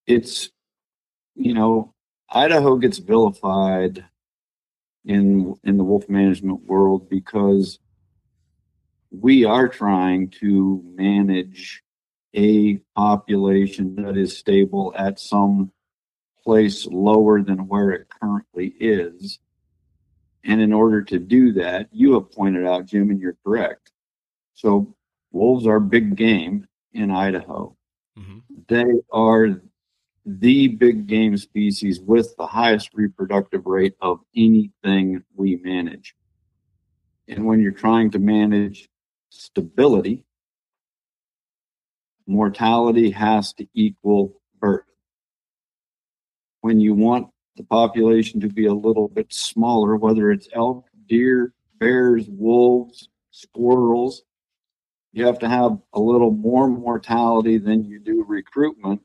it's 0.07 0.49
you 1.35 1.53
know 1.53 1.93
Idaho 2.29 2.77
gets 2.77 2.97
vilified 2.97 4.03
in 5.05 5.55
in 5.63 5.77
the 5.77 5.83
wolf 5.83 6.09
management 6.09 6.63
world 6.65 7.09
because 7.09 7.79
we 9.11 9.45
are 9.45 9.67
trying 9.69 10.29
to 10.29 10.81
manage 10.95 11.83
a 12.35 12.77
population 12.95 13.95
that 13.95 14.17
is 14.17 14.37
stable 14.37 14.93
at 14.97 15.19
some 15.19 15.71
place 16.43 16.85
lower 16.85 17.41
than 17.41 17.67
where 17.67 17.91
it 17.91 18.07
currently 18.09 18.67
is 18.79 19.39
And 20.43 20.61
in 20.61 20.71
order 20.71 21.01
to 21.03 21.19
do 21.19 21.51
that, 21.53 21.89
you 21.91 22.13
have 22.13 22.31
pointed 22.31 22.65
out, 22.65 22.85
Jim, 22.85 23.09
and 23.09 23.19
you're 23.19 23.37
correct. 23.45 23.91
So 24.53 24.95
wolves 25.31 25.67
are 25.67 25.79
big 25.79 26.15
game 26.15 26.67
in 26.93 27.11
Idaho. 27.11 27.75
Mhm. 28.17 28.43
They 28.67 28.85
are 29.11 29.61
the 30.29 30.67
big 30.67 31.07
game 31.07 31.37
species 31.37 32.01
with 32.01 32.35
the 32.35 32.45
highest 32.45 32.89
reproductive 32.93 33.65
rate 33.65 33.95
of 34.01 34.19
anything 34.35 35.23
we 35.33 35.55
manage. 35.63 36.15
And 37.29 37.45
when 37.45 37.61
you're 37.61 37.71
trying 37.71 38.11
to 38.11 38.19
manage 38.19 38.89
stability, 39.29 40.25
mortality 42.27 43.09
has 43.11 43.53
to 43.53 43.67
equal 43.73 44.41
birth. 44.59 44.83
When 46.59 46.81
you 46.81 46.93
want 46.93 47.29
the 47.55 47.63
population 47.63 48.41
to 48.41 48.49
be 48.49 48.65
a 48.65 48.73
little 48.73 49.07
bit 49.07 49.33
smaller, 49.33 49.95
whether 49.95 50.29
it's 50.29 50.49
elk, 50.51 50.87
deer, 51.07 51.53
bears, 51.79 52.27
wolves, 52.27 53.07
squirrels, 53.31 54.23
you 55.13 55.25
have 55.25 55.39
to 55.39 55.47
have 55.47 55.77
a 55.93 55.99
little 56.01 56.31
more 56.31 56.67
mortality 56.67 57.57
than 57.57 57.85
you 57.85 57.99
do 57.99 58.25
recruitment 58.27 59.01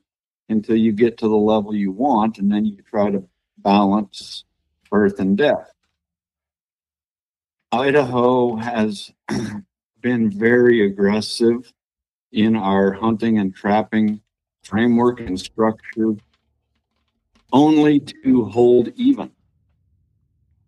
until 0.49 0.75
you 0.75 0.91
get 0.91 1.17
to 1.17 1.27
the 1.27 1.35
level 1.35 1.73
you 1.75 1.91
want, 1.91 2.37
and 2.37 2.51
then 2.51 2.65
you 2.65 2.81
try 2.89 3.09
to 3.09 3.23
balance 3.57 4.45
birth 4.89 5.19
and 5.19 5.37
death. 5.37 5.71
Idaho 7.71 8.55
has 8.55 9.11
been 10.01 10.29
very 10.29 10.85
aggressive 10.85 11.73
in 12.31 12.55
our 12.55 12.91
hunting 12.93 13.39
and 13.39 13.55
trapping 13.55 14.21
framework 14.63 15.19
and 15.19 15.39
structure 15.39 16.13
only 17.51 17.99
to 17.99 18.45
hold 18.45 18.89
even 18.95 19.31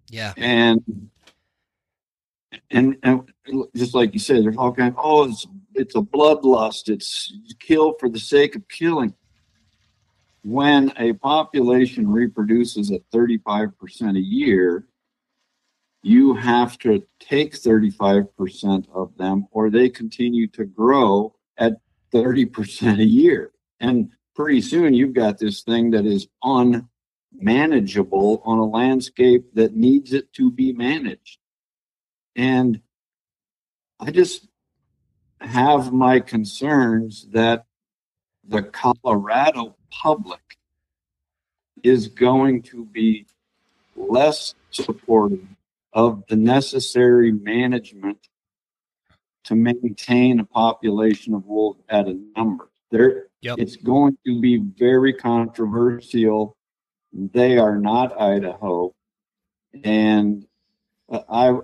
Yeah. 0.09 0.33
and 0.37 1.09
and 2.71 2.97
and 3.03 3.29
just 3.75 3.93
like 3.95 4.13
you 4.13 4.19
said, 4.19 4.43
there's 4.43 4.57
all 4.57 4.73
kind. 4.73 4.95
Oh, 4.97 5.25
it's 5.29 5.45
it's 5.73 5.95
a 5.95 6.01
bloodlust. 6.01 6.89
It's 6.89 7.33
kill 7.59 7.95
for 7.99 8.09
the 8.09 8.19
sake 8.19 8.55
of 8.55 8.67
killing. 8.67 9.13
When 10.45 10.93
a 10.97 11.13
population 11.13 12.07
reproduces 12.07 12.91
at 12.91 13.09
35% 13.09 14.15
a 14.15 14.19
year, 14.19 14.85
you 16.03 16.35
have 16.35 16.77
to 16.79 17.03
take 17.19 17.53
35% 17.53 18.85
of 18.93 19.17
them, 19.17 19.47
or 19.49 19.71
they 19.71 19.89
continue 19.89 20.45
to 20.49 20.65
grow 20.65 21.33
at 21.57 21.77
30% 22.13 22.99
a 22.99 23.03
year. 23.03 23.53
And 23.79 24.11
pretty 24.35 24.61
soon 24.61 24.93
you've 24.93 25.15
got 25.15 25.39
this 25.39 25.63
thing 25.63 25.89
that 25.89 26.05
is 26.05 26.27
unmanageable 26.43 28.43
on 28.45 28.59
a 28.59 28.65
landscape 28.65 29.51
that 29.55 29.75
needs 29.75 30.13
it 30.13 30.31
to 30.33 30.51
be 30.51 30.73
managed. 30.73 31.39
And 32.35 32.81
I 33.99 34.11
just 34.11 34.47
have 35.41 35.91
my 35.91 36.19
concerns 36.19 37.25
that 37.31 37.65
the 38.47 38.61
Colorado 38.61 39.75
public 40.01 40.57
is 41.83 42.07
going 42.07 42.61
to 42.61 42.85
be 42.85 43.25
less 43.95 44.55
supportive 44.71 45.45
of 45.93 46.23
the 46.27 46.35
necessary 46.35 47.31
management 47.31 48.17
to 49.45 49.55
maintain 49.55 50.39
a 50.39 50.45
population 50.45 51.33
of 51.33 51.45
wolves 51.45 51.79
at 51.89 52.07
a 52.07 52.19
number. 52.35 52.69
There, 52.91 53.27
Yep. 53.41 53.59
it's 53.59 53.75
going 53.75 54.17
to 54.25 54.41
be 54.41 54.57
very 54.57 55.13
controversial. 55.13 56.57
They 57.13 57.57
are 57.57 57.77
not 57.77 58.19
Idaho, 58.19 58.93
and 59.83 60.45
uh, 61.09 61.19
I, 61.29 61.59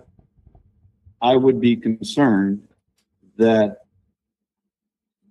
I 1.22 1.36
would 1.36 1.60
be 1.60 1.76
concerned 1.76 2.68
that 3.38 3.80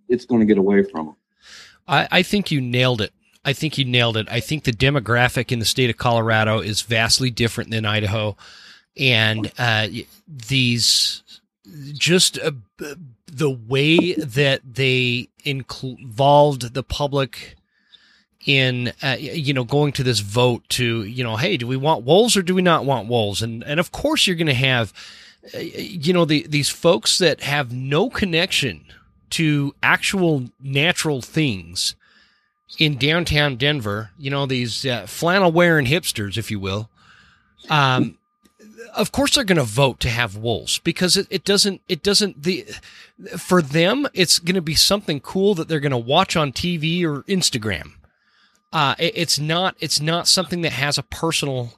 it's 0.09 0.25
going 0.25 0.41
to 0.41 0.47
get 0.47 0.59
away 0.59 0.83
from 0.83 1.07
them. 1.07 1.17
I, 1.91 2.09
I 2.11 2.23
think 2.23 2.51
you 2.51 2.61
nailed 2.61 3.03
it. 3.03 3.13
I 3.45 3.53
think 3.53 3.77
you 3.77 3.85
nailed 3.85 4.17
it. 4.17 4.29
I 4.31 4.41
think 4.41 4.65
the 4.65 4.73
demographic 4.73 5.51
in 5.51 5.59
the 5.59 5.65
state 5.65 5.91
of 5.91 5.97
Colorado 5.97 6.61
is 6.61 6.83
vastly 6.83 7.31
different 7.31 7.71
than 7.71 7.85
Idaho, 7.85 8.37
and 8.97 9.51
uh, 9.59 9.89
these 10.29 11.23
just 11.93 12.39
uh, 12.39 12.53
the 13.27 13.51
way 13.51 14.15
that 14.15 14.61
they 14.65 15.29
involved 15.45 16.75
the 16.75 16.83
public 16.83 17.57
in 18.47 18.93
uh, 19.03 19.17
you 19.19 19.53
know 19.53 19.65
going 19.65 19.93
to 19.93 20.03
this 20.03 20.21
vote 20.21 20.67
to 20.71 21.05
you 21.05 21.23
know 21.23 21.37
hey 21.37 21.57
do 21.59 21.67
we 21.67 21.77
want 21.77 22.05
wolves 22.05 22.37
or 22.37 22.43
do 22.43 22.55
we 22.55 22.63
not 22.63 22.87
want 22.87 23.07
wolves 23.07 23.43
and 23.43 23.63
and 23.65 23.79
of 23.79 23.93
course 23.93 24.27
you're 24.27 24.37
going 24.37 24.47
to 24.47 24.55
have 24.55 24.95
uh, 25.55 25.59
you 25.59 26.13
know 26.13 26.25
the, 26.25 26.47
these 26.49 26.71
folks 26.71 27.19
that 27.19 27.43
have 27.43 27.71
no 27.71 28.09
connection 28.09 28.87
to 29.31 29.75
actual 29.83 30.47
natural 30.61 31.23
things 31.23 31.95
in 32.79 32.97
downtown 32.97 33.57
Denver, 33.57 34.11
you 34.19 34.31
know, 34.31 34.47
these 34.47 34.87
uh, 34.87 35.07
flannel 35.07 35.51
wearing 35.53 35.87
hipsters, 35.87 36.37
if 36.39 36.51
you 36.51 36.61
will, 36.61 36.89
um, 37.69 38.17
of 38.95 39.13
course 39.13 39.35
they're 39.35 39.45
going 39.45 39.59
to 39.59 39.65
vote 39.65 40.01
to 40.01 40.09
have 40.09 40.37
wolves 40.37 40.79
because 40.79 41.17
it, 41.17 41.27
it 41.31 41.45
doesn't, 41.45 41.81
it 41.89 42.03
doesn't, 42.03 42.43
the, 42.43 42.65
for 43.37 43.61
them, 43.61 44.07
it's 44.15 44.39
going 44.39 44.55
to 44.55 44.63
be 44.63 44.75
something 44.75 45.21
cool 45.21 45.55
that 45.55 45.69
they're 45.69 45.81
going 45.81 45.91
to 45.91 45.99
watch 45.99 46.37
on 46.37 46.53
TV 46.53 47.05
or 47.05 47.23
Instagram. 47.25 47.93
Uh, 48.73 48.95
it- 48.99 49.13
it's 49.17 49.39
not, 49.39 49.77
it's 49.81 50.01
not 50.01 50.27
something 50.29 50.63
that 50.63 50.73
has 50.73 50.97
a 50.97 51.03
personal 51.03 51.75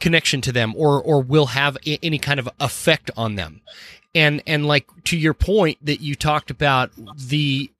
connection 0.00 0.40
to 0.42 0.52
them 0.52 0.74
or, 0.76 1.00
or 1.02 1.22
will 1.22 1.46
have 1.46 1.76
any 2.02 2.18
kind 2.18 2.38
of 2.40 2.48
effect 2.60 3.10
on 3.16 3.34
them. 3.36 3.60
And, 4.16 4.42
and 4.46 4.66
like 4.66 4.86
to 5.04 5.16
your 5.16 5.34
point 5.34 5.78
that 5.84 6.00
you 6.00 6.14
talked 6.14 6.50
about 6.50 6.90
the 7.16 7.70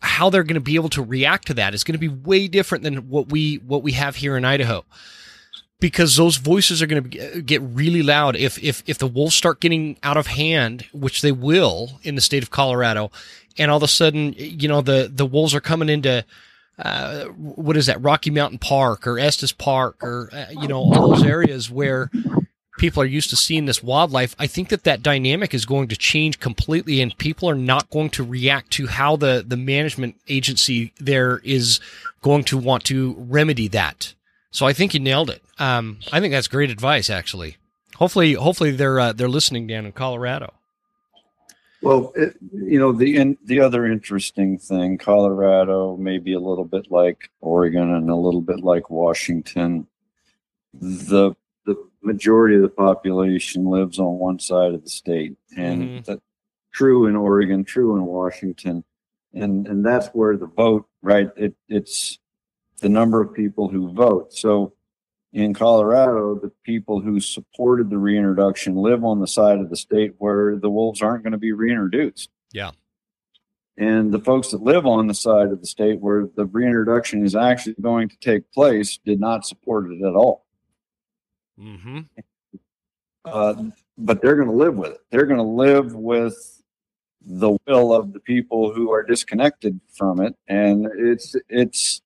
how 0.00 0.30
they're 0.30 0.42
going 0.42 0.54
to 0.54 0.60
be 0.60 0.74
able 0.74 0.88
to 0.90 1.02
react 1.02 1.46
to 1.46 1.54
that 1.54 1.74
is 1.74 1.84
going 1.84 1.94
to 1.94 1.98
be 1.98 2.08
way 2.08 2.48
different 2.48 2.84
than 2.84 3.08
what 3.08 3.28
we 3.28 3.56
what 3.56 3.82
we 3.82 3.92
have 3.92 4.16
here 4.16 4.36
in 4.36 4.44
Idaho. 4.44 4.84
Because 5.78 6.16
those 6.16 6.38
voices 6.38 6.80
are 6.80 6.86
going 6.86 7.10
to 7.10 7.42
get 7.42 7.62
really 7.62 8.02
loud. 8.02 8.34
If 8.34 8.62
if 8.62 8.82
if 8.86 8.98
the 8.98 9.06
wolves 9.06 9.34
start 9.34 9.60
getting 9.60 9.98
out 10.02 10.16
of 10.16 10.26
hand 10.26 10.86
which 10.92 11.22
they 11.22 11.32
will 11.32 12.00
in 12.02 12.14
the 12.14 12.20
state 12.20 12.42
of 12.42 12.50
Colorado 12.50 13.10
and 13.58 13.70
all 13.70 13.76
of 13.76 13.82
a 13.82 13.88
sudden 13.88 14.34
you 14.36 14.68
know 14.68 14.80
the 14.80 15.10
the 15.12 15.26
wolves 15.26 15.54
are 15.54 15.60
coming 15.60 15.88
into 15.88 16.24
uh, 16.78 17.24
what 17.24 17.76
is 17.76 17.86
that 17.86 18.02
Rocky 18.02 18.30
Mountain 18.30 18.58
Park 18.58 19.06
or 19.06 19.18
Estes 19.18 19.52
Park 19.52 20.02
or 20.02 20.28
uh, 20.32 20.46
you 20.50 20.68
know 20.68 20.78
all 20.78 21.14
those 21.14 21.24
areas 21.24 21.70
where 21.70 22.10
people 22.78 23.02
are 23.02 23.06
used 23.06 23.30
to 23.30 23.36
seeing 23.36 23.66
this 23.66 23.82
wildlife, 23.82 24.34
I 24.38 24.46
think 24.46 24.68
that 24.68 24.84
that 24.84 25.02
dynamic 25.02 25.54
is 25.54 25.64
going 25.64 25.88
to 25.88 25.96
change 25.96 26.40
completely, 26.40 27.00
and 27.00 27.16
people 27.18 27.48
are 27.48 27.54
not 27.54 27.90
going 27.90 28.10
to 28.10 28.24
react 28.24 28.70
to 28.72 28.86
how 28.86 29.16
the 29.16 29.44
the 29.46 29.56
management 29.56 30.16
agency 30.28 30.92
there 30.98 31.40
is 31.44 31.80
going 32.22 32.44
to 32.44 32.58
want 32.58 32.84
to 32.84 33.14
remedy 33.18 33.68
that. 33.68 34.14
So 34.50 34.66
I 34.66 34.72
think 34.72 34.94
you 34.94 35.00
nailed 35.00 35.30
it. 35.30 35.42
Um, 35.58 35.98
I 36.12 36.20
think 36.20 36.32
that's 36.32 36.48
great 36.48 36.70
advice, 36.70 37.10
actually. 37.10 37.56
Hopefully, 37.96 38.34
hopefully 38.34 38.70
they're 38.72 39.00
uh, 39.00 39.12
they're 39.12 39.28
listening 39.28 39.66
down 39.66 39.86
in 39.86 39.92
Colorado. 39.92 40.52
Well, 41.82 42.12
it, 42.16 42.36
you 42.52 42.78
know, 42.78 42.92
the 42.92 43.16
in, 43.16 43.38
the 43.44 43.60
other 43.60 43.86
interesting 43.86 44.58
thing, 44.58 44.98
Colorado 44.98 45.96
may 45.96 46.18
be 46.18 46.32
a 46.32 46.40
little 46.40 46.64
bit 46.64 46.90
like 46.90 47.30
Oregon 47.40 47.94
and 47.94 48.10
a 48.10 48.16
little 48.16 48.40
bit 48.40 48.60
like 48.60 48.90
Washington. 48.90 49.86
The 50.74 51.34
majority 52.06 52.56
of 52.56 52.62
the 52.62 52.68
population 52.68 53.66
lives 53.66 53.98
on 53.98 54.18
one 54.18 54.38
side 54.38 54.72
of 54.72 54.82
the 54.82 54.88
state, 54.88 55.36
and 55.56 55.82
Mhm. 55.82 56.04
that's 56.04 56.22
true 56.72 57.06
in 57.06 57.16
Oregon, 57.16 57.64
true 57.64 57.96
in 57.96 58.06
Washington, 58.06 58.84
and 59.34 59.66
and 59.66 59.84
that's 59.84 60.08
where 60.08 60.36
the 60.36 60.46
vote, 60.46 60.86
right? 61.02 61.30
It 61.36 61.54
it's 61.68 62.18
the 62.80 62.88
number 62.88 63.20
of 63.20 63.34
people 63.34 63.68
who 63.68 63.90
vote. 63.92 64.32
So 64.32 64.72
in 65.32 65.52
Colorado, 65.52 66.34
the 66.38 66.52
people 66.62 67.00
who 67.00 67.20
supported 67.20 67.90
the 67.90 67.98
reintroduction 67.98 68.76
live 68.76 69.04
on 69.04 69.20
the 69.20 69.26
side 69.26 69.58
of 69.58 69.68
the 69.68 69.76
state 69.76 70.14
where 70.18 70.56
the 70.56 70.70
wolves 70.70 71.02
aren't 71.02 71.24
going 71.24 71.32
to 71.32 71.38
be 71.38 71.52
reintroduced. 71.52 72.30
Yeah. 72.52 72.70
And 73.78 74.12
the 74.12 74.18
folks 74.20 74.52
that 74.52 74.62
live 74.62 74.86
on 74.86 75.06
the 75.06 75.14
side 75.14 75.48
of 75.52 75.60
the 75.60 75.66
state 75.66 76.00
where 76.00 76.26
the 76.36 76.46
reintroduction 76.46 77.22
is 77.24 77.34
actually 77.36 77.74
going 77.80 78.08
to 78.08 78.16
take 78.18 78.50
place 78.52 78.98
did 79.04 79.20
not 79.20 79.44
support 79.44 79.90
it 79.90 80.02
at 80.02 80.14
all. 80.14 80.45
Mm-hmm. 81.60 82.00
Uh, 83.24 83.54
but 83.98 84.22
they're 84.22 84.36
going 84.36 84.48
to 84.48 84.54
live 84.54 84.76
with 84.76 84.92
it. 84.92 85.00
They're 85.10 85.26
going 85.26 85.38
to 85.38 85.42
live 85.42 85.94
with 85.94 86.62
the 87.22 87.56
will 87.66 87.92
of 87.92 88.12
the 88.12 88.20
people 88.20 88.72
who 88.72 88.92
are 88.92 89.02
disconnected 89.02 89.80
from 89.96 90.20
it, 90.20 90.36
and 90.46 90.86
it's 90.96 91.34
it's 91.48 92.00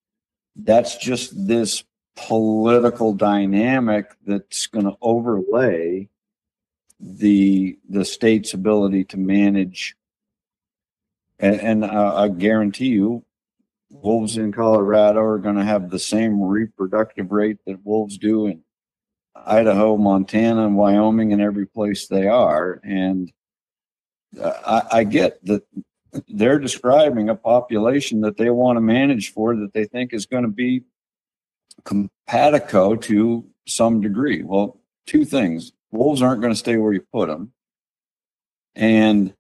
that's 0.57 0.97
just 0.97 1.47
this 1.47 1.85
political 2.17 3.13
dynamic 3.13 4.07
that's 4.27 4.67
going 4.67 4.87
to 4.87 4.97
overlay 5.03 6.09
the 6.99 7.79
the 7.89 8.05
state's 8.05 8.55
ability 8.55 9.05
to 9.05 9.17
manage. 9.17 9.97
And, 11.39 11.61
and 11.61 11.85
uh, 11.85 12.15
I 12.17 12.29
guarantee 12.29 12.89
you, 12.89 13.25
wolves 13.91 14.37
in 14.37 14.53
Colorado 14.53 15.21
are 15.21 15.39
going 15.39 15.57
to 15.57 15.65
have 15.65 15.91
the 15.91 15.99
same 15.99 16.43
reproductive 16.43 17.33
rate 17.33 17.59
that 17.67 17.85
wolves 17.85 18.19
do 18.19 18.47
in 18.47 18.63
Idaho, 19.47 19.97
Montana, 19.97 20.67
and 20.67 20.77
Wyoming, 20.77 21.33
and 21.33 21.43
every 21.43 21.67
place 21.67 22.07
they 22.07 22.27
are. 22.27 22.81
And 22.85 23.33
uh, 24.41 24.83
I, 24.93 24.99
I 24.99 25.05
get 25.05 25.45
that 25.47 25.63
they're 26.29 26.59
describing 26.59 27.29
a 27.29 27.35
population 27.35 28.21
that 28.23 28.37
they 28.37 28.51
want 28.51 28.77
to 28.77 28.81
manage 28.81 29.33
for 29.33 29.57
that 29.57 29.73
they 29.73 29.85
think 29.85 30.13
is 30.13 30.27
going 30.27 30.43
to 30.43 30.49
be 30.49 30.83
compatico 31.85 33.01
to 33.03 33.47
some 33.67 34.01
degree. 34.01 34.43
Well, 34.43 34.81
two 35.07 35.25
things 35.25 35.73
wolves 35.91 36.23
aren't 36.23 36.41
going 36.41 36.53
to 36.53 36.59
stay 36.59 36.77
where 36.77 36.93
you 36.93 37.05
put 37.13 37.29
them, 37.29 37.53
and 38.75 39.35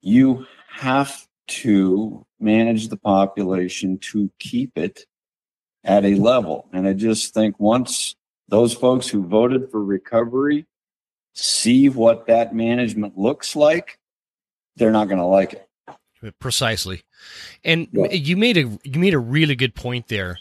you 0.00 0.46
have 0.70 1.26
to 1.48 2.24
manage 2.40 2.88
the 2.88 2.96
population 2.96 3.98
to 3.98 4.30
keep 4.38 4.76
it 4.76 5.06
at 5.84 6.04
a 6.04 6.14
level. 6.14 6.68
And 6.72 6.86
I 6.86 6.92
just 6.92 7.34
think 7.34 7.58
once 7.58 8.14
those 8.48 8.74
folks 8.74 9.08
who 9.08 9.26
voted 9.26 9.70
for 9.70 9.82
recovery 9.82 10.66
see 11.34 11.88
what 11.88 12.26
that 12.26 12.54
management 12.54 13.16
looks 13.16 13.54
like, 13.54 13.98
they're 14.76 14.90
not 14.90 15.06
going 15.06 15.18
to 15.18 15.24
like 15.24 15.52
it. 15.52 15.68
Precisely. 16.40 17.02
And 17.64 17.88
yeah. 17.92 18.10
you 18.10 18.36
made 18.36 18.56
a 18.56 18.78
you 18.82 18.98
made 18.98 19.14
a 19.14 19.18
really 19.18 19.54
good 19.54 19.74
point 19.74 20.08
there 20.08 20.38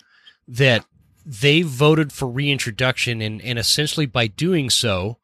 that 0.48 0.86
they 1.26 1.62
voted 1.62 2.12
for 2.12 2.28
reintroduction 2.28 3.22
and, 3.22 3.42
and 3.42 3.60
essentially 3.60 4.06
by 4.06 4.28
doing 4.28 4.70
so, 4.70 5.18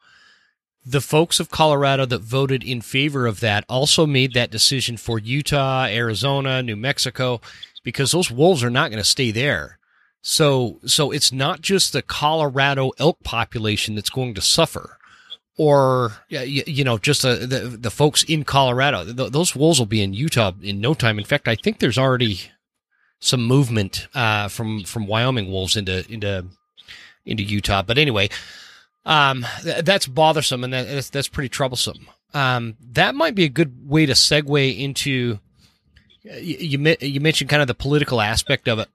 the 0.85 1.01
folks 1.01 1.39
of 1.39 1.49
Colorado 1.49 2.05
that 2.05 2.19
voted 2.19 2.63
in 2.63 2.81
favor 2.81 3.25
of 3.25 3.39
that 3.39 3.63
also 3.69 4.05
made 4.05 4.33
that 4.33 4.51
decision 4.51 4.97
for 4.97 5.17
Utah, 5.17 5.85
Arizona, 5.85 6.61
New 6.61 6.75
Mexico, 6.75 7.39
because 7.83 8.11
those 8.11 8.29
wolves 8.29 8.63
are 8.63 8.69
not 8.69 8.91
going 8.91 9.01
to 9.01 9.09
stay 9.09 9.31
there. 9.31 9.79
So, 10.25 10.79
so 10.85 11.11
it's 11.11 11.33
not 11.33 11.61
just 11.61 11.91
the 11.91 12.01
Colorado 12.01 12.91
elk 12.97 13.21
population 13.23 13.93
that's 13.93 14.09
going 14.09 14.33
to 14.35 14.41
suffer, 14.41 14.97
or 15.57 16.13
you, 16.29 16.83
know, 16.85 16.97
just 16.97 17.23
the, 17.23 17.35
the, 17.35 17.59
the 17.77 17.91
folks 17.91 18.23
in 18.23 18.45
Colorado. 18.45 19.03
those 19.03 19.53
wolves 19.53 19.79
will 19.79 19.85
be 19.85 20.01
in 20.01 20.13
Utah 20.13 20.53
in 20.61 20.79
no 20.79 20.93
time. 20.93 21.19
In 21.19 21.25
fact, 21.25 21.49
I 21.49 21.55
think 21.55 21.79
there's 21.79 21.97
already 21.97 22.39
some 23.19 23.45
movement 23.45 24.07
uh, 24.15 24.47
from 24.47 24.85
from 24.85 25.07
Wyoming 25.07 25.51
wolves 25.51 25.75
into 25.75 26.09
into 26.09 26.45
into 27.25 27.43
Utah. 27.43 27.81
But 27.81 27.97
anyway, 27.97 28.29
um, 29.05 29.45
th- 29.61 29.83
that's 29.83 30.07
bothersome 30.07 30.63
and 30.63 30.71
that, 30.71 30.87
that's 30.87 31.09
that's 31.09 31.27
pretty 31.27 31.49
troublesome. 31.49 32.07
Um, 32.33 32.77
that 32.91 33.13
might 33.13 33.35
be 33.35 33.43
a 33.43 33.49
good 33.49 33.89
way 33.89 34.05
to 34.05 34.13
segue 34.13 34.79
into 34.79 35.39
you, 36.23 36.95
you 37.01 37.19
mentioned 37.19 37.49
kind 37.49 37.61
of 37.61 37.67
the 37.67 37.73
political 37.73 38.21
aspect 38.21 38.69
of 38.69 38.79
it. 38.79 38.87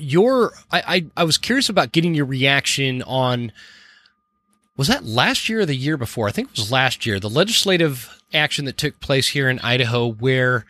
Your 0.00 0.52
I, 0.70 0.82
I 0.86 1.06
I 1.18 1.24
was 1.24 1.38
curious 1.38 1.68
about 1.68 1.92
getting 1.92 2.14
your 2.14 2.26
reaction 2.26 3.02
on 3.02 3.52
was 4.76 4.88
that 4.88 5.04
last 5.04 5.48
year 5.48 5.60
or 5.60 5.66
the 5.66 5.76
year 5.76 5.96
before? 5.96 6.28
I 6.28 6.32
think 6.32 6.50
it 6.50 6.56
was 6.56 6.72
last 6.72 7.04
year. 7.04 7.20
The 7.20 7.28
legislative 7.28 8.18
action 8.32 8.64
that 8.64 8.78
took 8.78 9.00
place 9.00 9.28
here 9.28 9.48
in 9.48 9.58
Idaho 9.58 10.06
where 10.06 10.64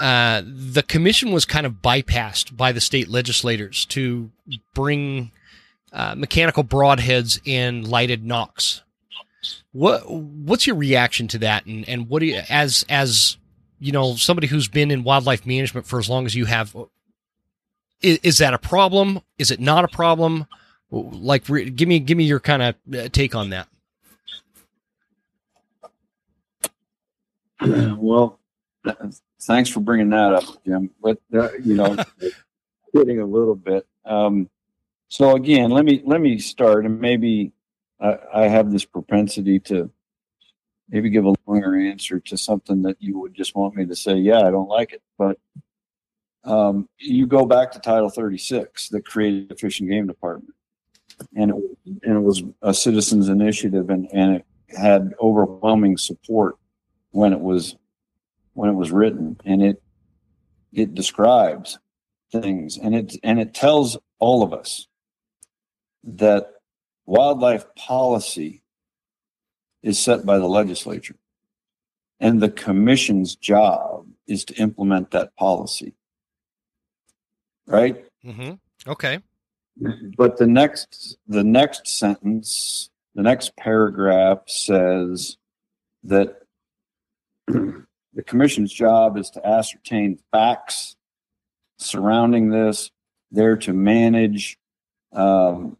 uh, 0.00 0.42
the 0.44 0.82
commission 0.82 1.32
was 1.32 1.44
kind 1.44 1.66
of 1.66 1.82
bypassed 1.82 2.56
by 2.56 2.72
the 2.72 2.80
state 2.80 3.08
legislators 3.08 3.84
to 3.86 4.30
bring 4.74 5.30
uh, 5.92 6.14
mechanical 6.14 6.64
broadheads 6.64 7.40
and 7.46 7.86
lighted 7.86 8.24
nocks. 8.24 8.82
What 9.72 10.08
what's 10.10 10.66
your 10.66 10.76
reaction 10.76 11.28
to 11.28 11.38
that, 11.38 11.66
and 11.66 11.88
and 11.88 12.08
what 12.08 12.20
do 12.20 12.26
you 12.26 12.42
as 12.48 12.84
as 12.88 13.36
you 13.78 13.92
know 13.92 14.14
somebody 14.14 14.46
who's 14.46 14.68
been 14.68 14.90
in 14.90 15.02
wildlife 15.02 15.44
management 15.46 15.86
for 15.86 15.98
as 15.98 16.08
long 16.08 16.26
as 16.26 16.34
you 16.34 16.44
have? 16.44 16.76
Is, 18.02 18.18
is 18.22 18.38
that 18.38 18.54
a 18.54 18.58
problem? 18.58 19.20
Is 19.38 19.50
it 19.50 19.60
not 19.60 19.84
a 19.84 19.88
problem? 19.88 20.46
Like, 20.90 21.44
give 21.46 21.88
me 21.88 22.00
give 22.00 22.18
me 22.18 22.24
your 22.24 22.40
kind 22.40 22.62
of 22.62 22.74
uh, 22.94 23.08
take 23.08 23.34
on 23.34 23.50
that. 23.50 23.68
Well, 27.96 28.40
thanks 29.42 29.70
for 29.70 29.80
bringing 29.80 30.10
that 30.10 30.34
up, 30.34 30.64
Jim. 30.64 30.90
But 31.00 31.18
uh, 31.32 31.52
you 31.62 31.74
know, 31.74 31.96
kidding 32.94 33.20
a 33.20 33.26
little 33.26 33.54
bit. 33.54 33.86
Um, 34.04 34.50
so 35.08 35.36
again, 35.36 35.70
let 35.70 35.84
me 35.84 36.02
let 36.04 36.20
me 36.20 36.38
start, 36.38 36.84
and 36.84 37.00
maybe 37.00 37.52
I, 38.00 38.18
I 38.34 38.48
have 38.48 38.72
this 38.72 38.84
propensity 38.84 39.60
to 39.60 39.90
maybe 40.88 41.10
give 41.10 41.24
a 41.24 41.34
longer 41.46 41.78
answer 41.78 42.20
to 42.20 42.36
something 42.36 42.82
that 42.82 42.96
you 43.00 43.18
would 43.18 43.34
just 43.34 43.54
want 43.54 43.76
me 43.76 43.86
to 43.86 43.96
say, 43.96 44.16
yeah, 44.16 44.40
I 44.40 44.50
don't 44.50 44.68
like 44.68 44.92
it. 44.92 45.02
But 45.18 45.38
um, 46.44 46.88
you 46.98 47.26
go 47.26 47.46
back 47.46 47.70
to 47.72 47.78
Title 47.78 48.10
36 48.10 48.88
that 48.88 49.06
created 49.06 49.48
the 49.48 49.56
Fish 49.56 49.80
and 49.80 49.88
Game 49.88 50.06
Department, 50.06 50.54
and 51.36 51.50
it, 51.50 51.56
and 52.02 52.16
it 52.16 52.20
was 52.20 52.42
a 52.62 52.74
citizens 52.74 53.28
initiative, 53.28 53.90
and, 53.90 54.08
and 54.12 54.36
it 54.36 54.46
had 54.76 55.14
overwhelming 55.20 55.96
support 55.96 56.56
when 57.10 57.32
it 57.32 57.40
was 57.40 57.76
when 58.54 58.68
it 58.68 58.74
was 58.74 58.90
written, 58.90 59.38
and 59.44 59.62
it 59.62 59.82
it 60.72 60.94
describes 60.94 61.78
things, 62.32 62.76
and 62.76 62.94
it 62.94 63.16
and 63.22 63.38
it 63.38 63.54
tells 63.54 63.96
all 64.18 64.42
of 64.42 64.52
us 64.52 64.88
that 66.04 66.54
wildlife 67.06 67.72
policy 67.76 68.62
is 69.82 69.98
set 69.98 70.26
by 70.26 70.38
the 70.38 70.48
legislature, 70.48 71.16
and 72.18 72.40
the 72.40 72.50
commission's 72.50 73.36
job 73.36 74.06
is 74.26 74.44
to 74.44 74.54
implement 74.54 75.12
that 75.12 75.36
policy. 75.36 75.94
Right? 77.66 78.04
Mm-hmm. 78.24 78.52
Okay. 78.90 79.20
But 80.16 80.36
the 80.36 80.46
next 80.46 81.16
the 81.26 81.44
next 81.44 81.88
sentence, 81.88 82.90
the 83.14 83.22
next 83.22 83.56
paragraph 83.56 84.40
says 84.46 85.38
that 86.04 86.42
the 87.46 88.22
commission's 88.26 88.72
job 88.72 89.16
is 89.16 89.30
to 89.30 89.46
ascertain 89.46 90.18
facts 90.30 90.96
surrounding 91.78 92.50
this. 92.50 92.90
They're 93.30 93.56
to 93.58 93.72
manage, 93.72 94.58
um, 95.12 95.78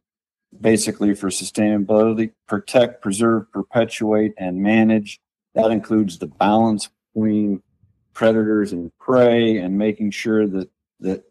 basically 0.59 1.15
for 1.15 1.29
sustainability, 1.29 2.33
protect, 2.49 3.03
preserve, 3.03 3.51
perpetuate, 3.53 4.33
and 4.39 4.63
manage. 4.63 5.21
That 5.55 5.71
includes 5.71 6.19
the 6.19 6.29
balance 6.29 6.89
between 7.13 7.63
predators 8.15 8.73
and 8.73 8.91
prey 8.99 9.59
and 9.59 9.77
making 9.77 10.13
sure 10.13 10.47
that 10.47 10.71
that 11.01 11.25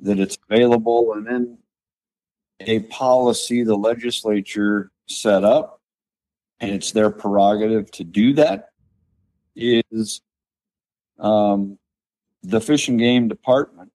that 0.00 0.18
it's 0.18 0.38
available 0.48 1.12
and 1.14 1.26
then 1.26 1.58
a 2.60 2.80
policy 2.80 3.62
the 3.62 3.74
legislature 3.74 4.90
set 5.06 5.44
up 5.44 5.80
and 6.60 6.70
it's 6.70 6.92
their 6.92 7.10
prerogative 7.10 7.90
to 7.90 8.04
do 8.04 8.32
that 8.32 8.70
is 9.56 10.20
um, 11.18 11.78
the 12.42 12.60
fish 12.60 12.88
and 12.88 12.98
game 12.98 13.28
department 13.28 13.90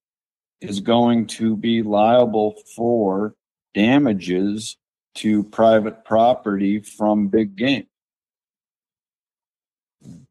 is 0.61 0.79
going 0.79 1.25
to 1.25 1.55
be 1.55 1.81
liable 1.81 2.55
for 2.75 3.35
damages 3.73 4.77
to 5.15 5.43
private 5.43 6.03
property 6.05 6.79
from 6.79 7.27
big 7.27 7.55
game. 7.55 7.87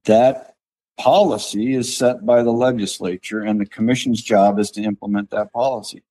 That 0.04 0.54
policy 0.98 1.74
is 1.74 1.96
set 1.96 2.26
by 2.26 2.42
the 2.42 2.52
legislature, 2.52 3.40
and 3.40 3.60
the 3.60 3.66
commission's 3.66 4.22
job 4.22 4.58
is 4.58 4.70
to 4.72 4.82
implement 4.82 5.30
that 5.30 5.52
policy. 5.52 6.02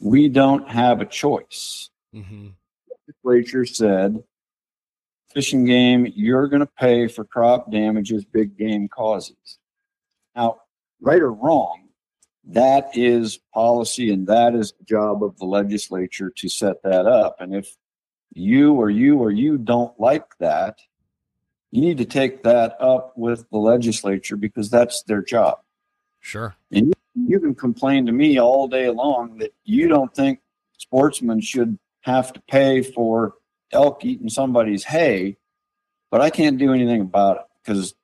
We 0.00 0.28
don't 0.28 0.68
have 0.68 1.00
a 1.00 1.06
choice. 1.06 1.90
Mm-hmm. 2.14 2.48
The 2.88 3.14
legislature 3.24 3.66
said, 3.66 4.22
Fish 5.32 5.52
and 5.52 5.66
Game, 5.66 6.10
you're 6.16 6.48
going 6.48 6.60
to 6.60 6.66
pay 6.66 7.06
for 7.06 7.24
crop 7.24 7.70
damages 7.70 8.24
big 8.24 8.56
game 8.56 8.88
causes. 8.88 9.58
Now, 10.34 10.62
right 11.00 11.20
or 11.20 11.32
wrong, 11.32 11.88
that 12.44 12.96
is 12.96 13.38
policy 13.54 14.12
and 14.12 14.26
that 14.26 14.54
is 14.54 14.72
the 14.72 14.84
job 14.84 15.22
of 15.22 15.38
the 15.38 15.44
legislature 15.44 16.32
to 16.36 16.48
set 16.48 16.82
that 16.82 17.06
up. 17.06 17.36
And 17.40 17.54
if 17.54 17.76
you 18.32 18.74
or 18.74 18.90
you 18.90 19.18
or 19.18 19.30
you 19.30 19.58
don't 19.58 19.98
like 20.00 20.24
that, 20.38 20.78
you 21.70 21.80
need 21.80 21.98
to 21.98 22.04
take 22.04 22.42
that 22.42 22.76
up 22.80 23.12
with 23.16 23.48
the 23.50 23.58
legislature 23.58 24.36
because 24.36 24.70
that's 24.70 25.02
their 25.04 25.22
job. 25.22 25.60
Sure. 26.20 26.54
And 26.72 26.88
you, 26.88 26.92
you 27.14 27.40
can 27.40 27.54
complain 27.54 28.06
to 28.06 28.12
me 28.12 28.38
all 28.38 28.68
day 28.68 28.88
long 28.90 29.38
that 29.38 29.54
you 29.64 29.88
don't 29.88 30.14
think 30.14 30.40
sportsmen 30.78 31.40
should 31.40 31.78
have 32.02 32.32
to 32.32 32.40
pay 32.48 32.82
for 32.82 33.34
elk 33.72 34.04
eating 34.04 34.28
somebody's 34.28 34.84
hay, 34.84 35.36
but 36.10 36.20
I 36.20 36.30
can't 36.30 36.58
do 36.58 36.72
anything 36.72 37.00
about 37.00 37.36
it 37.36 37.42
because 37.62 37.94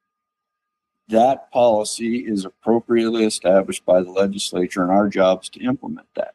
that 1.08 1.50
policy 1.50 2.18
is 2.18 2.44
appropriately 2.44 3.24
established 3.24 3.84
by 3.84 4.02
the 4.02 4.10
legislature, 4.10 4.82
and 4.82 4.90
our 4.90 5.08
job 5.08 5.42
is 5.42 5.48
to 5.50 5.60
implement 5.60 6.08
that. 6.14 6.34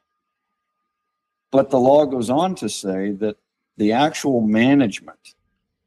But 1.51 1.69
the 1.69 1.79
law 1.79 2.05
goes 2.05 2.29
on 2.29 2.55
to 2.55 2.69
say 2.69 3.11
that 3.11 3.37
the 3.77 3.91
actual 3.91 4.41
management 4.41 5.35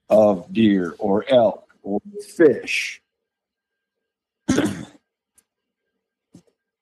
of 0.09 0.53
deer 0.53 0.95
or 0.99 1.25
elk 1.29 1.75
or 1.83 2.01
fish, 2.37 3.03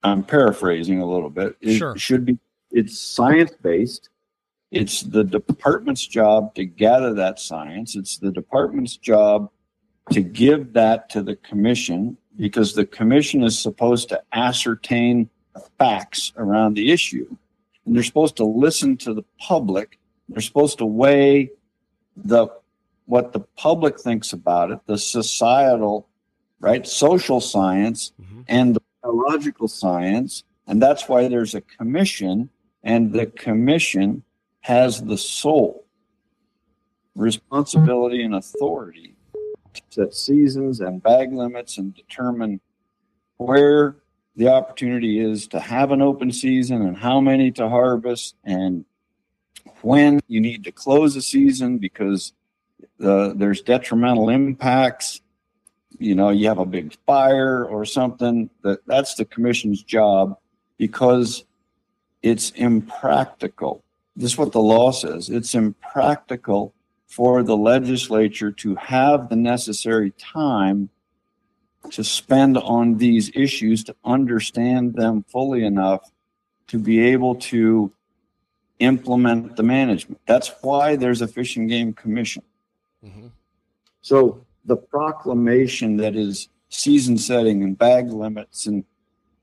I'm 0.02 0.24
paraphrasing 0.24 1.00
a 1.00 1.06
little 1.06 1.30
bit, 1.30 1.56
it 1.60 1.76
sure. 1.78 1.96
should 1.96 2.24
be 2.24 2.38
it's 2.72 2.98
science 2.98 3.52
based 3.62 4.08
It's 4.72 5.02
the 5.02 5.22
department's 5.22 6.06
job 6.06 6.54
to 6.54 6.64
gather 6.64 7.12
that 7.14 7.38
science. 7.38 7.94
It's 7.94 8.16
the 8.16 8.32
department's 8.32 8.96
job 8.96 9.50
to 10.10 10.22
give 10.22 10.72
that 10.72 11.10
to 11.10 11.22
the 11.22 11.36
commission 11.36 12.16
because 12.36 12.74
the 12.74 12.86
commission 12.86 13.44
is 13.44 13.58
supposed 13.58 14.08
to 14.08 14.22
ascertain 14.32 15.28
facts 15.78 16.32
around 16.38 16.74
the 16.74 16.90
issue. 16.90 17.36
And 17.84 17.94
they're 17.94 18.02
supposed 18.02 18.36
to 18.36 18.44
listen 18.44 18.96
to 18.98 19.12
the 19.12 19.24
public. 19.38 19.98
They're 20.30 20.40
supposed 20.40 20.78
to 20.78 20.86
weigh 20.86 21.50
the 22.16 22.48
what 23.12 23.34
the 23.34 23.40
public 23.40 24.00
thinks 24.00 24.32
about 24.32 24.70
it, 24.70 24.78
the 24.86 24.96
societal, 24.96 26.08
right, 26.60 26.86
social 26.86 27.42
science 27.42 28.12
Mhm. 28.18 28.44
and 28.48 28.74
the 28.74 28.80
biological 29.02 29.68
science. 29.68 30.44
And 30.66 30.80
that's 30.80 31.10
why 31.10 31.28
there's 31.28 31.54
a 31.54 31.60
commission, 31.60 32.48
and 32.82 33.12
the 33.12 33.26
commission 33.26 34.22
has 34.60 35.02
the 35.02 35.18
sole 35.18 35.84
responsibility 37.14 38.22
and 38.22 38.34
authority 38.34 39.14
to 39.74 39.82
set 39.90 40.14
seasons 40.14 40.80
and 40.80 41.02
bag 41.02 41.34
limits 41.34 41.76
and 41.76 41.94
determine 41.94 42.62
where 43.36 43.96
the 44.36 44.48
opportunity 44.48 45.20
is 45.20 45.46
to 45.48 45.60
have 45.60 45.90
an 45.90 46.00
open 46.00 46.32
season 46.32 46.80
and 46.80 46.96
how 46.96 47.20
many 47.20 47.50
to 47.50 47.68
harvest 47.68 48.36
and 48.42 48.86
when 49.82 50.18
you 50.28 50.40
need 50.40 50.64
to 50.64 50.72
close 50.72 51.14
a 51.14 51.20
season 51.20 51.76
because 51.76 52.32
the, 53.02 53.34
there's 53.36 53.60
detrimental 53.62 54.28
impacts 54.30 55.20
you 55.98 56.14
know 56.14 56.30
you 56.30 56.48
have 56.48 56.58
a 56.58 56.66
big 56.66 56.96
fire 57.06 57.64
or 57.64 57.84
something 57.84 58.48
that 58.62 58.78
that's 58.86 59.14
the 59.16 59.24
commission's 59.24 59.82
job 59.82 60.36
because 60.78 61.44
it's 62.22 62.50
impractical 62.50 63.84
this 64.16 64.32
is 64.32 64.38
what 64.38 64.52
the 64.52 64.60
law 64.60 64.90
says 64.90 65.28
it's 65.28 65.54
impractical 65.54 66.72
for 67.06 67.42
the 67.42 67.56
legislature 67.56 68.50
to 68.50 68.74
have 68.76 69.28
the 69.28 69.36
necessary 69.36 70.12
time 70.12 70.88
to 71.90 72.04
spend 72.04 72.56
on 72.56 72.96
these 72.98 73.30
issues 73.34 73.84
to 73.84 73.94
understand 74.04 74.94
them 74.94 75.24
fully 75.28 75.64
enough 75.64 76.10
to 76.68 76.78
be 76.78 77.00
able 77.00 77.34
to 77.34 77.92
implement 78.78 79.56
the 79.56 79.62
management. 79.62 80.20
That's 80.26 80.52
why 80.62 80.96
there's 80.96 81.20
a 81.20 81.28
fish 81.28 81.56
and 81.56 81.68
game 81.68 81.92
commission. 81.92 82.42
So 84.02 84.44
the 84.64 84.76
proclamation 84.76 85.96
that 85.98 86.16
is 86.16 86.48
season 86.68 87.16
setting 87.16 87.62
and 87.62 87.78
bag 87.78 88.12
limits 88.12 88.66
and 88.66 88.84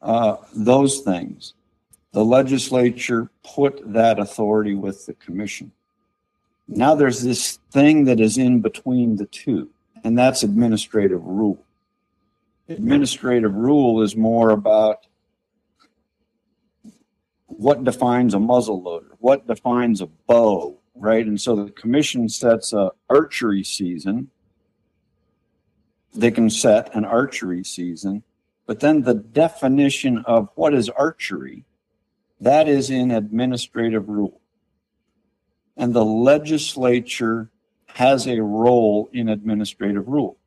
uh, 0.01 0.37
those 0.53 0.99
things, 0.99 1.53
the 2.11 2.23
legislature 2.23 3.29
put 3.43 3.81
that 3.93 4.19
authority 4.19 4.75
with 4.75 5.05
the 5.05 5.13
commission. 5.13 5.71
Now 6.67 6.95
there's 6.95 7.23
this 7.23 7.59
thing 7.71 8.05
that 8.05 8.19
is 8.19 8.37
in 8.37 8.61
between 8.61 9.15
the 9.15 9.25
two, 9.25 9.69
and 10.03 10.17
that's 10.17 10.43
administrative 10.43 11.23
rule. 11.23 11.63
Administrative 12.67 13.55
rule 13.55 14.03
is 14.03 14.15
more 14.15 14.51
about 14.51 15.07
what 17.47 17.83
defines 17.83 18.35
a 18.35 18.39
muzzle 18.39 18.81
loader, 18.81 19.15
what 19.19 19.47
defines 19.47 20.01
a 20.01 20.05
bow, 20.05 20.77
right? 20.95 21.25
And 21.25 21.39
so 21.39 21.55
the 21.55 21.71
commission 21.71 22.29
sets 22.29 22.73
a 22.73 22.91
archery 23.09 23.63
season. 23.63 24.29
They 26.13 26.31
can 26.31 26.49
set 26.49 26.95
an 26.95 27.05
archery 27.05 27.63
season, 27.63 28.23
but 28.65 28.79
then 28.79 29.03
the 29.03 29.13
definition 29.13 30.23
of 30.25 30.49
what 30.55 30.73
is 30.73 30.89
archery, 30.89 31.65
that 32.41 32.67
is 32.67 32.89
in 32.89 33.11
administrative 33.11 34.09
rule. 34.09 34.41
And 35.77 35.93
the 35.93 36.05
legislature 36.05 37.49
has 37.87 38.27
a 38.27 38.41
role 38.41 39.09
in 39.13 39.29
administrative 39.29 40.07
rule. 40.07 40.37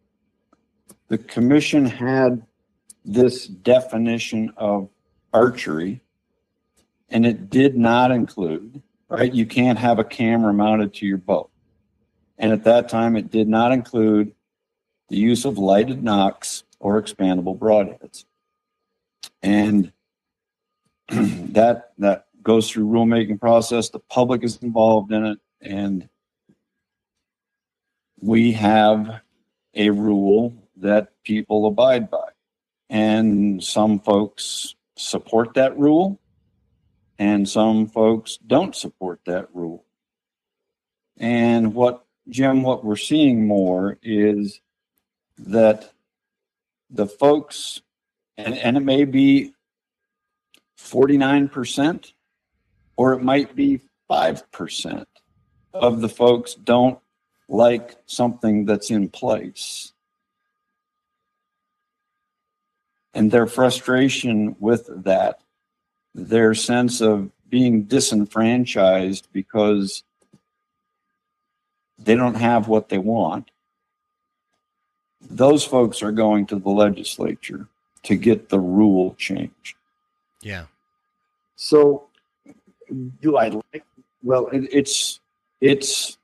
The 1.09 1.19
commission 1.19 1.85
had 1.85 2.47
this 3.05 3.47
definition 3.47 4.53
of 4.57 4.89
archery 5.33 6.01
and 7.11 7.27
it 7.27 7.51
did 7.51 7.77
not 7.77 8.11
include, 8.11 8.83
right? 9.09 9.33
You 9.33 9.45
can't 9.45 9.79
have 9.79 9.99
a 9.99 10.05
camera 10.05 10.53
mounted 10.53 10.95
to 10.95 11.07
your 11.07 11.19
boat. 11.19 11.51
And 12.39 12.53
at 12.53 12.65
that 12.65 12.89
time, 12.89 13.17
it 13.17 13.31
did 13.31 13.49
not 13.49 13.71
include 13.71 14.35
the 15.13 15.19
use 15.19 15.45
of 15.45 15.59
lighted 15.59 16.03
nocks 16.03 16.65
or 16.81 17.01
expandable 17.01 17.57
broadheads. 17.57 18.25
And 19.43 19.93
that 21.09 21.91
that 21.99 22.29
goes 22.43 22.71
through 22.71 22.87
rulemaking 22.87 23.39
process. 23.39 23.91
The 23.91 23.99
public 23.99 24.43
is 24.43 24.57
involved 24.63 25.13
in 25.13 25.27
it, 25.27 25.39
and 25.61 26.09
we 28.21 28.53
have 28.53 29.21
a 29.75 29.91
rule 29.91 30.55
that 30.77 31.13
people 31.25 31.67
abide 31.67 32.11
by. 32.11 32.31
And 32.89 33.63
some 33.63 34.01
folks 34.01 34.75
support 34.97 35.53
that 35.55 35.79
rule, 35.79 36.19
and 37.19 37.47
some 37.47 37.87
folks 37.87 38.39
don't 38.47 38.75
support 38.75 39.21
that 39.27 39.49
rule. 39.53 39.85
And 41.19 41.75
what, 41.75 42.07
Jim, 42.31 42.63
what 42.63 42.83
we're 42.83 42.97
seeing 42.97 43.47
more 43.47 43.99
is 44.03 44.63
that 45.39 45.93
the 46.91 47.07
folks, 47.07 47.81
and, 48.37 48.57
and 48.57 48.77
it 48.77 48.83
may 48.83 49.05
be 49.05 49.53
49%, 50.79 52.13
or 52.97 53.13
it 53.15 53.23
might 53.23 53.55
be 53.57 53.81
5% 54.11 55.07
of 55.73 56.01
the 56.01 56.09
folks 56.09 56.55
don't 56.55 56.99
like 57.49 57.97
something 58.07 58.67
that's 58.67 58.91
in 58.91 59.09
place. 59.09 59.93
And 63.15 63.31
their 63.31 63.47
frustration 63.47 64.57
with 64.59 64.89
that 65.05 65.41
their 66.15 66.55
sense 66.55 67.01
of 67.01 67.31
being 67.49 67.85
disenfranchised 67.85 69.29
because 69.33 70.05
they 71.99 72.15
don't 72.15 72.35
have 72.35 72.69
what 72.69 72.89
they 72.89 72.99
want. 72.99 73.51
Those 75.31 75.65
folks 75.65 76.03
are 76.03 76.13
going 76.13 76.47
to 76.47 76.59
the 76.59 76.69
legislature 76.71 77.67
to 78.05 78.17
get 78.17 78.49
the 78.49 78.59
rule 78.61 79.15
changed. 79.19 79.77
Yeah. 80.43 80.65
So, 81.57 82.09
do 83.21 83.37
I 83.37 83.49
like? 83.49 83.85
Well, 84.23 84.49
it, 84.49 84.69
it's 84.73 85.21
it's 85.61 86.19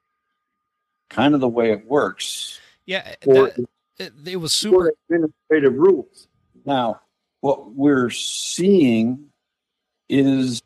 kind 1.08 1.34
of 1.34 1.40
the 1.40 1.48
way 1.48 1.70
it 1.72 1.86
works 1.86 2.58
Yeah. 2.86 3.14
for, 3.22 3.50
that- 3.50 3.66
it, 3.98 4.12
it 4.26 4.36
was 4.36 4.52
super. 4.52 4.92
administrative 5.10 5.74
rules. 5.74 6.28
Now, 6.64 7.00
what 7.40 7.72
we're 7.72 8.10
seeing 8.10 9.30
is 10.08 10.60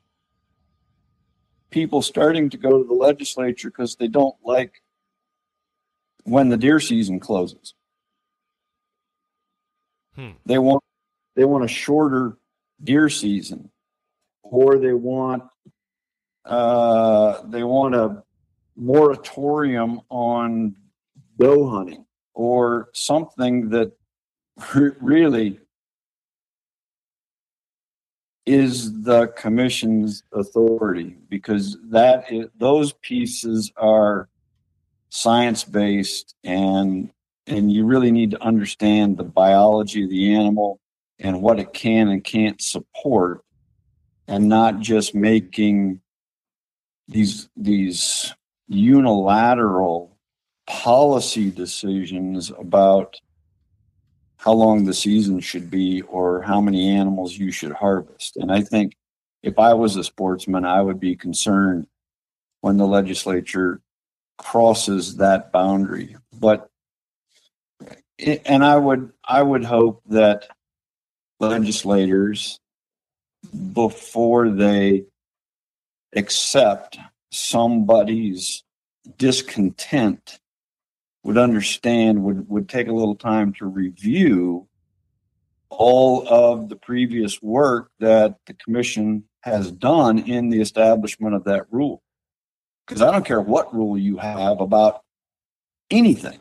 people 1.71 2.03
starting 2.03 2.51
to 2.51 2.57
go 2.57 2.83
to 2.83 2.85
the 2.87 2.95
legislature 2.95 3.71
because 3.71 3.97
they 3.97 4.09
don't 4.09 4.35
like 4.45 4.83
when 6.25 6.49
the 6.49 6.57
deer 6.57 6.81
season 6.81 7.21
closes. 7.21 7.75
Hmm. 10.15 10.31
They 10.45 10.59
want 10.59 10.83
they 11.37 11.45
want 11.45 11.65
a 11.65 11.69
shorter 11.69 12.37
deer 12.83 13.09
season, 13.09 13.71
or 14.43 14.79
they 14.79 14.93
want 14.93 15.45
uh, 16.45 17.43
they 17.47 17.63
want 17.63 17.95
a 17.95 18.23
moratorium 18.77 20.01
on 20.11 20.77
doe 21.39 21.69
hunting, 21.69 22.05
or 22.35 22.91
something 22.93 23.71
that 23.71 23.93
really 25.01 25.59
is 28.45 29.03
the 29.03 29.29
commission's 29.29 30.25
authority 30.33 31.17
because 31.29 31.79
that 31.85 32.31
is, 32.31 32.49
those 32.59 32.93
pieces 32.95 33.71
are 33.77 34.29
science 35.11 35.63
based 35.63 36.35
and 36.43 37.11
and 37.47 37.73
you 37.73 37.85
really 37.85 38.11
need 38.11 38.31
to 38.33 38.43
understand 38.43 39.17
the 39.17 39.25
biology 39.25 40.05
of 40.05 40.11
the 40.11 40.35
animal 40.35 40.81
and 41.19 41.43
what 41.43 41.59
it 41.59 41.73
can 41.73 42.09
and 42.09 42.25
can't 42.25 42.61
support 42.61 43.45
and 44.29 44.49
not 44.49 44.81
just 44.81 45.15
making 45.15 46.01
these 47.09 47.49
these 47.57 48.35
unilateral 48.69 50.17
policy 50.67 51.51
decisions 51.51 52.51
about 52.59 53.21
how 54.37 54.53
long 54.53 54.85
the 54.85 54.95
season 54.95 55.39
should 55.41 55.71
be 55.71 56.03
or 56.03 56.43
how 56.43 56.61
many 56.61 56.89
animals 56.89 57.37
you 57.37 57.53
should 57.53 57.73
harvest. 57.73 58.37
And 58.37 58.51
I 58.51 58.61
think 58.61 58.95
if 59.43 59.59
I 59.59 59.75
was 59.75 59.97
a 59.97 60.05
sportsman, 60.05 60.65
I 60.65 60.81
would 60.81 60.99
be 60.99 61.15
concerned 61.15 61.87
when 62.61 62.77
the 62.77 62.87
legislature 62.87 63.81
crosses 64.39 65.17
that 65.17 65.53
boundary. 65.53 66.17
But 66.33 66.69
and 68.23 68.65
I 68.65 68.77
would 68.77 69.13
I 69.25 69.43
would 69.43 69.65
hope 69.65 70.03
that 70.07 70.49
legislators 71.41 72.59
before 73.73 74.51
they 74.51 75.05
accept 76.15 76.99
somebody's 77.31 78.63
discontent 79.17 80.39
would 81.25 81.39
understand, 81.39 82.23
would, 82.23 82.49
would 82.49 82.69
take 82.69 82.89
a 82.89 82.93
little 82.93 83.15
time 83.15 83.53
to 83.55 83.67
review 83.67 84.69
all 85.71 86.29
of 86.29 86.69
the 86.69 86.77
previous 86.77 87.41
work 87.41 87.91
that 87.99 88.37
the 88.47 88.55
commission 88.55 89.25
has 89.41 89.73
done 89.73 90.19
in 90.19 90.51
the 90.51 90.61
establishment 90.61 91.35
of 91.35 91.45
that 91.45 91.65
rule. 91.71 92.03
Because 92.87 93.03
I 93.03 93.11
don't 93.11 93.25
care 93.25 93.41
what 93.41 93.75
rule 93.75 93.97
you 93.97 94.19
have 94.19 94.61
about 94.61 95.03
anything, 95.91 96.41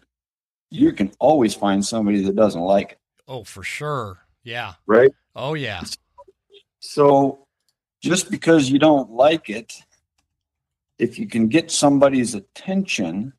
you 0.72 0.94
can 0.94 1.12
always 1.20 1.54
find 1.54 1.86
somebody 1.86 2.24
that 2.24 2.36
doesn't 2.36 2.62
like 2.62 2.94
it. 2.94 3.00
Oh, 3.28 3.44
for 3.44 3.62
sure. 3.62 4.20
Yeah. 4.44 4.74
Right. 4.88 5.12
Oh, 5.36 5.54
yeah. 5.54 5.84
So 6.80 7.46
just 8.02 8.32
because 8.32 8.72
you 8.72 8.80
don't 8.80 9.12
like 9.12 9.50
it, 9.50 9.74
if 10.98 11.20
you 11.20 11.28
can 11.28 11.48
get 11.48 11.70
somebody's 11.70 12.34
attention, 12.34 13.34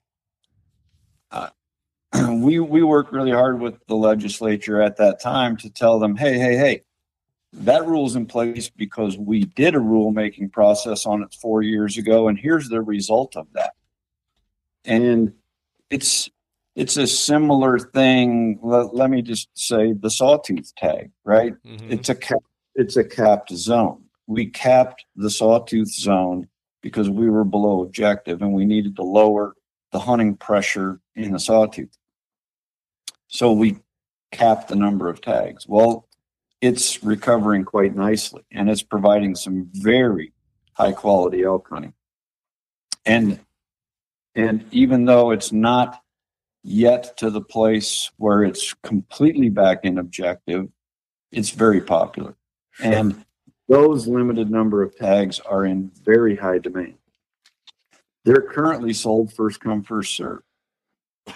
uh, 1.30 1.48
we 2.30 2.60
we 2.60 2.82
worked 2.82 3.12
really 3.12 3.32
hard 3.32 3.60
with 3.60 3.74
the 3.86 3.96
legislature 3.96 4.82
at 4.82 4.96
that 4.98 5.20
time 5.20 5.56
to 5.58 5.70
tell 5.70 5.98
them, 5.98 6.16
hey, 6.16 6.38
hey, 6.38 6.56
hey, 6.56 6.82
that 7.52 7.86
rule's 7.86 8.16
in 8.16 8.26
place 8.26 8.68
because 8.68 9.16
we 9.16 9.44
did 9.44 9.74
a 9.74 9.78
rulemaking 9.78 10.52
process 10.52 11.06
on 11.06 11.22
it 11.22 11.34
four 11.40 11.62
years 11.62 11.96
ago, 11.96 12.28
and 12.28 12.38
here's 12.38 12.68
the 12.68 12.82
result 12.82 13.36
of 13.36 13.46
that. 13.54 13.72
And 14.84 15.32
it's 15.90 16.30
it's 16.74 16.96
a 16.96 17.06
similar 17.06 17.78
thing. 17.78 18.58
Let, 18.62 18.94
let 18.94 19.10
me 19.10 19.22
just 19.22 19.48
say 19.54 19.92
the 19.92 20.10
sawtooth 20.10 20.74
tag, 20.76 21.10
right? 21.24 21.54
Mhm. 21.64 21.90
It's 21.90 22.08
a 22.08 22.14
cap, 22.14 22.38
it's 22.74 22.96
a 22.96 23.04
capped 23.04 23.50
zone. 23.52 24.04
We 24.26 24.46
capped 24.46 25.04
the 25.16 25.30
sawtooth 25.30 25.92
zone 25.92 26.48
because 26.80 27.10
we 27.10 27.28
were 27.28 27.44
below 27.44 27.82
objective 27.82 28.42
and 28.42 28.52
we 28.52 28.64
needed 28.64 28.96
to 28.96 29.02
lower 29.02 29.54
the 29.92 29.98
hunting 30.00 30.36
pressure 30.36 31.00
in 31.14 31.32
the 31.32 31.38
sawtooth. 31.38 31.96
So 33.28 33.52
we 33.52 33.78
capped 34.30 34.68
the 34.68 34.76
number 34.76 35.08
of 35.08 35.20
tags. 35.20 35.68
Well, 35.68 36.08
it's 36.60 37.02
recovering 37.02 37.64
quite 37.64 37.94
nicely 37.94 38.42
and 38.50 38.70
it's 38.70 38.82
providing 38.82 39.34
some 39.34 39.68
very 39.72 40.32
high 40.72 40.92
quality 40.92 41.42
elk 41.42 41.68
hunting. 41.70 41.92
And 43.04 43.40
and 44.34 44.64
even 44.70 45.04
though 45.04 45.30
it's 45.30 45.52
not 45.52 46.01
yet 46.62 47.16
to 47.18 47.30
the 47.30 47.40
place 47.40 48.10
where 48.16 48.44
it's 48.44 48.74
completely 48.82 49.48
back 49.48 49.80
in 49.84 49.98
objective, 49.98 50.68
it's 51.30 51.50
very 51.50 51.80
popular. 51.80 52.34
And 52.82 53.24
those 53.68 54.06
limited 54.06 54.50
number 54.50 54.82
of 54.82 54.96
tags 54.96 55.40
are 55.40 55.64
in 55.64 55.90
very 56.04 56.36
high 56.36 56.58
demand. 56.58 56.94
They're 58.24 58.42
currently 58.42 58.92
sold 58.92 59.32
first 59.32 59.60
come, 59.60 59.82
first 59.82 60.14
serve. 60.16 60.42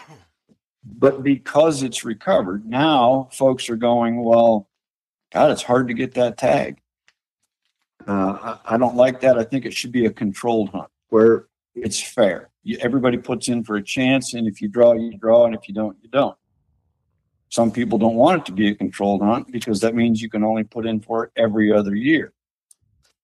But 0.89 1.25
because 1.25 1.83
it's 1.83 2.05
recovered, 2.05 2.65
now 2.65 3.29
folks 3.33 3.69
are 3.69 3.75
going, 3.75 4.23
well, 4.23 4.69
God, 5.33 5.51
it's 5.51 5.65
hard 5.65 5.89
to 5.89 5.95
get 5.95 6.15
that 6.15 6.39
tag. 6.39 6.79
Uh, 8.07 8.57
I, 8.65 8.75
I 8.75 8.79
don't 8.79 8.95
like 8.95 9.21
that. 9.23 9.37
I 9.37 9.43
think 9.43 9.67
it 9.67 9.75
should 9.75 9.91
be 9.91 10.07
a 10.07 10.13
controlled 10.13 10.69
hunt 10.69 10.89
where 11.09 11.47
it's 11.75 12.01
fair. 12.01 12.51
You, 12.67 12.77
everybody 12.81 13.17
puts 13.17 13.47
in 13.47 13.63
for 13.63 13.77
a 13.77 13.83
chance, 13.83 14.35
and 14.35 14.49
if 14.49 14.61
you 14.61 14.67
draw, 14.67 14.93
you 14.95 15.17
draw, 15.17 15.47
and 15.47 15.55
if 15.55 15.69
you 15.69 15.75
don't, 15.75 15.97
you 16.03 16.09
don't. 16.09 16.37
Some 17.49 17.71
people 17.71 17.97
don't 17.97 18.17
want 18.17 18.41
it 18.41 18.47
to 18.47 18.53
be 18.53 18.67
a 18.69 18.75
controlled 18.75 19.23
hunt 19.23 19.53
because 19.53 19.81
that 19.83 19.95
means 19.95 20.21
you 20.21 20.29
can 20.29 20.43
only 20.43 20.65
put 20.65 20.85
in 20.85 20.99
for 20.99 21.23
it 21.23 21.31
every 21.37 21.73
other 21.73 21.95
year. 21.95 22.33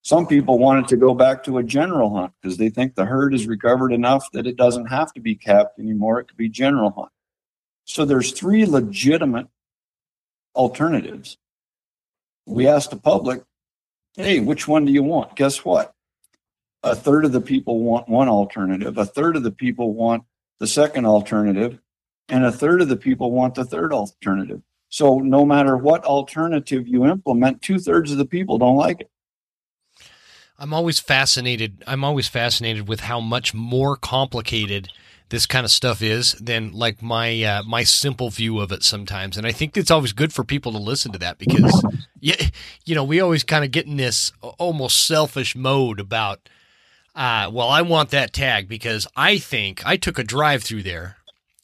Some 0.03 0.29
people 0.29 0.61
want 0.61 0.85
it 0.85 0.89
to 0.91 0.97
go 0.97 1.13
back 1.13 1.43
to 1.43 1.59
a 1.59 1.65
general 1.65 2.15
hunt 2.15 2.33
because 2.41 2.57
they 2.57 2.69
think 2.69 2.95
the 2.95 3.05
herd 3.05 3.35
is 3.35 3.49
recovered 3.49 3.93
enough 3.93 4.25
that 4.33 4.47
it 4.47 4.57
doesn't 4.57 4.87
have 4.87 5.13
to 5.15 5.21
be 5.21 5.35
capped 5.35 5.81
anymore. 5.81 6.21
It 6.21 6.29
could 6.29 6.37
be 6.37 6.49
general 6.49 6.93
hunt. 6.93 7.11
So 7.85 8.05
there's 8.05 8.31
three 8.31 8.65
legitimate 8.65 9.49
alternatives. 10.55 11.37
We 12.47 12.69
asked 12.69 12.91
the 12.91 12.97
public, 12.97 13.43
hey, 14.15 14.39
which 14.39 14.69
one 14.69 14.85
do 14.85 14.93
you 14.93 15.03
want? 15.03 15.35
Guess 15.35 15.65
what? 15.65 15.97
A 16.85 16.95
third 16.97 17.25
of 17.25 17.33
the 17.33 17.41
people 17.41 17.81
want 17.81 18.09
one 18.09 18.29
alternative, 18.29 18.99
a 18.99 19.05
third 19.05 19.37
of 19.37 19.43
the 19.43 19.53
people 19.53 19.95
want 19.95 20.25
the 20.59 20.67
second 20.67 21.07
alternative, 21.07 21.79
and 22.29 22.45
a 22.45 22.53
third 22.53 22.81
of 22.83 22.89
the 22.89 22.97
people 22.97 23.31
want 23.31 23.55
the 23.55 23.65
third 23.65 23.93
alternative. 23.93 24.63
So 24.89 25.19
no 25.19 25.47
matter 25.47 25.77
what 25.77 26.05
alternative 26.05 26.87
you 26.87 27.07
implement, 27.07 27.63
two 27.63 27.79
thirds 27.79 28.13
of 28.13 28.19
the 28.19 28.27
people 28.27 28.59
don't 28.59 28.77
like 28.77 29.01
it. 29.01 29.11
I'm 30.59 30.75
always 30.75 31.01
fascinated. 31.01 31.83
I'm 31.87 32.05
always 32.05 32.29
fascinated 32.29 32.87
with 32.87 33.01
how 33.01 33.21
much 33.21 33.55
more 33.55 33.97
complicated 33.97 34.89
this 35.31 35.47
kind 35.47 35.65
of 35.65 35.71
stuff 35.71 36.03
is 36.03 36.35
than 36.35 36.73
like 36.73 37.03
my 37.03 37.43
uh, 37.43 37.63
my 37.63 37.85
simple 37.85 38.29
view 38.29 38.61
of 38.61 38.71
it 38.71 38.83
sometimes. 38.85 39.39
And 39.39 39.47
I 39.47 39.51
think 39.51 39.77
it's 39.77 39.91
always 39.91 40.13
good 40.13 40.33
for 40.33 40.45
people 40.45 40.73
to 40.73 40.79
listen 40.79 41.11
to 41.13 41.19
that 41.19 41.39
because 41.39 41.85
yeah, 42.21 42.51
you 42.85 42.95
know, 42.95 43.03
we 43.03 43.19
always 43.19 43.43
kind 43.43 43.65
of 43.65 43.71
get 43.71 43.87
in 43.87 43.97
this 43.97 44.31
almost 44.59 45.07
selfish 45.07 45.57
mode 45.57 45.99
about 45.99 46.49
uh, 47.15 47.51
well, 47.53 47.69
I 47.69 47.83
want 47.83 48.11
that 48.11 48.33
tag 48.33 48.69
because 48.69 49.07
I 49.17 49.39
think 49.39 49.85
I 49.87 49.97
took 49.97 50.19
a 50.19 50.25
drive 50.25 50.63
through 50.63 50.83
there 50.83 51.17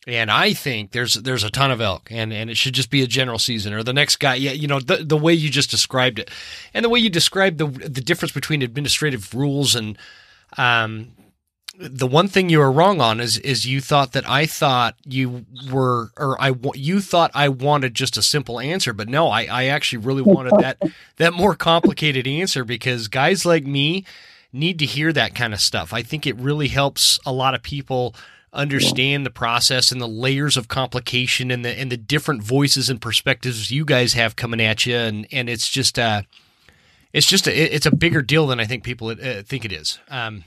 and 0.09 0.31
I 0.31 0.55
think 0.55 0.93
there's 0.93 1.15
there's 1.15 1.45
a 1.45 1.51
ton 1.51 1.71
of 1.71 1.83
elk, 1.83 2.09
and, 2.11 2.33
and 2.33 2.49
it 2.49 2.57
should 2.57 2.73
just 2.73 2.89
be 2.89 3.03
a 3.03 3.07
general 3.07 3.39
season. 3.39 3.75
Or 3.75 3.83
the 3.83 3.93
next 3.93 4.17
guy, 4.17 4.37
yeah, 4.37 4.53
you 4.53 4.67
know, 4.67 4.81
the 4.81 4.97
the 5.05 5.19
way 5.19 5.35
you 5.35 5.51
just 5.51 5.71
described 5.71 6.19
it, 6.19 6.31
and 6.73 6.83
the 6.83 6.89
way 6.89 6.99
you 6.99 7.11
described 7.11 7.59
the 7.59 7.67
the 7.67 8.01
difference 8.01 8.33
between 8.33 8.63
administrative 8.63 9.35
rules 9.35 9.75
and 9.75 9.99
um, 10.57 11.13
the 11.79 12.07
one 12.07 12.27
thing 12.27 12.49
you 12.49 12.59
were 12.59 12.73
wrong 12.73 13.03
on 13.03 13.21
is 13.21 13.37
is 13.41 13.67
you 13.67 13.83
thought 13.83 14.13
that 14.13 14.27
I 14.27 14.47
thought 14.47 14.97
you 15.05 15.45
were, 15.71 16.11
or 16.17 16.41
I 16.41 16.55
you 16.75 17.03
thought 17.03 17.31
I 17.35 17.51
wanted 17.51 17.93
just 17.93 18.17
a 18.17 18.23
simple 18.23 18.59
answer, 18.59 18.95
but 18.95 19.11
no, 19.11 19.29
I 19.29 19.45
I 19.45 19.65
actually 19.67 19.99
really 19.99 20.23
wanted 20.23 20.55
that 20.59 20.79
that 21.17 21.35
more 21.35 21.55
complicated 21.55 22.27
answer 22.27 22.65
because 22.65 23.09
guys 23.09 23.45
like 23.45 23.67
me 23.67 24.07
need 24.53 24.79
to 24.79 24.87
hear 24.87 25.13
that 25.13 25.35
kind 25.35 25.53
of 25.53 25.61
stuff. 25.61 25.93
I 25.93 26.03
think 26.03 26.27
it 26.27 26.37
really 26.37 26.69
helps 26.69 27.19
a 27.27 27.33
lot 27.33 27.55
of 27.55 27.63
people 27.63 28.15
understand 28.53 29.27
the 29.27 29.31
process 29.31 29.93
and 29.93 30.01
the 30.01 30.09
layers 30.09 30.57
of 30.57 30.69
complication 30.69 31.51
and 31.51 31.65
the 31.65 31.79
and 31.79 31.93
the 31.93 31.97
different 31.99 32.43
voices 32.43 32.89
and 32.89 33.01
perspectives 33.01 33.71
you 33.71 33.85
guys 33.85 34.15
have 34.15 34.37
coming 34.37 34.59
at 34.61 34.87
you 34.87 34.97
and 34.97 35.27
and 35.31 35.51
it's 35.51 35.69
just 35.69 35.99
uh 35.99 36.23
it's 37.13 37.27
just 37.27 37.47
a 37.47 37.75
it's 37.75 37.85
a 37.85 37.95
bigger 37.95 38.23
deal 38.23 38.47
than 38.47 38.59
I 38.59 38.65
think 38.65 38.85
people 38.85 39.09
uh, 39.09 39.43
think 39.43 39.67
it 39.67 39.73
is 39.73 39.99
um 40.09 40.45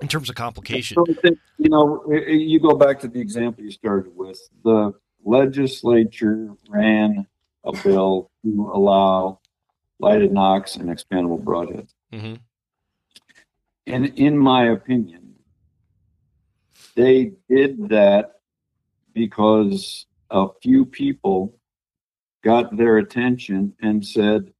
in 0.00 0.08
terms 0.08 0.28
of 0.28 0.34
complication 0.34 0.96
So 0.96 1.04
I 1.10 1.20
think, 1.20 1.38
you 1.58 1.70
know, 1.70 2.04
you 2.10 2.60
go 2.60 2.74
back 2.74 3.00
to 3.00 3.08
the 3.08 3.20
example 3.20 3.64
you 3.64 3.70
started 3.70 4.14
with. 4.14 4.38
The 4.62 4.92
legislature 5.24 6.50
ran 6.68 7.26
a 7.64 7.72
bill 7.82 8.30
to 8.44 8.70
allow 8.72 9.40
lighted 9.98 10.32
nocks 10.32 10.76
and 10.76 10.88
expandable 10.90 11.42
broadheads. 11.42 11.94
Mhm. 12.12 12.40
And 13.86 14.06
in 14.18 14.36
my 14.36 14.70
opinion, 14.70 15.34
they 16.94 17.32
did 17.48 17.88
that 17.90 18.40
because 19.14 20.06
a 20.30 20.48
few 20.62 20.84
people 20.84 21.54
got 22.42 22.76
their 22.76 22.98
attention 22.98 23.74
and 23.80 24.04
said, 24.04 24.52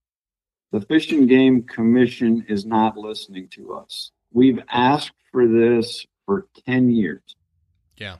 the 0.72 0.81
Fish 0.81 1.11
and 1.12 1.29
Game 1.29 1.62
Commission 1.62 2.45
is 2.49 2.66
not 2.66 2.97
listening 2.97 3.49
to 3.51 3.74
us. 3.74 4.11
We've 4.33 4.61
asked 4.68 5.12
for 5.33 5.47
this 5.47 6.07
for 6.24 6.49
10 6.66 6.91
years. 6.91 7.22
Yeah. 7.97 8.16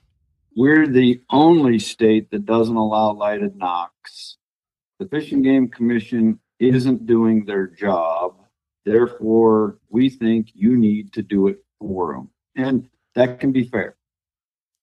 We're 0.57 0.87
the 0.87 1.21
only 1.31 1.79
state 1.79 2.31
that 2.31 2.47
doesn't 2.47 2.77
allow 2.77 3.13
lighted 3.13 3.57
nocks. 3.57 4.39
The 4.99 5.07
Fish 5.07 5.33
and 5.33 5.45
Game 5.45 5.69
Commission 5.69 6.41
isn't 6.59 7.07
doing 7.07 7.45
their 7.45 7.67
job. 7.67 8.37
Therefore, 8.87 9.79
we 9.91 10.09
think 10.09 10.51
you 10.55 10.77
need 10.77 11.13
to 11.15 11.23
do 11.23 11.49
it 11.49 11.59
for 11.81 12.15
them. 12.15 12.31
And 12.55 12.89
that 13.17 13.41
can 13.41 13.51
be 13.51 13.65
fair, 13.65 13.97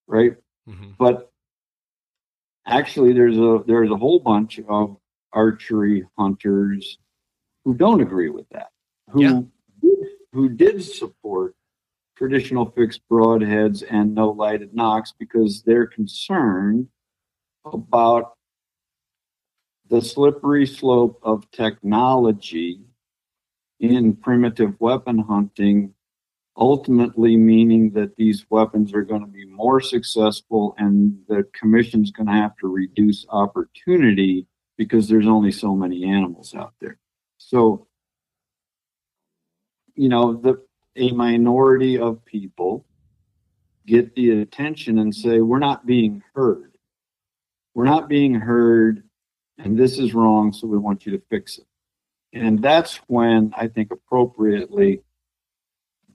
right? 0.07 0.35
Mhm. 0.67 0.97
But 0.97 1.31
actually, 2.65 3.13
there's 3.13 3.37
a 3.37 3.63
there's 3.65 3.89
a 3.91 3.95
whole 3.95 4.19
bunch 4.19 4.59
of 4.59 4.97
archery 5.31 6.05
hunters 6.17 6.99
who 7.63 7.73
don't 7.73 8.01
agree 8.01 8.29
with 8.29 8.47
that. 8.49 8.71
Who 9.11 9.21
Yeah. 9.21 9.41
who 10.33 10.49
did 10.49 10.83
support 10.83 11.55
traditional 12.17 12.65
fixed 12.71 13.01
broadheads 13.09 13.83
and 13.89 14.13
no 14.13 14.31
lighted 14.31 14.73
nocks 14.75 15.13
because 15.17 15.63
they're 15.63 15.87
concerned 15.87 16.89
about 17.65 18.33
the 19.87 20.01
slippery 20.01 20.65
slope 20.65 21.19
of 21.23 21.49
technology 21.51 22.81
in 23.83 24.15
primitive 24.15 24.79
weapon 24.79 25.19
hunting 25.19 25.93
ultimately 26.57 27.35
meaning 27.35 27.89
that 27.91 28.15
these 28.15 28.45
weapons 28.49 28.93
are 28.93 29.01
going 29.01 29.21
to 29.21 29.27
be 29.27 29.45
more 29.45 29.81
successful 29.81 30.75
and 30.77 31.17
the 31.27 31.43
commission's 31.53 32.11
going 32.11 32.27
to 32.27 32.33
have 32.33 32.55
to 32.57 32.67
reduce 32.67 33.25
opportunity 33.29 34.45
because 34.77 35.07
there's 35.07 35.27
only 35.27 35.51
so 35.51 35.75
many 35.75 36.03
animals 36.03 36.53
out 36.53 36.73
there. 36.79 36.99
So, 37.37 37.87
you 39.95 40.09
know, 40.09 40.33
the 40.33 40.63
a 40.95 41.11
minority 41.11 41.97
of 41.97 42.23
people 42.23 42.85
get 43.87 44.13
the 44.15 44.41
attention 44.41 44.99
and 44.99 45.13
say, 45.13 45.41
we're 45.41 45.59
not 45.59 45.87
being 45.87 46.21
heard. 46.35 46.77
We're 47.73 47.85
not 47.85 48.07
being 48.07 48.35
heard, 48.35 49.03
and 49.57 49.77
this 49.77 49.97
is 49.97 50.13
wrong, 50.13 50.53
so 50.53 50.67
we 50.67 50.77
want 50.77 51.07
you 51.07 51.11
to 51.13 51.23
fix 51.31 51.57
it. 51.57 51.65
And 52.33 52.61
that's 52.61 52.97
when 53.07 53.53
I 53.55 53.67
think 53.67 53.91
appropriately 53.91 55.03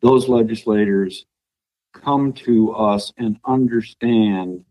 those 0.00 0.28
legislators 0.28 1.26
come 1.92 2.32
to 2.32 2.72
us 2.72 3.12
and 3.16 3.38
understand 3.44 4.64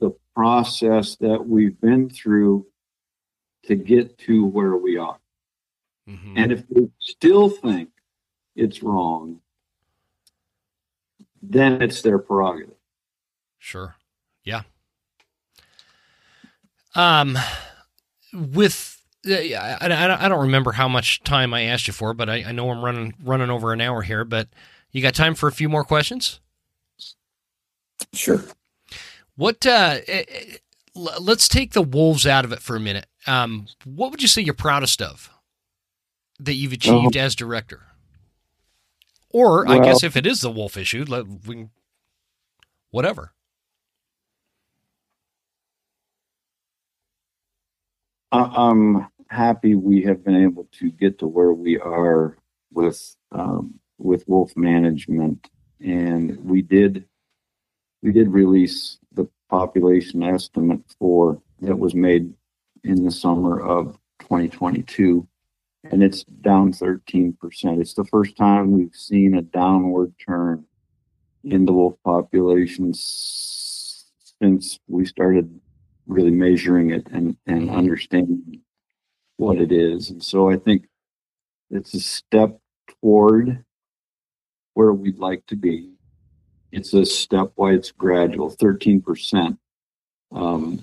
the 0.00 0.10
process 0.34 1.16
that 1.16 1.46
we've 1.46 1.78
been 1.80 2.08
through 2.08 2.66
to 3.64 3.74
get 3.74 4.18
to 4.18 4.46
where 4.46 4.76
we 4.76 4.96
are. 4.96 5.18
Mhm. 6.08 6.34
And 6.36 6.52
if 6.52 6.66
they 6.68 6.88
still 6.98 7.48
think 7.48 7.90
it's 8.54 8.82
wrong, 8.82 9.40
then 11.42 11.82
it's 11.82 12.02
their 12.02 12.18
prerogative. 12.18 12.76
Sure. 13.58 13.96
Yeah. 14.42 14.62
Um, 16.94 17.36
with 18.32 18.93
yeah, 19.24 19.78
I, 19.80 19.86
I, 19.88 20.24
I 20.26 20.28
don't 20.28 20.40
remember 20.42 20.72
how 20.72 20.88
much 20.88 21.22
time 21.22 21.54
I 21.54 21.62
asked 21.62 21.86
you 21.86 21.92
for, 21.92 22.14
but 22.14 22.28
I, 22.28 22.44
I 22.46 22.52
know 22.52 22.70
I'm 22.70 22.84
running 22.84 23.14
running 23.22 23.50
over 23.50 23.72
an 23.72 23.80
hour 23.80 24.02
here. 24.02 24.24
But 24.24 24.48
you 24.92 25.02
got 25.02 25.14
time 25.14 25.34
for 25.34 25.48
a 25.48 25.52
few 25.52 25.68
more 25.68 25.84
questions? 25.84 26.40
Sure. 28.12 28.44
What? 29.36 29.66
Uh, 29.66 29.98
eh, 30.06 30.24
eh, 30.28 30.56
let's 30.94 31.48
take 31.48 31.72
the 31.72 31.82
wolves 31.82 32.26
out 32.26 32.44
of 32.44 32.52
it 32.52 32.60
for 32.60 32.76
a 32.76 32.80
minute. 32.80 33.06
Um, 33.26 33.66
what 33.84 34.10
would 34.10 34.22
you 34.22 34.28
say 34.28 34.42
you're 34.42 34.54
proudest 34.54 35.00
of 35.02 35.30
that 36.38 36.54
you've 36.54 36.72
achieved 36.72 37.16
as 37.16 37.34
director? 37.34 37.82
Or 39.30 39.66
I 39.68 39.78
guess 39.84 40.02
if 40.04 40.16
it 40.16 40.26
is 40.26 40.40
the 40.42 40.50
wolf 40.50 40.76
issue, 40.76 41.04
let, 41.08 41.26
we 41.46 41.66
whatever. 42.90 43.32
I- 48.32 48.52
I'm 48.68 49.06
happy 49.28 49.74
we 49.74 50.02
have 50.02 50.24
been 50.24 50.42
able 50.42 50.68
to 50.72 50.90
get 50.90 51.18
to 51.18 51.26
where 51.26 51.52
we 51.52 51.78
are 51.78 52.36
with 52.72 53.16
um, 53.32 53.74
with 53.98 54.28
Wolf 54.28 54.56
Management, 54.56 55.48
and 55.80 56.42
we 56.44 56.62
did 56.62 57.04
we 58.02 58.12
did 58.12 58.28
release 58.28 58.98
the 59.12 59.28
population 59.48 60.22
estimate 60.22 60.82
for 60.98 61.40
that 61.60 61.78
was 61.78 61.94
made 61.94 62.32
in 62.82 63.04
the 63.04 63.10
summer 63.10 63.60
of 63.60 63.98
2022, 64.20 65.26
and 65.84 66.02
it's 66.02 66.24
down 66.24 66.72
13 66.72 67.32
percent. 67.40 67.80
It's 67.80 67.94
the 67.94 68.04
first 68.04 68.36
time 68.36 68.72
we've 68.72 68.94
seen 68.94 69.34
a 69.34 69.42
downward 69.42 70.14
turn 70.26 70.64
in 71.44 71.66
the 71.66 71.72
wolf 71.72 71.94
population 72.04 72.92
since 72.94 74.78
we 74.88 75.04
started 75.04 75.60
really 76.06 76.30
measuring 76.30 76.90
it 76.90 77.06
and, 77.12 77.36
and 77.46 77.70
understanding 77.70 78.60
what 79.36 79.58
it 79.58 79.72
is. 79.72 80.10
And 80.10 80.22
so 80.22 80.50
I 80.50 80.56
think 80.56 80.86
it's 81.70 81.94
a 81.94 82.00
step 82.00 82.58
toward 83.00 83.64
where 84.74 84.92
we'd 84.92 85.18
like 85.18 85.46
to 85.46 85.56
be. 85.56 85.92
It's 86.72 86.92
a 86.92 87.02
stepwise 87.02 87.96
gradual, 87.96 88.50
13% 88.50 89.56
um, 90.32 90.80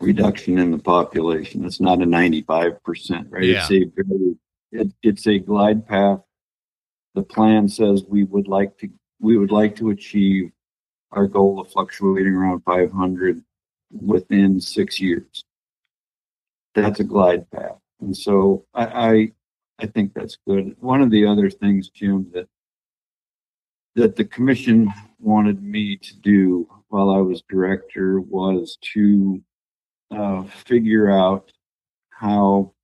reduction 0.00 0.58
in 0.58 0.72
the 0.72 0.78
population. 0.78 1.64
It's 1.64 1.80
not 1.80 2.02
a 2.02 2.04
95%, 2.04 3.26
right? 3.30 3.44
Yeah. 3.44 3.60
It's 3.60 3.70
a 3.70 3.84
very, 3.94 4.36
it, 4.72 4.92
it's 5.02 5.26
a 5.26 5.38
glide 5.38 5.86
path. 5.86 6.20
The 7.14 7.22
plan 7.22 7.68
says 7.68 8.04
we 8.08 8.24
would 8.24 8.48
like 8.48 8.76
to, 8.78 8.88
we 9.20 9.36
would 9.36 9.52
like 9.52 9.76
to 9.76 9.90
achieve 9.90 10.50
our 11.12 11.26
goal 11.26 11.60
of 11.60 11.70
fluctuating 11.70 12.34
around 12.34 12.62
500 12.64 13.44
within 13.92 14.60
six 14.60 15.00
years. 15.00 15.44
That's 16.74 17.00
a 17.00 17.04
glide 17.04 17.50
path. 17.50 17.78
And 18.00 18.16
so 18.16 18.64
I, 18.74 18.84
I, 18.86 19.32
I 19.78 19.86
think 19.86 20.14
that's 20.14 20.38
good. 20.46 20.76
One 20.80 21.02
of 21.02 21.10
the 21.10 21.26
other 21.26 21.50
things, 21.50 21.88
Jim, 21.88 22.30
that, 22.32 22.48
that 23.94 24.16
the 24.16 24.24
commission 24.24 24.88
wanted 25.18 25.62
me 25.62 25.96
to 25.96 26.16
do 26.16 26.68
while 26.88 27.10
I 27.10 27.18
was 27.18 27.42
director 27.48 28.20
was 28.20 28.78
to, 28.92 29.42
uh, 30.10 30.42
figure 30.44 31.10
out 31.10 31.52
how 32.10 32.74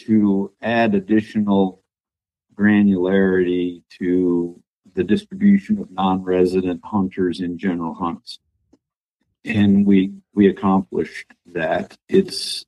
to 0.00 0.52
add 0.62 0.94
additional 0.94 1.82
granularity 2.56 3.82
to 3.98 4.60
the 4.94 5.04
distribution 5.04 5.78
of 5.78 5.90
non-resident 5.90 6.80
hunters 6.84 7.40
in 7.40 7.58
general 7.58 7.94
hunts 7.94 8.38
and 9.44 9.86
we 9.86 10.12
we 10.34 10.48
accomplished 10.48 11.26
that. 11.46 11.96
It's 12.08 12.64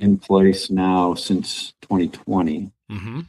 in 0.00 0.18
place 0.18 0.70
now 0.70 1.14
since 1.14 1.72
2020. 1.82 2.70
Mm-hmm. 2.90 3.20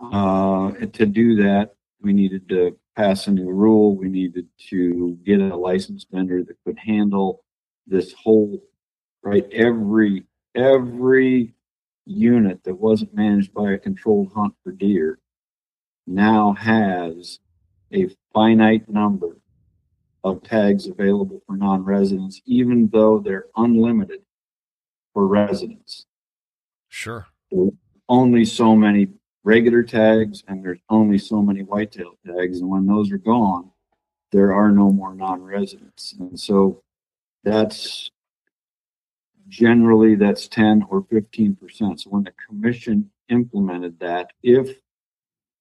Uh, 0.00 0.72
to 0.92 1.06
do 1.06 1.36
that, 1.36 1.74
we 2.00 2.12
needed 2.12 2.48
to 2.48 2.76
pass 2.96 3.26
a 3.26 3.30
new 3.30 3.50
rule. 3.50 3.96
We 3.96 4.08
needed 4.08 4.46
to 4.70 5.18
get 5.24 5.40
a 5.40 5.56
licensed 5.56 6.08
vendor 6.10 6.42
that 6.44 6.56
could 6.64 6.78
handle 6.78 7.44
this 7.86 8.12
whole 8.12 8.62
right 9.22 9.46
every 9.52 10.24
every 10.54 11.54
unit 12.04 12.62
that 12.64 12.74
wasn't 12.74 13.14
managed 13.14 13.52
by 13.52 13.72
a 13.72 13.78
controlled 13.78 14.32
hunt 14.34 14.54
for 14.62 14.72
deer 14.72 15.18
now 16.06 16.52
has 16.54 17.38
a 17.92 18.08
finite 18.32 18.88
number 18.88 19.36
of 20.24 20.42
tags 20.42 20.86
available 20.86 21.42
for 21.46 21.56
non-residents, 21.56 22.40
even 22.46 22.88
though 22.92 23.18
they're 23.18 23.46
unlimited 23.56 24.20
for 25.18 25.26
residents. 25.26 26.06
Sure. 26.90 27.26
Only 28.08 28.44
so 28.44 28.76
many 28.76 29.08
regular 29.42 29.82
tags 29.82 30.44
and 30.46 30.62
there's 30.62 30.78
only 30.90 31.18
so 31.18 31.42
many 31.42 31.64
whitetail 31.64 32.12
tags. 32.24 32.60
And 32.60 32.70
when 32.70 32.86
those 32.86 33.10
are 33.10 33.18
gone, 33.18 33.72
there 34.30 34.54
are 34.54 34.70
no 34.70 34.92
more 34.92 35.16
non-residents. 35.16 36.14
And 36.20 36.38
so 36.38 36.84
that's 37.42 38.12
generally 39.48 40.14
that's 40.14 40.46
10 40.46 40.84
or 40.88 41.02
15%. 41.02 42.00
So 42.00 42.10
when 42.10 42.22
the 42.22 42.34
commission 42.48 43.10
implemented 43.28 43.98
that, 43.98 44.30
if 44.44 44.76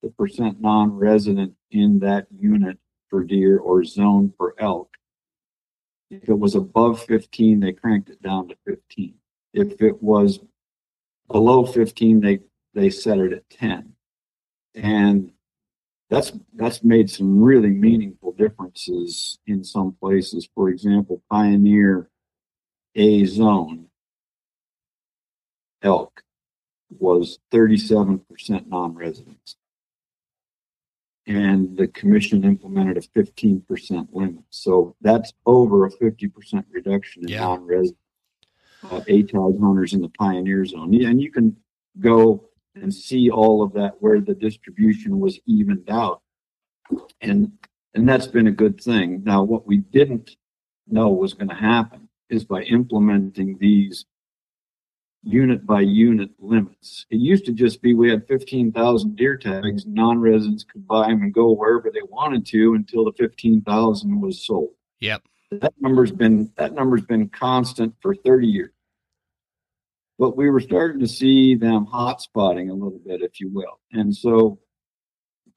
the 0.03 0.09
percent 0.09 0.61
non-resident 0.61 1.55
in 1.71 1.97
that 2.01 2.27
unit 2.31 2.77
for 3.09 3.23
deer 3.23 3.57
or 3.57 3.83
zone 3.83 4.31
for 4.37 4.53
elk. 4.59 4.91
If 6.11 6.29
it 6.29 6.37
was 6.37 6.53
above 6.53 7.01
15, 7.05 7.59
they 7.59 7.73
cranked 7.73 8.11
it 8.11 8.21
down 8.21 8.49
to 8.49 8.55
15. 8.67 9.15
If 9.53 9.81
it 9.81 10.01
was 10.01 10.39
below 11.29 11.65
15, 11.65 12.19
they, 12.21 12.39
they 12.73 12.89
set 12.89 13.19
it 13.19 13.33
at 13.33 13.49
10. 13.49 13.93
And 14.75 15.31
that's, 16.09 16.31
that's 16.53 16.83
made 16.83 17.09
some 17.09 17.41
really 17.41 17.69
meaningful 17.71 18.31
differences 18.33 19.39
in 19.47 19.63
some 19.63 19.93
places. 19.99 20.47
For 20.55 20.69
example, 20.69 21.21
Pioneer 21.29 22.09
A 22.95 23.25
zone 23.25 23.87
elk 25.81 26.23
was 26.89 27.39
37% 27.51 28.67
non-residents 28.67 29.57
and 31.27 31.75
the 31.75 31.87
commission 31.89 32.45
implemented 32.45 32.97
a 32.97 33.01
fifteen 33.01 33.59
percent 33.67 34.07
limit. 34.13 34.43
So 34.49 34.95
that's 35.01 35.33
over 35.45 35.85
a 35.85 35.91
fifty 35.91 36.27
percent 36.29 36.65
reduction 36.71 37.23
in 37.23 37.29
Yeah. 37.29 37.41
non-resident 37.41 37.97
uh, 38.91 39.01
ATAG 39.01 39.59
hunters 39.59 39.93
in 39.93 40.01
the 40.01 40.09
pioneer 40.09 40.65
zone. 40.65 40.93
Yeah, 40.93 41.09
And 41.09 41.21
you 41.21 41.31
can 41.31 41.55
go 41.99 42.49
and 42.75 42.93
see 42.93 43.29
all 43.29 43.63
of 43.63 43.73
that 43.73 43.95
where 43.99 44.21
the 44.21 44.35
distribution 44.35 45.19
was 45.19 45.39
evened 45.45 45.89
out. 45.89 46.21
And, 47.21 47.51
and 47.93 48.07
that's 48.07 48.27
been 48.27 48.47
a 48.47 48.51
good 48.51 48.81
thing. 48.81 49.23
Now, 49.23 49.43
what 49.43 49.67
we 49.67 49.77
didn't 49.77 50.37
know 50.87 51.09
was 51.09 51.33
going 51.33 51.49
to 51.49 51.55
happen 51.55 52.07
is 52.29 52.45
by 52.45 52.63
implementing 52.63 53.57
these 53.57 54.05
unit 55.23 55.65
by 55.65 55.81
unit 55.81 56.29
limits. 56.39 57.05
It 57.09 57.17
used 57.17 57.45
to 57.45 57.51
just 57.51 57.81
be 57.81 57.93
we 57.93 58.09
had 58.09 58.27
15,000 58.27 59.15
deer 59.15 59.37
tags, 59.37 59.85
non-residents 59.85 60.63
could 60.63 60.87
buy 60.87 61.07
them 61.07 61.21
and 61.23 61.33
go 61.33 61.51
wherever 61.51 61.91
they 61.91 62.01
wanted 62.09 62.45
to 62.47 62.75
until 62.75 63.05
the 63.05 63.11
15,000 63.13 64.21
was 64.21 64.45
sold. 64.45 64.69
Yep. 64.99 65.23
That 65.51 65.73
number's 65.79 66.11
been 66.11 66.51
that 66.57 66.73
number's 66.73 67.03
been 67.03 67.29
constant 67.29 67.93
for 68.01 68.15
30 68.15 68.47
years. 68.47 68.71
But 70.19 70.35
we 70.35 70.49
were 70.49 70.59
starting 70.59 70.99
to 71.01 71.07
see 71.07 71.55
them 71.55 71.85
hot 71.85 72.21
spotting 72.21 72.69
a 72.69 72.73
little 72.73 72.99
bit, 73.05 73.21
if 73.21 73.39
you 73.39 73.49
will. 73.49 73.79
And 73.91 74.15
so 74.15 74.59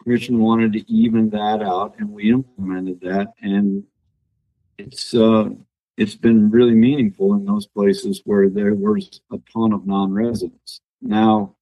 commission 0.03 0.39
wanted 0.39 0.73
to 0.73 0.91
even 0.91 1.31
that 1.31 1.63
out 1.63 1.95
and 1.99 2.11
we 2.11 2.31
implemented 2.33 2.99
that 3.03 3.29
and 3.43 3.85
it's 4.79 5.15
uh 5.15 5.51
it's 5.97 6.17
been 6.17 6.51
really 6.51 6.75
meaningful 6.75 7.35
in 7.35 7.45
those 7.45 7.67
places 7.67 8.23
where 8.25 8.49
there 8.49 8.75
was 8.75 9.21
a 9.33 9.39
ton 9.53 9.75
of 9.75 9.87
non-residents. 9.87 10.81
Now, 11.03 11.57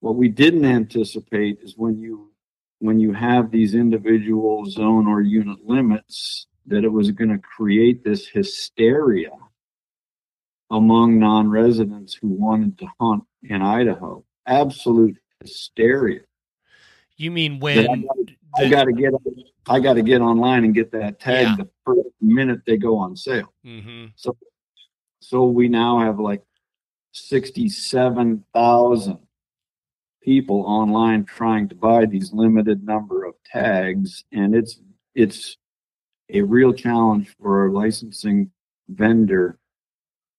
what 0.00 0.16
we 0.16 0.28
didn't 0.28 0.66
anticipate 0.66 1.60
is 1.62 1.74
when 1.78 1.98
you 1.98 2.32
when 2.80 3.00
you 3.00 3.12
have 3.14 3.50
these 3.50 3.74
individual 3.74 4.66
zone 4.66 5.06
or 5.06 5.22
unit 5.22 5.64
limits, 5.64 6.46
that 6.66 6.84
it 6.84 6.92
was 6.92 7.10
going 7.12 7.30
to 7.30 7.38
create 7.38 8.04
this 8.04 8.26
hysteria 8.26 9.30
among 10.72 11.18
non-residents 11.18 12.14
who 12.14 12.28
wanted 12.28 12.78
to 12.78 12.86
hunt 12.98 13.22
in 13.44 13.60
Idaho. 13.62 14.24
Absolute 14.46 15.18
hysteria. 15.40 16.20
You 17.16 17.30
mean 17.30 17.60
when 17.60 18.08
I 18.56 18.68
got 18.68 18.84
to 18.84 18.92
get 18.92 19.12
I 19.68 19.78
got 19.78 19.94
to 19.94 20.02
get 20.02 20.20
online 20.20 20.64
and 20.64 20.74
get 20.74 20.90
that 20.92 21.20
tag 21.20 21.46
Yeah. 21.46 21.56
the 21.58 21.68
first 21.86 22.08
minute 22.20 22.62
they 22.66 22.76
go 22.78 22.96
on 22.96 23.14
sale. 23.16 23.52
hmm 23.62 24.06
So 24.16 24.36
so 25.20 25.44
we 25.46 25.68
now 25.68 26.00
have 26.00 26.18
like 26.18 26.42
sixty-seven 27.12 28.44
thousand 28.54 29.18
people 30.22 30.62
online 30.62 31.24
trying 31.24 31.68
to 31.68 31.74
buy 31.74 32.06
these 32.06 32.32
limited 32.32 32.82
number 32.84 33.24
of 33.24 33.34
tags, 33.44 34.24
and 34.32 34.54
it's 34.54 34.80
it's 35.14 35.56
a 36.30 36.40
real 36.40 36.72
challenge 36.72 37.34
for 37.40 37.66
a 37.66 37.72
licensing 37.72 38.50
vendor 38.88 39.58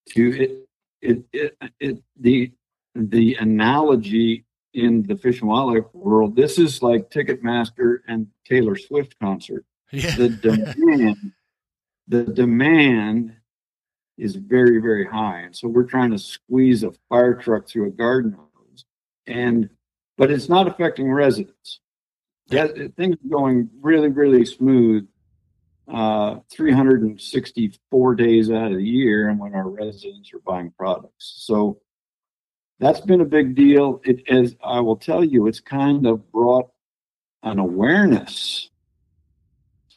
to 0.09 0.41
it 0.41 0.67
it 1.01 1.23
it, 1.33 1.73
it 1.79 2.03
the 2.19 2.51
the 2.95 3.35
analogy 3.39 4.45
in 4.73 5.03
the 5.03 5.15
fish 5.15 5.41
and 5.41 5.49
wildlife 5.49 5.85
world 5.93 6.35
this 6.35 6.57
is 6.57 6.81
like 6.81 7.09
ticketmaster 7.09 7.99
and 8.07 8.27
taylor 8.45 8.75
swift 8.75 9.17
concert. 9.19 9.65
Yeah. 9.91 10.15
the 10.15 10.29
demand 10.29 11.33
the 12.07 12.23
demand 12.23 13.35
is 14.17 14.35
very 14.35 14.79
very 14.79 15.05
high. 15.05 15.41
And 15.41 15.55
so 15.55 15.67
we're 15.67 15.83
trying 15.83 16.11
to 16.11 16.19
squeeze 16.19 16.83
a 16.83 16.91
fire 17.09 17.35
truck 17.35 17.67
through 17.67 17.87
a 17.87 17.91
garden 17.91 18.31
hose. 18.31 18.85
And 19.27 19.69
but 20.17 20.31
it's 20.31 20.49
not 20.49 20.67
affecting 20.67 21.11
residents. 21.11 21.79
Yeah. 22.47 22.67
Things 22.97 23.15
are 23.15 23.29
going 23.29 23.69
really 23.81 24.09
really 24.09 24.45
smooth 24.45 25.07
uh 25.87 26.37
364 26.49 28.15
days 28.15 28.49
out 28.49 28.71
of 28.71 28.77
the 28.77 28.83
year 28.83 29.29
and 29.29 29.39
when 29.39 29.53
our 29.53 29.69
residents 29.69 30.31
are 30.33 30.39
buying 30.39 30.71
products. 30.77 31.33
So 31.45 31.79
that's 32.79 33.01
been 33.01 33.21
a 33.21 33.25
big 33.25 33.55
deal. 33.55 34.01
It 34.03 34.29
as 34.29 34.55
i 34.63 34.79
will 34.79 34.97
tell 34.97 35.23
you 35.23 35.47
it's 35.47 35.59
kind 35.59 36.05
of 36.07 36.31
brought 36.31 36.69
an 37.43 37.59
awareness 37.59 38.69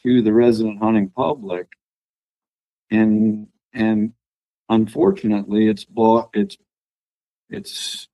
to 0.02 0.22
the 0.22 0.32
resident 0.32 0.78
hunting 0.80 1.10
public. 1.10 1.68
And 2.90 3.48
and 3.72 4.12
unfortunately 4.68 5.68
it's 5.68 5.84
bought 5.84 6.30
it's 6.34 6.56
it's 7.48 8.08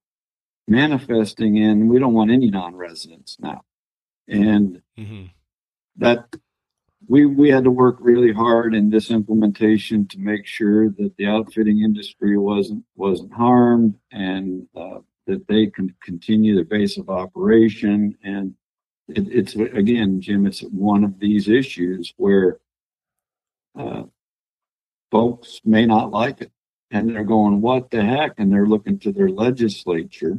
manifesting 0.69 1.57
in 1.57 1.89
we 1.89 1.99
don't 1.99 2.15
want 2.15 2.31
any 2.31 2.51
non-residents 2.51 3.37
now. 3.41 3.63
And 4.29 4.83
mm-hmm. 4.99 5.27
that 5.97 6.35
we 7.13 7.27
we 7.27 7.51
had 7.51 7.65
to 7.65 7.71
work 7.71 7.99
really 8.01 8.33
hard 8.33 8.75
in 8.75 8.89
this 8.89 9.11
implementation 9.11 10.09
to 10.09 10.19
make 10.19 10.47
sure 10.47 10.89
that 10.89 11.15
the 11.19 11.27
outfitting 11.27 11.83
industry 11.83 12.39
wasn't 12.39 12.83
wasn't 12.97 13.31
harmed 13.35 13.95
and 14.13 14.67
uh, 14.75 15.01
that 15.27 15.47
they 15.47 15.67
can 15.67 15.95
continue 16.03 16.55
their 16.55 16.65
base 16.65 16.97
of 16.97 17.11
operation. 17.11 18.17
And 18.25 18.55
it, 19.09 19.29
it's 19.29 19.55
again 19.55 20.23
jim 20.23 20.47
it's 20.47 20.61
one 20.61 21.05
of 21.05 21.21
these 21.21 21.49
issues 21.49 22.15
where 22.17 22.61
uh, 23.79 24.05
folks 25.11 25.61
may 25.67 25.85
not 25.85 26.13
like 26.13 26.41
it 26.41 26.53
and 26.91 27.11
they're 27.11 27.25
going 27.25 27.61
what 27.61 27.91
the 27.91 28.03
heck? 28.03 28.33
And 28.39 28.51
they're 28.51 28.73
looking 28.75 28.99
to 29.01 29.13
their 29.13 29.29
legislature 29.29 30.39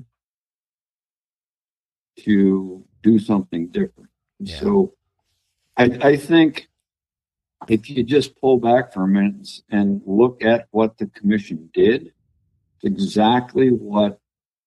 to 2.22 2.84
do 3.04 3.20
something 3.20 3.68
different. 3.68 4.10
Yeah. 4.40 4.60
so 4.60 4.94
I, 5.78 5.84
I 6.02 6.18
think 6.18 6.68
if 7.68 7.90
you 7.90 8.04
just 8.04 8.40
pull 8.40 8.58
back 8.58 8.94
for 8.94 9.04
a 9.04 9.08
minute 9.08 9.50
and 9.70 10.02
look 10.06 10.44
at 10.44 10.68
what 10.72 10.98
the 10.98 11.08
commission 11.08 11.70
did, 11.74 12.14
it's 12.82 12.84
exactly 12.84 13.70
what 13.70 14.20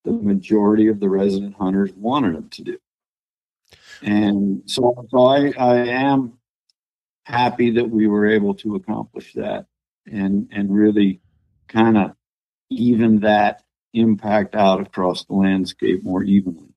the 0.04 0.12
majority 0.12 0.88
of 0.88 1.00
the 1.00 1.08
resident 1.08 1.54
hunters 1.54 1.92
wanted 1.94 2.34
them 2.34 2.48
to 2.50 2.62
do. 2.62 2.78
And 4.02 4.62
so, 4.66 5.06
so 5.10 5.26
I, 5.26 5.52
I 5.58 5.76
am 5.86 6.38
happy 7.24 7.70
that 7.72 7.88
we 7.88 8.06
were 8.06 8.26
able 8.26 8.54
to 8.54 8.76
accomplish 8.76 9.32
that 9.34 9.66
and, 10.06 10.48
and 10.52 10.74
really 10.74 11.20
kind 11.68 11.96
of 11.96 12.12
even 12.70 13.20
that 13.20 13.64
impact 13.94 14.54
out 14.54 14.80
across 14.80 15.24
the 15.24 15.34
landscape 15.34 16.04
more 16.04 16.22
evenly. 16.22 16.75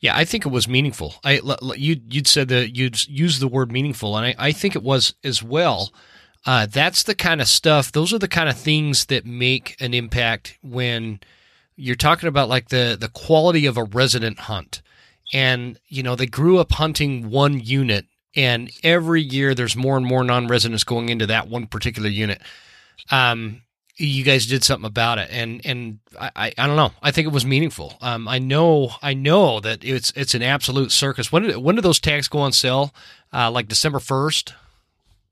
Yeah, 0.00 0.16
I 0.16 0.24
think 0.24 0.46
it 0.46 0.50
was 0.50 0.66
meaningful. 0.66 1.16
I 1.22 1.40
you 1.76 2.00
you'd 2.08 2.26
said 2.26 2.48
that 2.48 2.74
you'd 2.74 3.06
used 3.06 3.40
the 3.40 3.48
word 3.48 3.70
meaningful, 3.70 4.16
and 4.16 4.26
I, 4.26 4.34
I 4.38 4.52
think 4.52 4.74
it 4.74 4.82
was 4.82 5.14
as 5.22 5.42
well. 5.42 5.92
Uh, 6.46 6.66
that's 6.66 7.02
the 7.02 7.14
kind 7.14 7.40
of 7.42 7.48
stuff. 7.48 7.92
Those 7.92 8.14
are 8.14 8.18
the 8.18 8.26
kind 8.26 8.48
of 8.48 8.56
things 8.56 9.06
that 9.06 9.26
make 9.26 9.76
an 9.78 9.92
impact 9.92 10.58
when 10.62 11.20
you're 11.76 11.96
talking 11.96 12.28
about 12.28 12.48
like 12.48 12.70
the 12.70 12.96
the 12.98 13.10
quality 13.10 13.66
of 13.66 13.76
a 13.76 13.84
resident 13.84 14.40
hunt. 14.40 14.80
And 15.34 15.78
you 15.86 16.02
know 16.02 16.16
they 16.16 16.26
grew 16.26 16.58
up 16.58 16.72
hunting 16.72 17.28
one 17.30 17.60
unit, 17.60 18.06
and 18.34 18.70
every 18.82 19.20
year 19.20 19.54
there's 19.54 19.76
more 19.76 19.98
and 19.98 20.06
more 20.06 20.24
non-residents 20.24 20.84
going 20.84 21.10
into 21.10 21.26
that 21.26 21.48
one 21.48 21.66
particular 21.66 22.08
unit. 22.08 22.40
Um, 23.10 23.62
you 24.00 24.24
guys 24.24 24.46
did 24.46 24.64
something 24.64 24.86
about 24.86 25.18
it 25.18 25.28
and 25.30 25.60
and 25.64 25.98
I, 26.18 26.30
I, 26.36 26.52
I 26.58 26.66
don't 26.66 26.76
know. 26.76 26.92
I 27.02 27.10
think 27.10 27.26
it 27.26 27.32
was 27.32 27.44
meaningful. 27.44 27.98
Um 28.00 28.26
I 28.28 28.38
know 28.38 28.92
I 29.02 29.14
know 29.14 29.60
that 29.60 29.84
it's 29.84 30.12
it's 30.16 30.34
an 30.34 30.42
absolute 30.42 30.90
circus. 30.92 31.30
When 31.30 31.42
did 31.42 31.56
when 31.58 31.74
did 31.76 31.84
those 31.84 32.00
tags 32.00 32.26
go 32.28 32.38
on 32.40 32.52
sale? 32.52 32.94
Uh 33.32 33.50
like 33.50 33.68
December 33.68 33.98
1st 33.98 34.52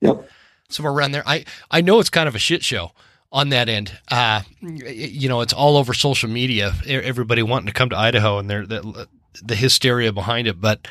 Yep. 0.01 0.31
somewhere 0.69 0.93
around 0.93 1.13
there. 1.13 1.23
I 1.27 1.45
I 1.71 1.81
know 1.81 1.99
it's 1.99 2.11
kind 2.11 2.29
of 2.29 2.35
a 2.35 2.39
shit 2.39 2.63
show 2.63 2.93
on 3.33 3.49
that 3.49 3.69
end. 3.69 3.99
Uh 4.11 4.43
you 4.61 5.29
know 5.29 5.41
it's 5.41 5.53
all 5.53 5.77
over 5.77 5.95
social 5.95 6.29
media 6.29 6.73
everybody 6.87 7.43
wanting 7.43 7.67
to 7.69 7.73
come 7.73 7.89
to 7.91 7.97
Idaho 7.99 8.39
and 8.39 8.49
they're 8.51 8.67
the, 8.67 9.09
the 9.43 9.57
hysteria 9.57 10.13
behind 10.13 10.47
it. 10.47 10.61
But 10.61 10.87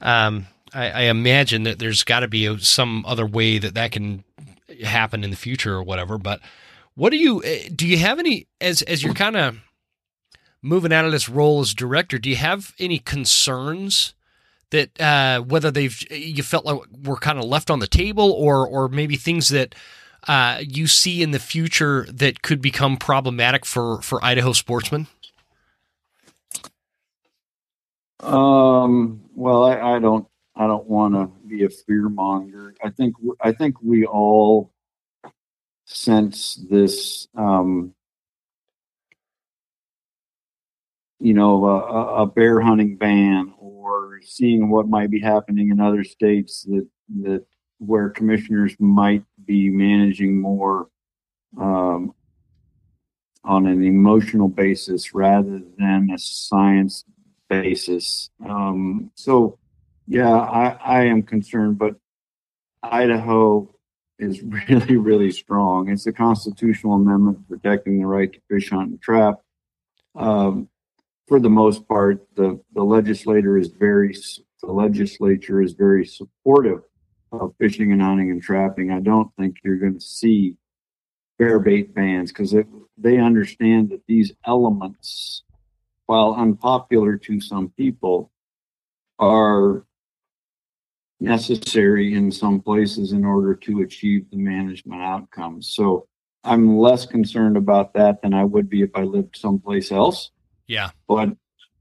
um 0.00 0.46
I, 0.74 0.90
I 0.90 1.00
imagine 1.02 1.64
that 1.64 1.78
there's 1.80 2.04
got 2.04 2.20
to 2.20 2.28
be 2.28 2.46
a, 2.46 2.58
some 2.60 3.04
other 3.06 3.26
way 3.26 3.58
that 3.58 3.74
that 3.74 3.90
can 3.92 4.22
happen 4.84 5.24
in 5.24 5.30
the 5.30 5.36
future 5.36 5.74
or 5.74 5.82
whatever. 5.82 6.16
But 6.16 6.40
what 7.00 7.12
do 7.12 7.16
you 7.16 7.42
eh, 7.42 7.70
do? 7.74 7.86
You 7.88 7.96
have 7.96 8.18
any 8.18 8.46
as 8.60 8.82
as 8.82 9.02
you're 9.02 9.14
kind 9.14 9.34
of 9.34 9.56
moving 10.60 10.92
out 10.92 11.06
of 11.06 11.12
this 11.12 11.30
role 11.30 11.60
as 11.60 11.72
director? 11.72 12.18
Do 12.18 12.28
you 12.28 12.36
have 12.36 12.74
any 12.78 12.98
concerns 12.98 14.12
that 14.68 15.00
uh, 15.00 15.40
whether 15.40 15.70
they've 15.70 15.98
you 16.10 16.42
felt 16.42 16.66
like 16.66 16.78
were 17.02 17.16
kind 17.16 17.38
of 17.38 17.46
left 17.46 17.70
on 17.70 17.78
the 17.78 17.86
table, 17.86 18.30
or 18.30 18.68
or 18.68 18.90
maybe 18.90 19.16
things 19.16 19.48
that 19.48 19.74
uh, 20.28 20.58
you 20.60 20.86
see 20.86 21.22
in 21.22 21.30
the 21.30 21.38
future 21.38 22.06
that 22.12 22.42
could 22.42 22.60
become 22.60 22.98
problematic 22.98 23.64
for 23.64 24.02
for 24.02 24.22
Idaho 24.22 24.52
sportsmen? 24.52 25.06
Um, 28.20 29.22
well, 29.34 29.64
I, 29.64 29.96
I 29.96 29.98
don't, 29.98 30.28
I 30.54 30.66
don't 30.66 30.86
want 30.86 31.14
to 31.14 31.30
be 31.48 31.64
a 31.64 31.70
fear 31.70 32.10
monger. 32.10 32.74
I 32.84 32.90
think, 32.90 33.16
I 33.40 33.52
think 33.52 33.76
we 33.82 34.04
all 34.04 34.70
sense 35.94 36.64
this, 36.70 37.28
um, 37.34 37.94
you 41.18 41.34
know, 41.34 41.64
a- 41.66 42.22
a 42.22 42.26
bear 42.26 42.60
hunting 42.60 42.96
ban 42.96 43.52
or 43.58 44.20
seeing 44.22 44.70
what 44.70 44.88
might 44.88 45.10
be 45.10 45.20
happening 45.20 45.70
in 45.70 45.80
other 45.80 46.04
states 46.04 46.62
that, 46.62 46.86
that 47.22 47.44
where 47.78 48.08
commissioners 48.10 48.74
might 48.78 49.24
be 49.44 49.68
managing 49.68 50.40
more, 50.40 50.88
um, 51.58 52.14
on 53.42 53.66
an 53.66 53.82
emotional 53.82 54.48
basis 54.48 55.14
rather 55.14 55.60
than 55.78 56.10
a 56.10 56.18
science 56.18 57.04
basis. 57.48 58.30
Um, 58.46 59.10
so, 59.14 59.58
yeah, 60.06 60.30
I, 60.30 60.78
I 60.84 61.04
am 61.04 61.22
concerned, 61.22 61.78
but 61.78 61.96
Idaho 62.82 63.74
is 64.20 64.42
really, 64.68 64.96
really 64.96 65.30
strong. 65.30 65.88
It's 65.88 66.06
a 66.06 66.12
constitutional 66.12 66.94
amendment 66.94 67.48
protecting 67.48 67.98
the 67.98 68.06
right 68.06 68.32
to 68.32 68.40
fish, 68.48 68.70
hunt, 68.70 68.90
and 68.90 69.02
trap. 69.02 69.40
Um, 70.14 70.68
for 71.26 71.40
the 71.40 71.50
most 71.50 71.86
part, 71.86 72.26
the, 72.34 72.60
the 72.74 72.82
legislator 72.82 73.56
is 73.56 73.68
very, 73.68 74.16
the 74.62 74.72
legislature 74.72 75.62
is 75.62 75.72
very 75.72 76.04
supportive 76.04 76.82
of 77.32 77.54
fishing 77.58 77.92
and 77.92 78.02
hunting 78.02 78.30
and 78.30 78.42
trapping. 78.42 78.90
I 78.90 79.00
don't 79.00 79.30
think 79.36 79.58
you're 79.62 79.76
going 79.76 79.94
to 79.94 80.00
see 80.00 80.56
bear 81.38 81.60
bait 81.60 81.94
bans 81.94 82.32
because 82.32 82.54
they 82.98 83.18
understand 83.18 83.90
that 83.90 84.02
these 84.06 84.32
elements 84.44 85.44
while 86.10 86.34
unpopular 86.34 87.16
to 87.16 87.40
some 87.40 87.68
people, 87.76 88.32
are 89.20 89.84
necessary 91.20 92.14
in 92.14 92.32
some 92.32 92.60
places 92.60 93.12
in 93.12 93.24
order 93.24 93.54
to 93.54 93.82
achieve 93.82 94.30
the 94.30 94.36
management 94.36 95.02
outcomes. 95.02 95.68
So 95.68 96.06
I'm 96.44 96.78
less 96.78 97.04
concerned 97.04 97.56
about 97.56 97.92
that 97.94 98.22
than 98.22 98.32
I 98.32 98.44
would 98.44 98.70
be 98.70 98.82
if 98.82 98.90
I 98.94 99.02
lived 99.02 99.36
someplace 99.36 99.92
else. 99.92 100.30
Yeah, 100.66 100.90
But, 101.08 101.30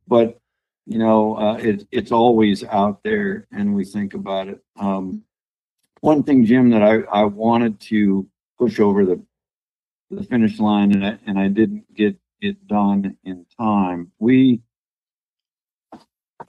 but 0.08 0.40
you 0.86 0.98
know, 0.98 1.38
uh, 1.38 1.56
it, 1.56 1.88
it's 1.92 2.12
always 2.12 2.64
out 2.64 3.02
there 3.04 3.48
and 3.52 3.76
we 3.76 3.86
think 3.86 4.16
about 4.16 4.48
it. 4.48 4.60
Um, 4.78 5.24
one 6.02 6.24
thing, 6.24 6.46
Jim, 6.46 6.72
that 6.72 6.82
I, 6.82 7.02
I 7.12 7.24
wanted 7.26 7.80
to 7.82 8.28
push 8.58 8.80
over 8.80 9.06
the, 9.06 9.24
the 10.10 10.24
finish 10.24 10.60
line 10.60 10.92
and 10.92 11.06
I, 11.06 11.20
and 11.28 11.38
I 11.38 11.48
didn't 11.48 11.94
get 11.94 12.18
it 12.42 12.68
done 12.68 13.18
in 13.24 13.46
time. 13.58 14.12
We, 14.18 14.62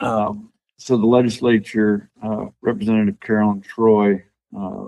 um, 0.00 0.49
so 0.80 0.96
the 0.96 1.06
legislature, 1.06 2.10
uh, 2.22 2.46
Representative 2.62 3.20
Caroline 3.20 3.60
Troy, 3.60 4.24
uh, 4.58 4.86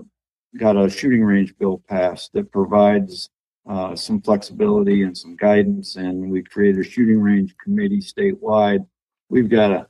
got 0.56 0.76
a 0.76 0.88
shooting 0.88 1.22
range 1.22 1.54
bill 1.58 1.82
passed 1.86 2.32
that 2.32 2.50
provides 2.50 3.28
uh, 3.68 3.94
some 3.94 4.22
flexibility 4.22 5.02
and 5.02 5.16
some 5.16 5.36
guidance, 5.36 5.96
and 5.96 6.30
we 6.30 6.42
created 6.42 6.80
a 6.80 6.88
shooting 6.88 7.20
range 7.20 7.54
committee 7.62 8.00
statewide. 8.00 8.86
We've 9.28 9.50
got 9.50 9.70
a 9.70 9.86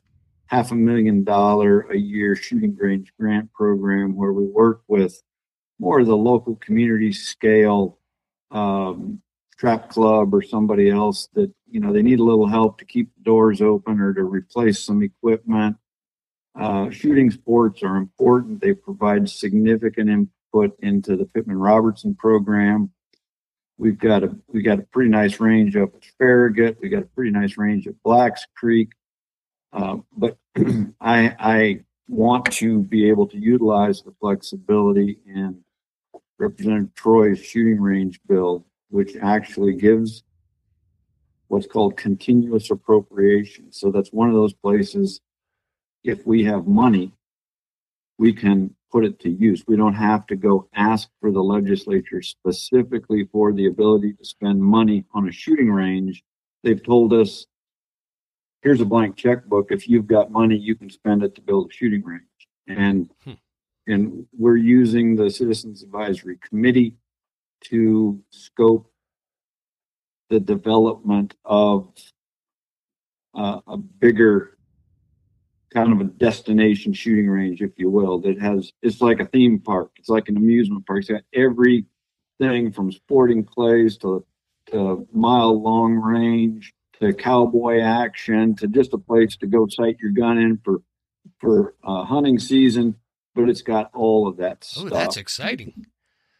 half 0.46 0.72
a 0.72 0.74
million 0.74 1.22
dollar 1.22 1.82
a 1.82 1.96
year 1.96 2.34
shooting 2.34 2.76
range 2.76 3.12
grant 3.18 3.52
program 3.52 4.16
where 4.16 4.32
we 4.32 4.44
work 4.44 4.82
with 4.88 5.22
more 5.78 6.00
of 6.00 6.06
the 6.06 6.16
local 6.16 6.56
community 6.56 7.12
scale 7.12 7.98
um, 8.50 9.22
trap 9.56 9.88
club 9.88 10.34
or 10.34 10.42
somebody 10.42 10.90
else 10.90 11.28
that 11.34 11.50
you 11.70 11.78
know 11.78 11.92
they 11.92 12.02
need 12.02 12.18
a 12.18 12.24
little 12.24 12.48
help 12.48 12.78
to 12.78 12.84
keep 12.84 13.14
the 13.14 13.22
doors 13.22 13.62
open 13.62 14.00
or 14.00 14.12
to 14.12 14.24
replace 14.24 14.84
some 14.84 15.00
equipment. 15.00 15.76
Uh, 16.54 16.90
shooting 16.90 17.30
sports 17.30 17.82
are 17.82 17.96
important. 17.96 18.60
They 18.60 18.74
provide 18.74 19.28
significant 19.28 20.10
input 20.10 20.78
into 20.80 21.16
the 21.16 21.24
Pittman 21.24 21.58
Robertson 21.58 22.14
program. 22.14 22.90
We've 23.78 23.98
got 23.98 24.22
a 24.22 24.36
we 24.48 24.62
got 24.62 24.78
a 24.78 24.82
pretty 24.82 25.10
nice 25.10 25.40
range 25.40 25.76
up 25.76 25.94
at 25.94 26.04
Farragut. 26.18 26.78
We 26.80 26.88
got 26.88 27.02
a 27.02 27.06
pretty 27.06 27.30
nice 27.30 27.56
range 27.56 27.86
at 27.86 28.00
Blacks 28.02 28.46
Creek. 28.54 28.90
Uh, 29.72 29.98
but 30.16 30.36
I 31.00 31.34
I 31.38 31.84
want 32.06 32.52
to 32.52 32.80
be 32.80 33.08
able 33.08 33.26
to 33.28 33.38
utilize 33.38 34.02
the 34.02 34.12
flexibility 34.20 35.18
in 35.26 35.64
Representative 36.38 36.94
Troy's 36.94 37.42
shooting 37.42 37.80
range 37.80 38.20
bill, 38.28 38.66
which 38.90 39.16
actually 39.20 39.74
gives 39.74 40.22
what's 41.48 41.66
called 41.66 41.96
continuous 41.96 42.70
appropriation. 42.70 43.72
So 43.72 43.90
that's 43.90 44.12
one 44.12 44.28
of 44.28 44.34
those 44.34 44.52
places. 44.52 45.20
If 46.04 46.26
we 46.26 46.44
have 46.44 46.66
money, 46.66 47.12
we 48.18 48.32
can 48.32 48.74
put 48.90 49.04
it 49.04 49.18
to 49.20 49.30
use. 49.30 49.64
We 49.66 49.76
don't 49.76 49.94
have 49.94 50.26
to 50.26 50.36
go 50.36 50.68
ask 50.74 51.08
for 51.20 51.30
the 51.30 51.42
legislature 51.42 52.22
specifically 52.22 53.28
for 53.32 53.52
the 53.52 53.66
ability 53.66 54.14
to 54.14 54.24
spend 54.24 54.60
money 54.60 55.04
on 55.14 55.28
a 55.28 55.32
shooting 55.32 55.70
range. 55.70 56.22
They've 56.62 56.82
told 56.82 57.12
us, 57.12 57.46
here's 58.62 58.80
a 58.80 58.84
blank 58.84 59.16
checkbook. 59.16 59.72
If 59.72 59.88
you've 59.88 60.06
got 60.06 60.30
money, 60.30 60.56
you 60.56 60.74
can 60.74 60.90
spend 60.90 61.22
it 61.22 61.34
to 61.36 61.40
build 61.40 61.70
a 61.70 61.74
shooting 61.74 62.04
range. 62.04 62.22
And 62.68 63.10
Hmm. 63.24 63.32
and 63.88 64.26
we're 64.38 64.56
using 64.56 65.16
the 65.16 65.30
Citizens 65.30 65.82
Advisory 65.82 66.36
Committee 66.38 66.96
to 67.62 68.22
scope 68.30 68.92
the 70.30 70.38
development 70.38 71.34
of 71.44 71.92
uh, 73.34 73.60
a 73.66 73.76
bigger 73.76 74.58
kind 75.72 75.92
of 75.92 76.00
a 76.00 76.04
destination 76.04 76.92
shooting 76.92 77.28
range, 77.28 77.62
if 77.62 77.72
you 77.76 77.90
will, 77.90 78.20
that 78.20 78.38
has, 78.40 78.72
it's 78.82 79.00
like 79.00 79.20
a 79.20 79.26
theme 79.26 79.58
park. 79.58 79.90
It's 79.98 80.08
like 80.08 80.28
an 80.28 80.36
amusement 80.36 80.86
park. 80.86 81.00
It's 81.00 81.10
got 81.10 81.22
everything 81.34 82.72
from 82.72 82.92
sporting 82.92 83.44
clays 83.44 83.96
to, 83.98 84.24
to 84.70 85.08
mile 85.12 85.60
long 85.60 85.94
range 85.94 86.72
to 87.00 87.12
cowboy 87.12 87.80
action 87.80 88.54
to 88.56 88.68
just 88.68 88.92
a 88.92 88.98
place 88.98 89.36
to 89.36 89.46
go 89.46 89.66
sight 89.66 89.96
your 90.00 90.12
gun 90.12 90.38
in 90.38 90.58
for, 90.64 90.82
for 91.40 91.74
uh, 91.82 92.04
hunting 92.04 92.38
season. 92.38 92.96
But 93.34 93.48
it's 93.48 93.62
got 93.62 93.90
all 93.94 94.28
of 94.28 94.36
that 94.36 94.62
stuff. 94.62 94.84
Oh, 94.86 94.88
that's 94.90 95.16
exciting. 95.16 95.86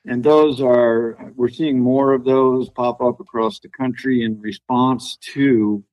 And 0.05 0.23
those 0.23 0.61
are, 0.61 1.33
we're 1.37 1.49
seeing 1.49 1.81
more 1.81 2.13
of 2.13 2.25
those 2.25 2.69
pop 2.69 3.01
up 3.01 3.21
across 3.21 3.61
the 3.61 3.69
country 3.69 4.25
in 4.25 4.41
response 4.41 5.17
to 5.33 5.85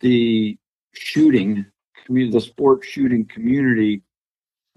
the 0.00 0.58
shooting 0.92 1.64
community, 2.04 2.32
the 2.32 2.40
sports 2.40 2.86
shooting 2.86 3.24
community 3.24 4.02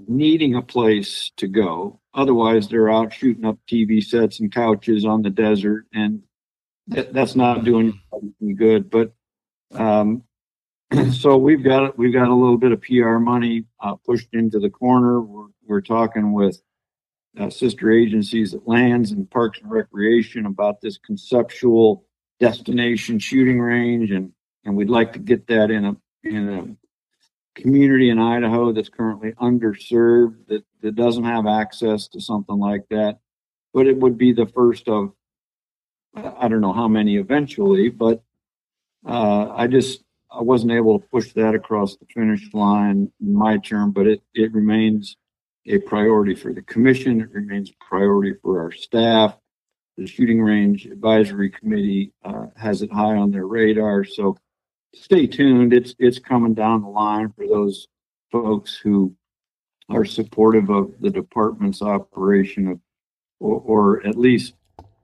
needing 0.08 0.56
a 0.56 0.62
place 0.62 1.32
to 1.38 1.48
go. 1.48 2.00
Otherwise, 2.14 2.68
they're 2.68 2.92
out 2.92 3.14
shooting 3.14 3.46
up 3.46 3.58
TV 3.70 4.04
sets 4.04 4.40
and 4.40 4.52
couches 4.52 5.06
on 5.06 5.22
the 5.22 5.30
desert, 5.30 5.86
and 5.94 6.24
that, 6.88 7.14
that's 7.14 7.36
not 7.36 7.64
doing 7.64 8.00
good. 8.56 8.90
But 8.90 9.14
um, 9.74 10.24
so 11.12 11.38
we've 11.38 11.64
got 11.64 11.98
we've 11.98 12.14
got 12.14 12.28
a 12.28 12.36
little 12.36 12.58
bit 12.58 12.72
of 12.72 12.82
PR 12.82 13.18
money 13.18 13.66
uh, 13.80 13.96
pushed 14.06 14.30
into 14.34 14.60
the 14.60 14.70
corner. 14.70 15.22
We're, 15.22 15.48
we're 15.66 15.82
talking 15.82 16.34
with 16.34 16.62
uh, 17.40 17.50
sister 17.50 17.92
agencies 17.92 18.54
at 18.54 18.68
Lands 18.68 19.12
and 19.12 19.30
Parks 19.30 19.60
and 19.62 19.72
Recreation 19.72 20.46
about 20.46 20.82
this 20.82 20.98
conceptual 20.98 22.06
destination 22.40 23.20
shooting 23.20 23.60
range, 23.60 24.12
and 24.12 24.34
and 24.66 24.76
we'd 24.76 24.90
like 24.90 25.14
to 25.14 25.20
get 25.20 25.48
that 25.48 25.72
in 25.72 25.86
a 25.86 25.96
in 26.24 26.50
a 26.50 26.81
community 27.56 28.10
in 28.10 28.20
Idaho 28.20 28.72
that's 28.72 28.90
currently 28.90 29.34
underserved 29.34 30.48
that 30.48 30.64
that 30.82 30.96
doesn't 30.96 31.24
have 31.24 31.46
access 31.46 32.08
to 32.10 32.22
something 32.22 32.58
like 32.58 32.88
that. 32.90 33.20
But 33.74 33.88
it 33.88 33.98
would 33.98 34.18
be 34.18 34.34
the 34.34 34.48
first 34.48 34.88
of 34.88 35.14
I 36.16 36.48
don't 36.48 36.62
know 36.62 36.74
how 36.74 36.88
many 36.88 37.18
eventually, 37.18 37.90
but 37.90 38.22
uh, 39.06 39.50
I 39.56 39.68
just 39.68 40.04
I 40.30 40.42
wasn't 40.42 40.74
able 40.74 41.00
to 41.00 41.08
push 41.08 41.32
that 41.34 41.56
across 41.56 41.96
the 41.96 42.06
finish 42.14 42.54
line 42.54 43.12
in 43.22 43.34
my 43.34 43.58
term, 43.58 43.92
but 43.92 44.08
it 44.08 44.22
it 44.34 44.54
remains 44.54 45.18
a 45.68 45.78
priority 45.80 46.36
for 46.36 46.54
the 46.54 46.62
commission. 46.64 47.22
It 47.22 47.32
remains 47.32 47.70
a 47.70 47.84
priority 47.84 48.34
for 48.42 48.62
our 48.62 48.72
staff. 48.72 49.38
The 49.98 50.08
shooting 50.08 50.42
range 50.42 50.86
advisory 50.86 51.50
committee 51.50 52.14
uh, 52.24 52.48
has 52.56 52.82
it 52.82 52.92
high 52.92 53.16
on 53.16 53.32
their 53.32 53.46
radar. 53.46 54.04
So 54.04 54.38
stay 54.94 55.28
tuned. 55.28 55.74
It's 55.74 55.96
it's 56.00 56.20
coming 56.20 56.54
down 56.54 56.82
the 56.82 56.90
line 56.90 57.34
for 57.36 57.48
those 57.48 57.88
folks 58.32 58.76
who 58.76 59.16
are 59.90 60.06
supportive 60.06 60.70
of 60.70 60.94
the 61.02 61.10
department's 61.10 61.82
operation 61.82 62.68
of, 62.68 62.80
or, 63.40 63.62
or 63.62 64.08
at 64.08 64.18
least 64.18 64.54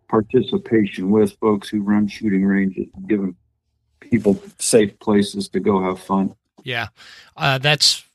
participation 0.07 1.09
with 1.09 1.37
folks 1.39 1.67
who 1.67 1.81
run 1.81 2.07
shooting 2.07 2.45
ranges, 2.45 2.87
giving 3.07 3.35
people 3.99 4.41
safe 4.59 4.97
places 4.99 5.49
to 5.49 5.59
go 5.59 5.83
have 5.83 5.99
fun. 5.99 6.33
Yeah, 6.63 6.87
uh, 7.35 7.57
that's 7.57 8.05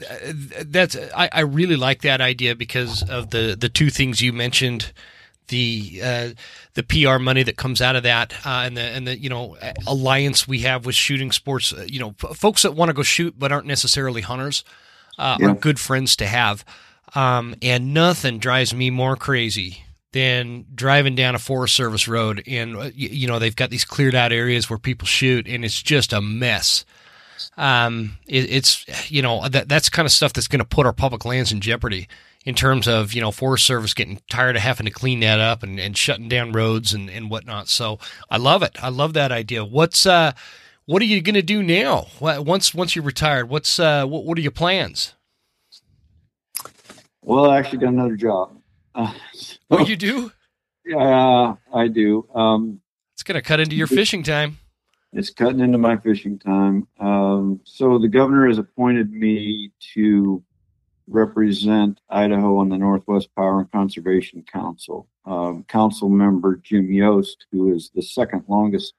uh, 0.00 0.32
that's 0.66 0.96
I, 1.14 1.28
I 1.32 1.40
really 1.40 1.76
like 1.76 2.02
that 2.02 2.20
idea 2.20 2.54
because 2.54 3.02
of 3.08 3.30
the 3.30 3.56
the 3.58 3.68
two 3.68 3.90
things 3.90 4.20
you 4.20 4.32
mentioned 4.32 4.92
the 5.48 6.00
uh, 6.04 6.28
the 6.74 6.82
PR 6.82 7.18
money 7.18 7.42
that 7.42 7.56
comes 7.56 7.80
out 7.80 7.96
of 7.96 8.02
that 8.04 8.32
uh, 8.46 8.62
and 8.64 8.76
the 8.76 8.82
and 8.82 9.06
the 9.06 9.18
you 9.18 9.28
know 9.28 9.56
alliance 9.86 10.46
we 10.48 10.60
have 10.60 10.86
with 10.86 10.94
shooting 10.94 11.32
sports 11.32 11.72
uh, 11.72 11.84
you 11.88 11.98
know 12.00 12.14
f- 12.22 12.36
folks 12.36 12.62
that 12.62 12.74
want 12.74 12.88
to 12.88 12.92
go 12.94 13.02
shoot 13.02 13.34
but 13.38 13.50
aren't 13.52 13.66
necessarily 13.66 14.20
hunters 14.22 14.64
uh, 15.18 15.36
Yeah. 15.40 15.48
are 15.50 15.54
good 15.54 15.80
friends 15.80 16.14
to 16.16 16.26
have. 16.26 16.64
Um, 17.14 17.54
and 17.62 17.92
nothing 17.94 18.38
drives 18.38 18.72
me 18.74 18.90
more 18.90 19.16
crazy 19.16 19.82
than 20.12 20.66
driving 20.74 21.14
down 21.14 21.34
a 21.34 21.38
Forest 21.38 21.74
Service 21.74 22.06
road 22.06 22.42
and 22.46 22.76
uh, 22.76 22.90
you 22.94 23.26
know 23.26 23.38
they've 23.38 23.56
got 23.56 23.70
these 23.70 23.84
cleared 23.84 24.14
out 24.14 24.32
areas 24.32 24.68
where 24.70 24.78
people 24.78 25.06
shoot 25.06 25.46
and 25.48 25.64
it's 25.64 25.82
just 25.82 26.12
a 26.12 26.20
mess. 26.20 26.84
Um, 27.56 28.18
it, 28.26 28.50
it's 28.50 29.10
you 29.10 29.22
know 29.22 29.48
that 29.48 29.68
that's 29.68 29.88
kind 29.88 30.06
of 30.06 30.12
stuff 30.12 30.32
that's 30.32 30.48
going 30.48 30.60
to 30.60 30.64
put 30.64 30.86
our 30.86 30.92
public 30.92 31.24
lands 31.24 31.50
in 31.52 31.60
jeopardy 31.60 32.08
in 32.48 32.54
terms 32.54 32.88
of 32.88 33.12
you 33.12 33.20
know 33.20 33.30
Forest 33.30 33.66
Service 33.66 33.92
getting 33.92 34.22
tired 34.30 34.56
of 34.56 34.62
having 34.62 34.86
to 34.86 34.90
clean 34.90 35.20
that 35.20 35.38
up 35.38 35.62
and, 35.62 35.78
and 35.78 35.94
shutting 35.94 36.30
down 36.30 36.52
roads 36.52 36.94
and, 36.94 37.10
and 37.10 37.28
whatnot. 37.28 37.68
So 37.68 37.98
I 38.30 38.38
love 38.38 38.62
it. 38.62 38.82
I 38.82 38.88
love 38.88 39.12
that 39.12 39.30
idea. 39.30 39.66
What's 39.66 40.06
uh, 40.06 40.32
what 40.86 41.02
are 41.02 41.04
you 41.04 41.20
going 41.20 41.34
to 41.34 41.42
do 41.42 41.62
now? 41.62 42.06
Once 42.20 42.72
once 42.74 42.96
you're 42.96 43.04
retired, 43.04 43.50
what's 43.50 43.78
uh, 43.78 44.06
what, 44.06 44.24
what 44.24 44.38
are 44.38 44.40
your 44.40 44.50
plans? 44.50 45.12
Well, 47.20 47.50
I 47.50 47.58
actually 47.58 47.80
got 47.80 47.90
another 47.92 48.16
job. 48.16 48.56
Uh, 48.94 49.12
What 49.68 49.86
you 49.86 49.96
do? 49.96 50.32
yeah, 50.86 51.56
I 51.74 51.88
do. 51.88 52.26
Um, 52.34 52.80
It's 53.12 53.22
going 53.22 53.34
to 53.34 53.42
cut 53.42 53.60
into 53.60 53.76
your 53.76 53.86
fishing 53.86 54.22
time. 54.22 54.56
It's 55.12 55.28
cutting 55.28 55.60
into 55.60 55.76
my 55.76 55.98
fishing 55.98 56.38
time. 56.38 56.88
Um, 56.98 57.60
so 57.64 57.98
the 57.98 58.08
governor 58.08 58.46
has 58.48 58.56
appointed 58.56 59.12
me 59.12 59.72
to 59.94 60.42
represent 61.08 62.00
Idaho 62.10 62.58
on 62.58 62.68
the 62.68 62.76
Northwest 62.78 63.28
Power 63.34 63.60
and 63.60 63.72
Conservation 63.72 64.44
Council. 64.50 65.08
Um, 65.24 65.64
council 65.64 66.08
member 66.08 66.56
Jim 66.56 66.92
Yost, 66.92 67.46
who 67.50 67.72
is 67.74 67.90
the 67.94 68.02
second 68.02 68.44
longest 68.48 68.94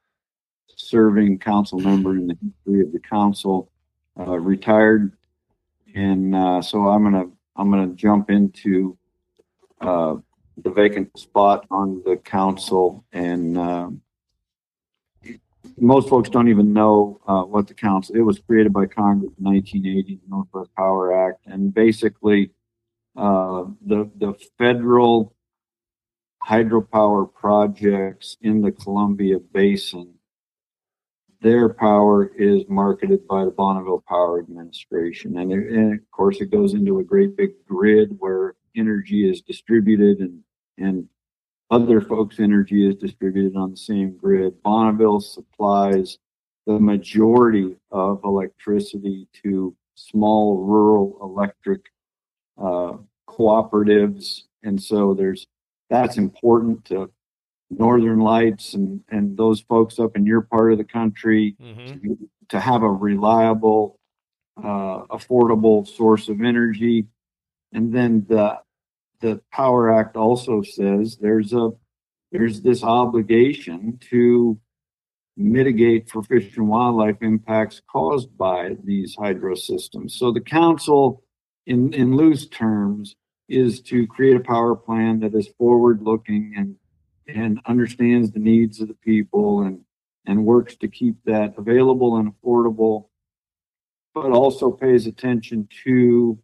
serving 0.76 1.38
council 1.38 1.78
member 1.78 2.16
in 2.16 2.26
the 2.26 2.36
history 2.42 2.82
of 2.82 2.92
the 2.92 3.00
council, 3.00 3.70
uh, 4.18 4.38
retired. 4.38 5.12
And, 5.94 6.34
uh, 6.34 6.62
so 6.62 6.88
I'm 6.88 7.02
gonna, 7.02 7.26
I'm 7.56 7.70
gonna 7.70 7.94
jump 7.94 8.30
into, 8.30 8.96
uh, 9.80 10.16
the 10.62 10.70
vacant 10.70 11.18
spot 11.18 11.66
on 11.70 12.02
the 12.04 12.16
council 12.16 13.04
and, 13.12 13.56
um, 13.58 14.02
most 15.80 16.08
folks 16.08 16.28
don't 16.28 16.48
even 16.48 16.72
know 16.72 17.20
uh, 17.26 17.42
what 17.42 17.66
the 17.66 17.74
council. 17.74 18.14
It 18.14 18.20
was 18.20 18.38
created 18.38 18.72
by 18.72 18.86
Congress 18.86 19.32
in 19.38 19.44
1980, 19.44 20.16
the 20.16 20.28
Northwest 20.28 20.70
Power 20.76 21.28
Act, 21.28 21.46
and 21.46 21.72
basically 21.72 22.50
uh, 23.16 23.64
the 23.84 24.10
the 24.18 24.34
federal 24.58 25.34
hydropower 26.46 27.32
projects 27.32 28.36
in 28.42 28.60
the 28.62 28.72
Columbia 28.72 29.38
Basin. 29.38 30.14
Their 31.42 31.70
power 31.70 32.30
is 32.36 32.64
marketed 32.68 33.26
by 33.26 33.46
the 33.46 33.50
Bonneville 33.50 34.04
Power 34.06 34.40
Administration, 34.40 35.38
and, 35.38 35.50
it, 35.50 35.72
and 35.72 35.94
of 35.94 36.10
course 36.10 36.40
it 36.40 36.50
goes 36.50 36.74
into 36.74 36.98
a 36.98 37.04
great 37.04 37.36
big 37.36 37.50
grid 37.66 38.14
where 38.18 38.54
energy 38.76 39.28
is 39.28 39.40
distributed 39.40 40.18
and 40.18 40.42
and 40.78 41.08
other 41.70 42.00
folks' 42.00 42.40
energy 42.40 42.88
is 42.88 42.96
distributed 42.96 43.56
on 43.56 43.70
the 43.70 43.76
same 43.76 44.16
grid. 44.16 44.62
Bonneville 44.62 45.20
supplies 45.20 46.18
the 46.66 46.78
majority 46.78 47.76
of 47.90 48.20
electricity 48.24 49.28
to 49.42 49.74
small 49.94 50.58
rural 50.64 51.18
electric 51.22 51.82
uh, 52.58 52.94
cooperatives. 53.28 54.42
And 54.62 54.80
so 54.82 55.14
there's 55.14 55.46
that's 55.88 56.16
important 56.18 56.84
to 56.86 57.10
Northern 57.70 58.20
Lights 58.20 58.74
and, 58.74 59.00
and 59.10 59.36
those 59.36 59.60
folks 59.60 59.98
up 59.98 60.16
in 60.16 60.26
your 60.26 60.42
part 60.42 60.72
of 60.72 60.78
the 60.78 60.84
country 60.84 61.56
Mhm. 61.60 62.02
to, 62.02 62.28
to 62.50 62.60
have 62.60 62.82
a 62.82 62.90
reliable, 62.90 63.98
uh, 64.56 65.06
affordable 65.06 65.86
source 65.86 66.28
of 66.28 66.40
energy. 66.42 67.06
And 67.72 67.92
then 67.92 68.26
the 68.28 68.58
the 69.20 69.40
Power 69.52 69.92
Act 69.92 70.16
also 70.16 70.62
says 70.62 71.16
there's 71.16 71.52
a 71.52 71.70
there's 72.32 72.62
this 72.62 72.82
obligation 72.82 73.98
to 74.10 74.58
mitigate 75.36 76.08
for 76.08 76.22
fish 76.22 76.56
and 76.56 76.68
wildlife 76.68 77.16
impacts 77.22 77.82
caused 77.90 78.36
by 78.36 78.76
these 78.84 79.16
hydro 79.16 79.54
systems. 79.54 80.14
So 80.14 80.32
the 80.32 80.40
council, 80.40 81.22
in 81.66 81.92
in 81.92 82.16
loose 82.16 82.46
terms, 82.46 83.16
is 83.48 83.80
to 83.82 84.06
create 84.06 84.36
a 84.36 84.40
power 84.40 84.74
plan 84.74 85.20
that 85.20 85.34
is 85.34 85.48
forward 85.58 86.02
looking 86.02 86.54
and 86.56 86.76
and 87.26 87.60
understands 87.66 88.30
the 88.30 88.40
needs 88.40 88.80
of 88.80 88.88
the 88.88 88.94
people 88.94 89.62
and 89.62 89.80
and 90.26 90.44
works 90.44 90.76
to 90.76 90.88
keep 90.88 91.16
that 91.24 91.54
available 91.56 92.16
and 92.16 92.32
affordable, 92.32 93.08
but 94.14 94.30
also 94.30 94.70
pays 94.70 95.06
attention 95.06 95.68
to 95.84 96.38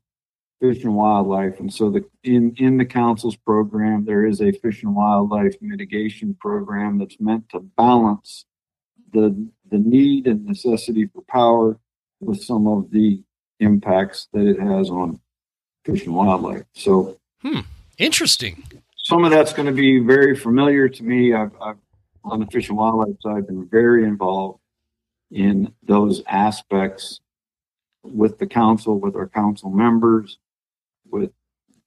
fish 0.60 0.84
and 0.84 0.94
wildlife. 0.94 1.60
And 1.60 1.72
so 1.72 1.90
the 1.90 2.04
in 2.24 2.54
in 2.56 2.76
the 2.76 2.84
council's 2.84 3.36
program, 3.36 4.04
there 4.04 4.26
is 4.26 4.40
a 4.40 4.52
fish 4.52 4.82
and 4.82 4.94
wildlife 4.94 5.56
mitigation 5.60 6.34
program 6.34 6.98
that's 6.98 7.20
meant 7.20 7.48
to 7.50 7.60
balance 7.60 8.46
the 9.12 9.48
the 9.70 9.78
need 9.78 10.26
and 10.26 10.44
necessity 10.44 11.06
for 11.06 11.22
power 11.22 11.78
with 12.20 12.42
some 12.42 12.66
of 12.66 12.90
the 12.90 13.22
impacts 13.60 14.28
that 14.32 14.46
it 14.46 14.60
has 14.60 14.90
on 14.90 15.20
fish 15.84 16.04
and 16.04 16.14
wildlife. 16.14 16.64
So 16.74 17.18
hmm. 17.42 17.60
Interesting. 17.98 18.62
some 18.96 19.24
of 19.24 19.30
that's 19.30 19.52
going 19.52 19.66
to 19.66 19.72
be 19.72 19.98
very 20.00 20.36
familiar 20.36 20.88
to 20.88 21.02
me. 21.02 21.32
I've, 21.32 21.52
I've 21.60 21.76
on 22.24 22.40
the 22.40 22.46
fish 22.46 22.68
and 22.68 22.76
wildlife 22.76 23.20
side 23.20 23.36
I've 23.36 23.46
been 23.46 23.68
very 23.68 24.04
involved 24.04 24.60
in 25.30 25.72
those 25.82 26.22
aspects 26.26 27.20
with 28.02 28.38
the 28.38 28.46
council, 28.46 28.98
with 28.98 29.16
our 29.16 29.28
council 29.28 29.70
members, 29.70 30.38
with 31.10 31.30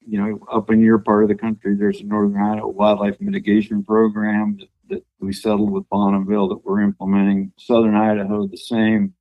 you 0.02 0.20
know 0.20 0.40
up 0.52 0.70
in 0.70 0.80
your 0.82 1.00
part 1.00 1.24
of 1.24 1.30
the 1.30 1.36
country. 1.36 1.76
There's 1.76 2.02
a 2.02 2.06
Northern 2.06 2.42
Idaho 2.42 2.68
Wildlife 2.68 3.20
Mitigation 3.20 3.84
Program 3.84 4.58
that, 4.90 5.04
we 5.20 5.34
settled 5.34 5.72
with 5.72 5.88
Bonneville 5.90 6.48
that 6.48 6.66
we're 6.66 6.82
implementing. 6.82 7.52
Southern 7.60 7.96
Idaho 7.96 8.48
the 8.48 8.58
same. 8.58 9.14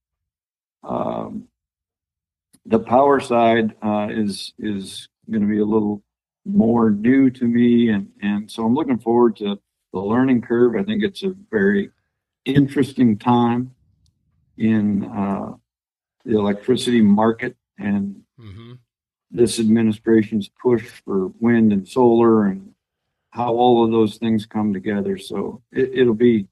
Um, 0.83 1.49
the 2.65 2.79
power 2.79 3.21
side 3.21 3.75
uh, 3.83 4.09
is 4.11 4.53
is 4.59 5.09
going 5.31 5.43
to 5.43 5.49
be 5.49 5.59
a 5.59 5.65
little 5.65 6.03
more 6.45 6.91
new 6.91 7.31
to 7.31 7.45
me 7.45 7.91
and 7.91 8.09
and 8.23 8.51
so 8.51 8.65
i'm 8.65 8.75
looking 8.75 8.99
forward 8.99 9.37
to 9.37 9.59
the 9.93 9.99
learning 9.99 10.41
curve 10.41 10.75
i 10.77 10.83
think 10.83 11.03
it's 11.03 11.23
a 11.23 11.35
very 11.51 11.91
interesting 12.47 13.19
time 13.19 13.71
in 14.57 15.05
uh, 15.05 15.53
the 16.25 16.37
electricity 16.39 17.03
market 17.03 17.55
and 17.79 18.23
hmm 18.39 18.73
this 19.31 19.59
administration's 19.61 20.49
push 20.49 20.87
for 21.05 21.29
wind 21.41 21.73
and 21.73 21.87
solar 21.87 22.47
and 22.47 22.73
how 23.31 23.53
all 23.55 23.85
of 23.85 23.91
those 23.91 24.17
things 24.17 24.47
come 24.47 24.73
together 24.73 25.19
so 25.19 25.61
it, 25.73 25.91
it'll 25.95 26.15
be 26.15 26.47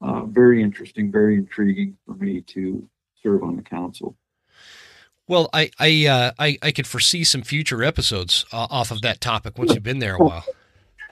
uh, 0.00 0.24
very 0.26 0.62
interesting 0.62 1.10
very 1.10 1.36
intriguing 1.36 1.96
for 2.06 2.14
me 2.14 2.40
to 2.40 2.88
serve 3.22 3.42
on 3.42 3.56
the 3.56 3.62
council 3.62 4.16
Well, 5.28 5.48
I 5.52 5.70
I, 5.78 6.06
uh, 6.06 6.32
I 6.38 6.58
I 6.62 6.72
could 6.72 6.86
foresee 6.86 7.24
some 7.24 7.42
future 7.42 7.82
episodes 7.84 8.44
uh, 8.52 8.66
off 8.70 8.90
of 8.90 9.00
that 9.02 9.20
topic 9.20 9.56
once 9.58 9.72
you've 9.74 9.82
been 9.82 10.00
there 10.00 10.16
a 10.16 10.18
while. 10.24 10.44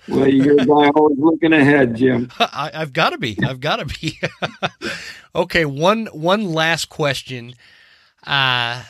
well 0.09 0.27
you're 0.29 0.59
always 0.97 1.19
looking 1.19 1.53
ahead 1.53 1.95
jim 1.95 2.29
I, 2.39 2.71
I've 2.75 2.93
got 2.93 3.11
to 3.11 3.19
be. 3.19 3.39
I've 3.47 3.61
got 3.61 3.77
to 3.77 3.85
be. 3.87 4.19
okay, 5.35 5.65
one 5.65 6.07
one 6.07 6.53
last 6.53 6.89
question. 6.89 7.55
Uh, 8.27 8.83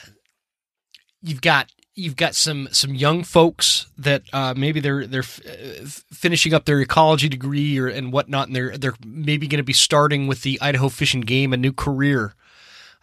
you've 1.23 1.41
got 1.41 1.71
you've 1.95 2.17
got 2.17 2.35
some 2.35 2.69
some 2.73 2.95
young 2.95 3.23
folks 3.25 3.87
that 3.99 4.23
uh, 4.33 4.55
maybe 4.57 4.81
they're 4.81 5.07
they're 5.07 5.21
f- 5.21 5.41
uh, 5.47 5.85
finishing 6.13 6.55
up 6.55 6.65
their 6.65 6.81
ecology 6.81 7.29
degree 7.29 7.79
or 7.79 7.89
and 7.89 8.13
whatnot, 8.13 8.49
and 8.49 8.57
they're 8.57 8.77
they're 8.77 8.95
maybe 9.05 9.47
going 9.47 9.59
to 9.59 9.65
be 9.65 9.73
starting 9.73 10.27
with 10.27 10.43
the 10.43 10.59
Idaho 10.61 10.89
Fish 10.89 11.15
and 11.15 11.27
Game 11.27 11.53
a 11.53 11.57
new 11.57 11.73
career 11.73 12.35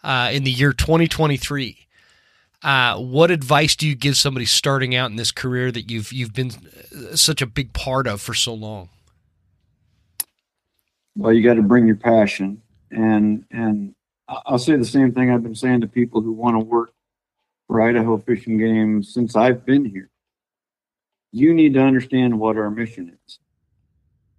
uh, 0.02 0.30
in 0.32 0.44
the 0.44 0.50
year 0.50 0.72
2023. 0.72 1.86
Uh, 2.60 2.98
what 2.98 3.30
advice 3.30 3.76
do 3.76 3.86
you 3.86 3.94
give 3.94 4.16
somebody 4.16 4.44
starting 4.44 4.94
out 4.94 5.10
in 5.10 5.16
this 5.16 5.30
career 5.30 5.70
that 5.70 5.90
you've 5.90 6.12
you've 6.12 6.34
been 6.34 6.50
uh, 6.94 7.14
such 7.14 7.40
a 7.40 7.46
big 7.46 7.72
part 7.72 8.06
of 8.06 8.20
for 8.20 8.34
so 8.34 8.52
long? 8.52 8.88
well 11.18 11.32
you 11.32 11.42
got 11.42 11.54
to 11.54 11.62
bring 11.62 11.86
your 11.86 11.96
passion 11.96 12.62
and 12.90 13.44
and 13.50 13.94
i'll 14.46 14.58
say 14.58 14.76
the 14.76 14.84
same 14.84 15.12
thing 15.12 15.30
i've 15.30 15.42
been 15.42 15.54
saying 15.54 15.80
to 15.80 15.86
people 15.86 16.22
who 16.22 16.32
want 16.32 16.54
to 16.54 16.60
work 16.60 16.92
for 17.68 17.80
idaho 17.80 18.18
Fish 18.18 18.46
and 18.48 18.58
Game 18.58 19.02
since 19.04 19.36
i've 19.36 19.64
been 19.64 19.84
here. 19.84 20.10
You 21.30 21.54
need 21.54 21.74
to 21.74 21.80
understand 21.80 22.40
what 22.40 22.56
our 22.56 22.70
mission 22.70 23.16
is. 23.26 23.38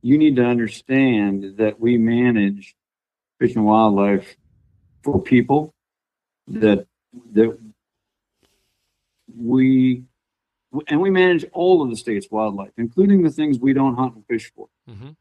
You 0.02 0.18
need 0.18 0.36
to 0.38 0.44
understand 0.44 1.58
that 1.58 1.80
we 1.80 1.98
manage 1.98 2.76
fish 3.40 3.56
and 3.56 3.66
wildlife 3.66 4.36
for 5.04 5.22
people 5.22 5.74
that 6.48 6.88
that 7.34 7.58
we 9.38 10.04
and 10.88 11.00
we 11.00 11.10
manage 11.10 11.46
all 11.54 11.82
of 11.82 11.90
the 11.90 11.96
state's 11.96 12.30
wildlife 12.30 12.72
including 12.78 13.22
the 13.22 13.30
things 13.30 13.60
we 13.60 13.74
don't 13.74 13.96
hunt 13.96 14.16
and 14.16 14.26
fish 14.26 14.52
for. 14.56 14.68
Mm-hmm. 14.90 15.12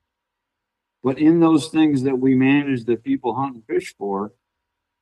but 1.05 1.19
in 1.19 1.41
those 1.41 1.69
things 1.69 2.03
that 2.03 2.19
we 2.19 2.35
manage 2.35 2.85
that 2.87 3.05
people 3.05 3.35
hunt 3.35 3.55
and 3.55 3.67
fish 3.67 3.95
for, 3.99 4.33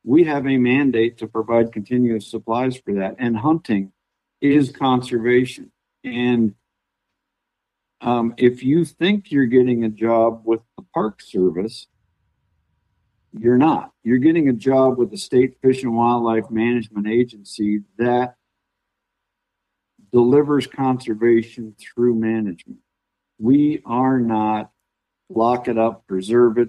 we 0.07 0.23
have 0.23 0.47
a 0.47 0.57
mandate 0.57 1.19
to 1.19 1.27
provide 1.27 1.73
continuous 1.73 2.31
supplies 2.31 2.77
for 2.77 2.95
that. 2.95 3.16
And 3.19 3.37
hunting 3.37 3.93
is 4.41 4.70
conservation. 4.70 5.73
And 6.05 6.55
um, 8.01 8.33
if 8.37 8.62
you 8.62 8.85
think 8.85 9.33
you're 9.33 9.47
getting 9.47 9.83
a 9.83 9.89
job 9.89 10.43
with 10.45 10.61
the 10.78 10.85
Park 10.95 11.20
Service, 11.20 11.89
you're 13.33 13.59
not. 13.59 13.91
You're 14.05 14.19
getting 14.19 14.49
a 14.49 14.53
job 14.53 14.97
with 14.97 15.11
the 15.11 15.19
State 15.19 15.57
Fish 15.61 15.83
and 15.83 15.97
Wildlife 15.97 16.51
Management 16.51 17.09
Agency 17.09 17.81
that 17.99 18.37
delivers 20.12 20.69
conservation 20.69 21.74
through 21.81 22.15
management. 22.15 22.78
We 23.41 23.83
are 23.85 24.20
not 24.20 24.70
lock 25.28 25.66
it 25.66 25.77
up, 25.77 26.07
preserve 26.07 26.59
it, 26.59 26.69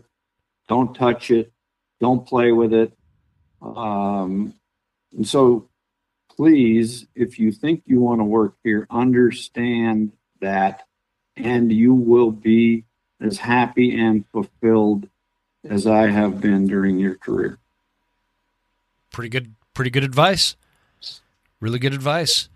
don't 0.68 0.96
touch 0.96 1.30
it, 1.30 1.54
don't 2.02 2.26
play 2.26 2.52
with 2.52 2.74
it. 2.74 2.98
Um, 3.62 4.54
and 5.16 5.28
so 5.28 5.68
please, 6.36 7.08
if 7.16 7.40
you 7.40 7.52
think 7.52 7.84
you 7.86 8.00
want 8.00 8.20
to 8.20 8.26
work 8.26 8.56
here, 8.64 8.88
understand 8.90 10.12
that 10.40 10.84
and 11.36 11.72
you 11.72 11.94
will 11.94 12.32
be 12.32 12.84
as 13.20 13.38
happy 13.38 14.00
and 14.00 14.26
fulfilled 14.32 15.08
as 15.68 15.88
I 15.88 16.08
have 16.08 16.40
been 16.40 16.68
during 16.68 17.00
your 17.00 17.16
career. 17.16 17.58
pretty 19.12 19.30
good 19.30 19.56
pretty 19.74 19.90
good 19.90 20.04
advice 20.04 20.56
really 21.60 21.80
good 21.80 21.94
advice 21.94 22.50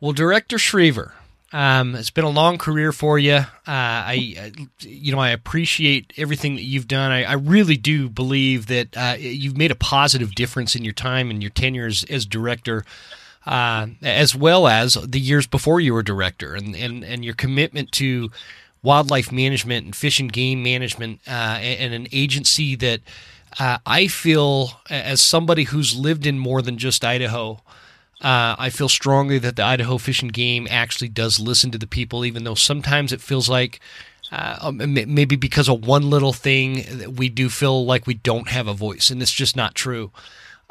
well 0.00 0.12
director 0.12 0.56
Schriever 0.56 1.12
um, 1.56 1.94
it's 1.94 2.10
been 2.10 2.24
a 2.24 2.28
long 2.28 2.58
career 2.58 2.92
for 2.92 3.18
you. 3.18 3.36
Uh, 3.36 3.46
I, 3.66 4.34
I 4.38 4.52
you 4.80 5.10
know 5.10 5.18
i 5.18 5.30
appreciate 5.30 6.12
everything 6.18 6.56
that 6.56 6.64
you've 6.64 6.86
done. 6.86 7.10
I, 7.10 7.24
I 7.24 7.32
really 7.32 7.78
do 7.78 8.10
believe 8.10 8.66
that 8.66 8.94
uh, 8.94 9.16
you've 9.18 9.56
made 9.56 9.70
a 9.70 9.76
positive 9.76 10.34
difference 10.34 10.76
in 10.76 10.84
your 10.84 10.92
time 10.92 11.30
and 11.30 11.42
your 11.42 11.50
tenure 11.50 11.86
as, 11.86 12.04
as 12.10 12.26
director 12.26 12.84
uh, 13.46 13.86
as 14.02 14.36
well 14.36 14.68
as 14.68 14.94
the 14.94 15.18
years 15.18 15.46
before 15.46 15.80
you 15.80 15.94
were 15.94 16.02
director 16.02 16.54
and, 16.54 16.76
and, 16.76 17.02
and 17.02 17.24
your 17.24 17.34
commitment 17.34 17.90
to 17.92 18.30
wildlife 18.82 19.32
management 19.32 19.86
and 19.86 19.96
fish 19.96 20.20
and 20.20 20.32
game 20.32 20.62
management, 20.62 21.20
uh, 21.26 21.58
and, 21.60 21.94
and, 21.94 21.94
an 21.94 22.08
agency 22.12 22.74
that 22.76 23.00
uh, 23.58 23.78
I 23.86 24.08
feel, 24.08 24.80
as 24.90 25.22
somebody 25.22 25.64
who's 25.64 25.96
lived 25.96 26.26
in 26.26 26.38
more 26.38 26.60
than 26.60 26.76
just 26.76 27.02
Idaho, 27.02 27.62
uh, 28.20 28.56
I 28.58 28.70
feel 28.70 28.88
strongly 28.88 29.38
that 29.38 29.56
the 29.56 29.62
Idaho 29.62 29.98
Fish 29.98 30.22
and 30.22 30.32
Game 30.32 30.66
actually 30.70 31.08
does 31.08 31.38
listen 31.38 31.70
to 31.70 31.78
the 31.78 31.86
people, 31.86 32.24
even 32.24 32.44
though 32.44 32.54
sometimes 32.54 33.12
it 33.12 33.20
feels 33.20 33.48
like 33.48 33.80
uh, 34.32 34.56
um, 34.60 34.78
maybe 34.78 35.36
because 35.36 35.68
of 35.68 35.86
one 35.86 36.10
little 36.10 36.32
thing, 36.32 37.14
we 37.14 37.28
do 37.28 37.48
feel 37.48 37.84
like 37.84 38.06
we 38.06 38.14
don't 38.14 38.48
have 38.48 38.66
a 38.66 38.74
voice, 38.74 39.10
and 39.10 39.22
it's 39.22 39.32
just 39.32 39.54
not 39.54 39.74
true. 39.74 40.10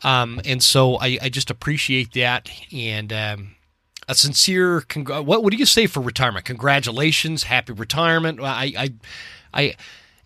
Um, 0.03 0.41
and 0.43 0.61
so 0.61 0.95
I, 0.97 1.17
I, 1.21 1.29
just 1.29 1.49
appreciate 1.49 2.13
that, 2.13 2.49
and 2.73 3.13
um, 3.13 3.55
a 4.09 4.15
sincere. 4.15 4.81
Congr- 4.81 5.23
what, 5.23 5.49
do 5.49 5.57
you 5.57 5.65
say 5.65 5.87
for 5.87 6.01
retirement? 6.01 6.45
Congratulations, 6.45 7.43
happy 7.43 7.71
retirement. 7.71 8.41
I, 8.41 8.73
I, 8.77 8.93
I 9.53 9.75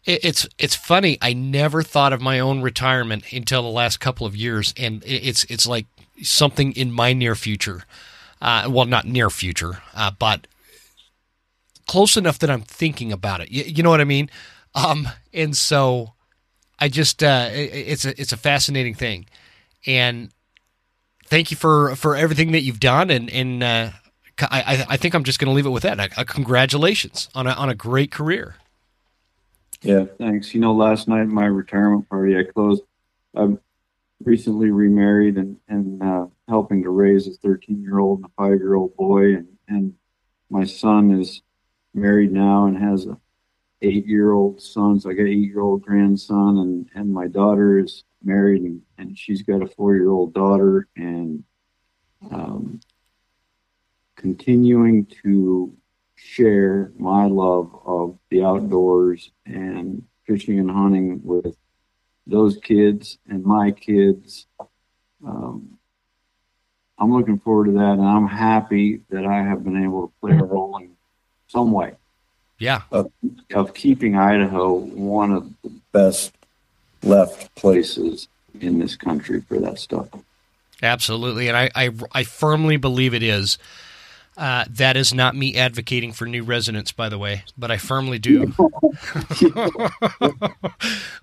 it's 0.05 0.47
it's 0.57 0.75
funny. 0.75 1.19
I 1.21 1.33
never 1.33 1.83
thought 1.83 2.13
of 2.13 2.21
my 2.21 2.39
own 2.39 2.61
retirement 2.61 3.31
until 3.31 3.61
the 3.61 3.69
last 3.69 3.99
couple 3.99 4.25
of 4.25 4.35
years, 4.35 4.73
and 4.75 5.03
it's 5.05 5.43
it's 5.45 5.67
like 5.67 5.85
something 6.23 6.71
in 6.73 6.91
my 6.91 7.13
near 7.13 7.35
future. 7.35 7.83
Uh, 8.41 8.67
well, 8.69 8.85
not 8.85 9.05
near 9.05 9.29
future, 9.29 9.81
uh, 9.93 10.11
but 10.17 10.47
close 11.87 12.15
enough 12.15 12.39
that 12.39 12.49
I'm 12.49 12.61
thinking 12.61 13.11
about 13.11 13.41
it. 13.41 13.51
You, 13.51 13.63
you 13.63 13.83
know 13.83 13.89
what 13.89 13.99
I 13.99 14.05
mean? 14.05 14.29
Um, 14.75 15.09
and 15.33 15.57
so 15.57 16.13
I 16.79 16.87
just 16.87 17.21
uh, 17.21 17.49
it, 17.51 17.73
it's 17.73 18.05
a 18.05 18.19
it's 18.21 18.31
a 18.31 18.37
fascinating 18.37 18.93
thing, 18.93 19.25
and 19.85 20.29
thank 21.25 21.51
you 21.51 21.57
for 21.57 21.95
for 21.95 22.15
everything 22.15 22.53
that 22.53 22.61
you've 22.61 22.79
done. 22.79 23.09
And 23.09 23.29
and 23.29 23.63
uh, 23.63 23.89
I 24.41 24.85
I 24.89 24.97
think 24.97 25.13
I'm 25.13 25.23
just 25.23 25.39
going 25.39 25.49
to 25.49 25.53
leave 25.53 25.65
it 25.65 25.71
with 25.71 25.83
that. 25.83 25.99
Uh, 25.99 26.23
congratulations 26.23 27.29
on 27.35 27.47
a 27.47 27.51
on 27.51 27.69
a 27.69 27.75
great 27.75 28.11
career. 28.11 28.55
Yeah, 29.81 30.05
thanks. 30.17 30.53
You 30.53 30.61
know, 30.61 30.73
last 30.73 31.07
night 31.07 31.27
my 31.27 31.45
retirement 31.45 32.07
party, 32.09 32.37
I 32.37 32.43
closed. 32.43 32.83
I'm 33.35 33.59
recently 34.23 34.71
remarried 34.71 35.37
and 35.37 35.57
and 35.67 36.01
uh, 36.03 36.25
helping 36.47 36.83
to 36.83 36.89
raise 36.89 37.27
a 37.27 37.31
13 37.31 37.81
year 37.81 37.99
old 37.99 38.19
and 38.19 38.25
a 38.25 38.31
five 38.37 38.59
year 38.59 38.75
old 38.75 38.95
boy, 38.95 39.35
and 39.35 39.47
and 39.67 39.93
my 40.49 40.65
son 40.65 41.11
is 41.11 41.41
married 41.93 42.31
now 42.31 42.65
and 42.65 42.77
has 42.77 43.05
a 43.05 43.17
eight 43.81 44.05
year 44.05 44.31
old 44.31 44.61
son. 44.61 44.99
So 44.99 45.09
I 45.09 45.13
got 45.13 45.23
an 45.23 45.29
eight 45.29 45.49
year 45.49 45.61
old 45.61 45.81
grandson, 45.81 46.57
and 46.57 46.89
and 46.95 47.13
my 47.13 47.27
daughter 47.27 47.79
is 47.79 48.03
married 48.21 48.61
and, 48.63 48.81
and 48.97 49.17
she's 49.17 49.43
got 49.43 49.61
a 49.61 49.67
four 49.67 49.95
year 49.95 50.09
old 50.09 50.33
daughter, 50.33 50.87
and 50.95 51.43
um, 52.31 52.79
continuing 54.15 55.05
to 55.23 55.75
share 56.15 56.91
my 56.97 57.25
love 57.25 57.73
of 57.85 58.19
the 58.29 58.43
outdoors 58.43 59.31
and 59.45 60.03
fishing 60.27 60.59
and 60.59 60.69
hunting 60.69 61.21
with 61.23 61.55
those 62.29 62.57
kids 62.57 63.17
and 63.27 63.43
my 63.43 63.71
kids. 63.71 64.45
Um, 65.25 65.77
I'm 66.97 67.13
looking 67.13 67.39
forward 67.39 67.65
to 67.65 67.71
that, 67.73 67.93
and 67.93 68.05
I'm 68.05 68.27
happy 68.27 69.01
that 69.09 69.25
I 69.25 69.41
have 69.43 69.63
been 69.63 69.83
able 69.83 70.07
to 70.07 70.13
play 70.21 70.37
a 70.37 70.43
role 70.43 70.77
in 70.77 70.91
some 71.47 71.71
way. 71.71 71.93
Yeah. 72.57 72.81
Of, 72.91 73.11
of 73.53 73.73
keeping 73.73 74.17
Idaho 74.17 74.73
one 74.73 75.31
of 75.31 75.49
the 75.63 75.71
best 75.91 76.33
left 77.01 77.55
places 77.55 78.27
in 78.59 78.79
this 78.79 78.95
country 78.95 79.41
for 79.41 79.59
that 79.59 79.79
stuff. 79.79 80.09
Absolutely, 80.81 81.47
and 81.47 81.57
I 81.57 81.69
I, 81.75 81.89
I 82.11 82.23
firmly 82.23 82.77
believe 82.77 83.13
it 83.13 83.23
is. 83.23 83.57
Uh, 84.39 84.63
that 84.69 84.95
is 84.95 85.13
not 85.13 85.35
me 85.35 85.57
advocating 85.57 86.13
for 86.13 86.25
new 86.25 86.43
residents, 86.43 86.93
by 86.93 87.09
the 87.09 87.17
way, 87.17 87.43
but 87.57 87.71
I 87.71 87.75
firmly 87.75 88.19
do. 88.19 88.53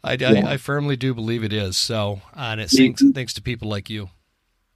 I, 0.05 0.19
I, 0.21 0.43
I, 0.47 0.57
firmly 0.59 0.97
do 0.97 1.15
believe 1.15 1.43
it 1.43 1.51
is. 1.51 1.79
So, 1.79 2.21
uh, 2.37 2.41
and 2.51 2.61
it 2.61 2.69
thanks, 2.69 3.03
thanks 3.15 3.33
to 3.33 3.41
people 3.41 3.71
like 3.71 3.89
you. 3.89 4.11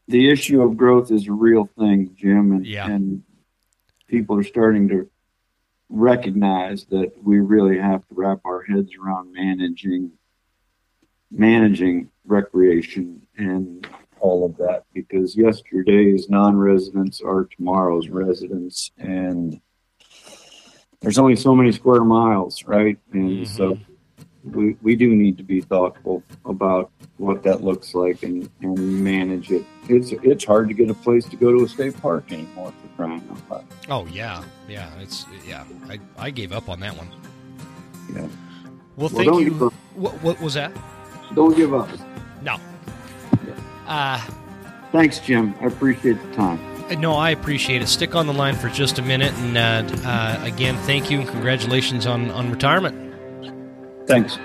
The 0.08 0.30
issue 0.30 0.62
of 0.62 0.78
growth 0.78 1.10
is 1.10 1.28
a 1.28 1.32
real 1.32 1.68
thing, 1.78 2.16
Jim, 2.16 2.52
and, 2.52 2.66
yeah. 2.66 2.88
and 2.88 3.22
people 4.06 4.38
are 4.38 4.42
starting 4.42 4.88
to 4.88 5.10
recognize 5.90 6.86
that 6.86 7.12
we 7.22 7.40
really 7.40 7.76
have 7.76 8.08
to 8.08 8.14
wrap 8.14 8.40
our 8.46 8.62
heads 8.62 8.92
around 8.96 9.34
managing 9.34 10.12
managing 11.30 12.10
recreation 12.24 13.26
and 13.36 13.86
all 14.20 14.44
of 14.44 14.56
that 14.58 14.84
because 14.94 15.36
yesterday's 15.36 16.28
non-residents 16.28 17.20
are 17.20 17.48
tomorrow's 17.56 18.08
residents 18.08 18.92
and 18.98 19.60
there's 21.00 21.18
only 21.18 21.36
so 21.36 21.54
many 21.54 21.72
square 21.72 22.04
miles 22.04 22.64
right? 22.64 22.98
And 23.12 23.46
mm-hmm. 23.46 23.56
so 23.56 23.78
we, 24.44 24.76
we 24.82 24.96
do 24.96 25.14
need 25.14 25.36
to 25.38 25.42
be 25.42 25.60
thoughtful 25.60 26.22
about 26.44 26.90
what 27.18 27.42
that 27.42 27.62
looks 27.62 27.94
like 27.94 28.22
and, 28.22 28.48
and 28.62 29.04
manage 29.04 29.50
it. 29.50 29.64
It's 29.88 30.12
it's 30.12 30.44
hard 30.44 30.68
to 30.68 30.74
get 30.74 30.88
a 30.90 30.94
place 30.94 31.26
to 31.26 31.36
go 31.36 31.56
to 31.56 31.64
a 31.64 31.68
state 31.68 32.00
park 32.00 32.32
anymore 32.32 32.72
for 32.80 32.96
crying 32.96 33.22
out 33.30 33.50
loud. 33.50 33.64
Oh 33.88 34.06
yeah 34.06 34.42
yeah 34.68 34.90
it's 35.00 35.26
yeah 35.46 35.64
i, 35.88 35.98
I 36.18 36.30
gave 36.30 36.52
up 36.52 36.68
on 36.68 36.80
that 36.80 36.96
one. 36.96 37.08
Yeah. 38.14 38.20
Well, 38.96 39.08
well 39.08 39.08
thank 39.08 39.40
you. 39.40 39.72
what, 39.94 40.12
what 40.22 40.40
was 40.40 40.54
that? 40.54 40.72
Don't 41.34 41.56
give 41.56 41.74
up. 41.74 41.88
No 42.42 42.58
uh, 43.90 44.18
Thanks, 44.92 45.18
Jim. 45.20 45.54
I 45.60 45.66
appreciate 45.66 46.20
the 46.22 46.34
time. 46.34 46.58
No, 46.98 47.12
I 47.12 47.30
appreciate 47.30 47.82
it. 47.82 47.86
Stick 47.86 48.16
on 48.16 48.26
the 48.26 48.32
line 48.32 48.56
for 48.56 48.68
just 48.68 48.98
a 48.98 49.02
minute, 49.02 49.32
and 49.34 49.56
uh, 49.56 50.08
uh, 50.08 50.40
again, 50.42 50.76
thank 50.78 51.10
you 51.10 51.20
and 51.20 51.28
congratulations 51.28 52.06
on 52.06 52.30
on 52.32 52.50
retirement. 52.50 52.96
Thanks. 54.08 54.38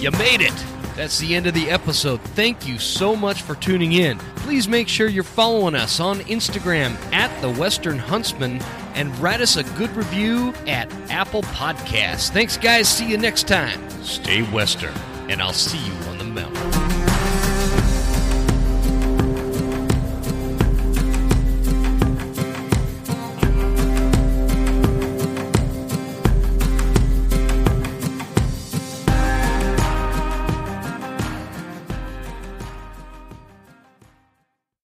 You 0.00 0.10
made 0.12 0.40
it. 0.40 0.54
That's 0.94 1.18
the 1.18 1.34
end 1.34 1.46
of 1.46 1.54
the 1.54 1.70
episode. 1.70 2.20
Thank 2.20 2.68
you 2.68 2.78
so 2.78 3.16
much 3.16 3.42
for 3.42 3.54
tuning 3.56 3.92
in. 3.92 4.18
Please 4.36 4.68
make 4.68 4.86
sure 4.86 5.08
you're 5.08 5.24
following 5.24 5.74
us 5.74 5.98
on 5.98 6.20
Instagram 6.20 6.94
at 7.12 7.30
the 7.42 7.50
Western 7.50 7.98
Huntsman 7.98 8.60
and 8.94 9.16
write 9.18 9.40
us 9.40 9.56
a 9.56 9.64
good 9.78 9.90
review 9.96 10.52
at 10.66 10.90
Apple 11.10 11.42
Podcasts. 11.42 12.30
Thanks, 12.30 12.56
guys. 12.56 12.88
See 12.88 13.08
you 13.08 13.18
next 13.18 13.48
time. 13.48 13.88
Stay 14.02 14.42
Western, 14.42 14.94
and 15.28 15.40
I'll 15.42 15.52
see 15.52 15.78
you 15.78 15.92
on 16.08 16.18
the 16.18 16.24
mountain. 16.24 16.69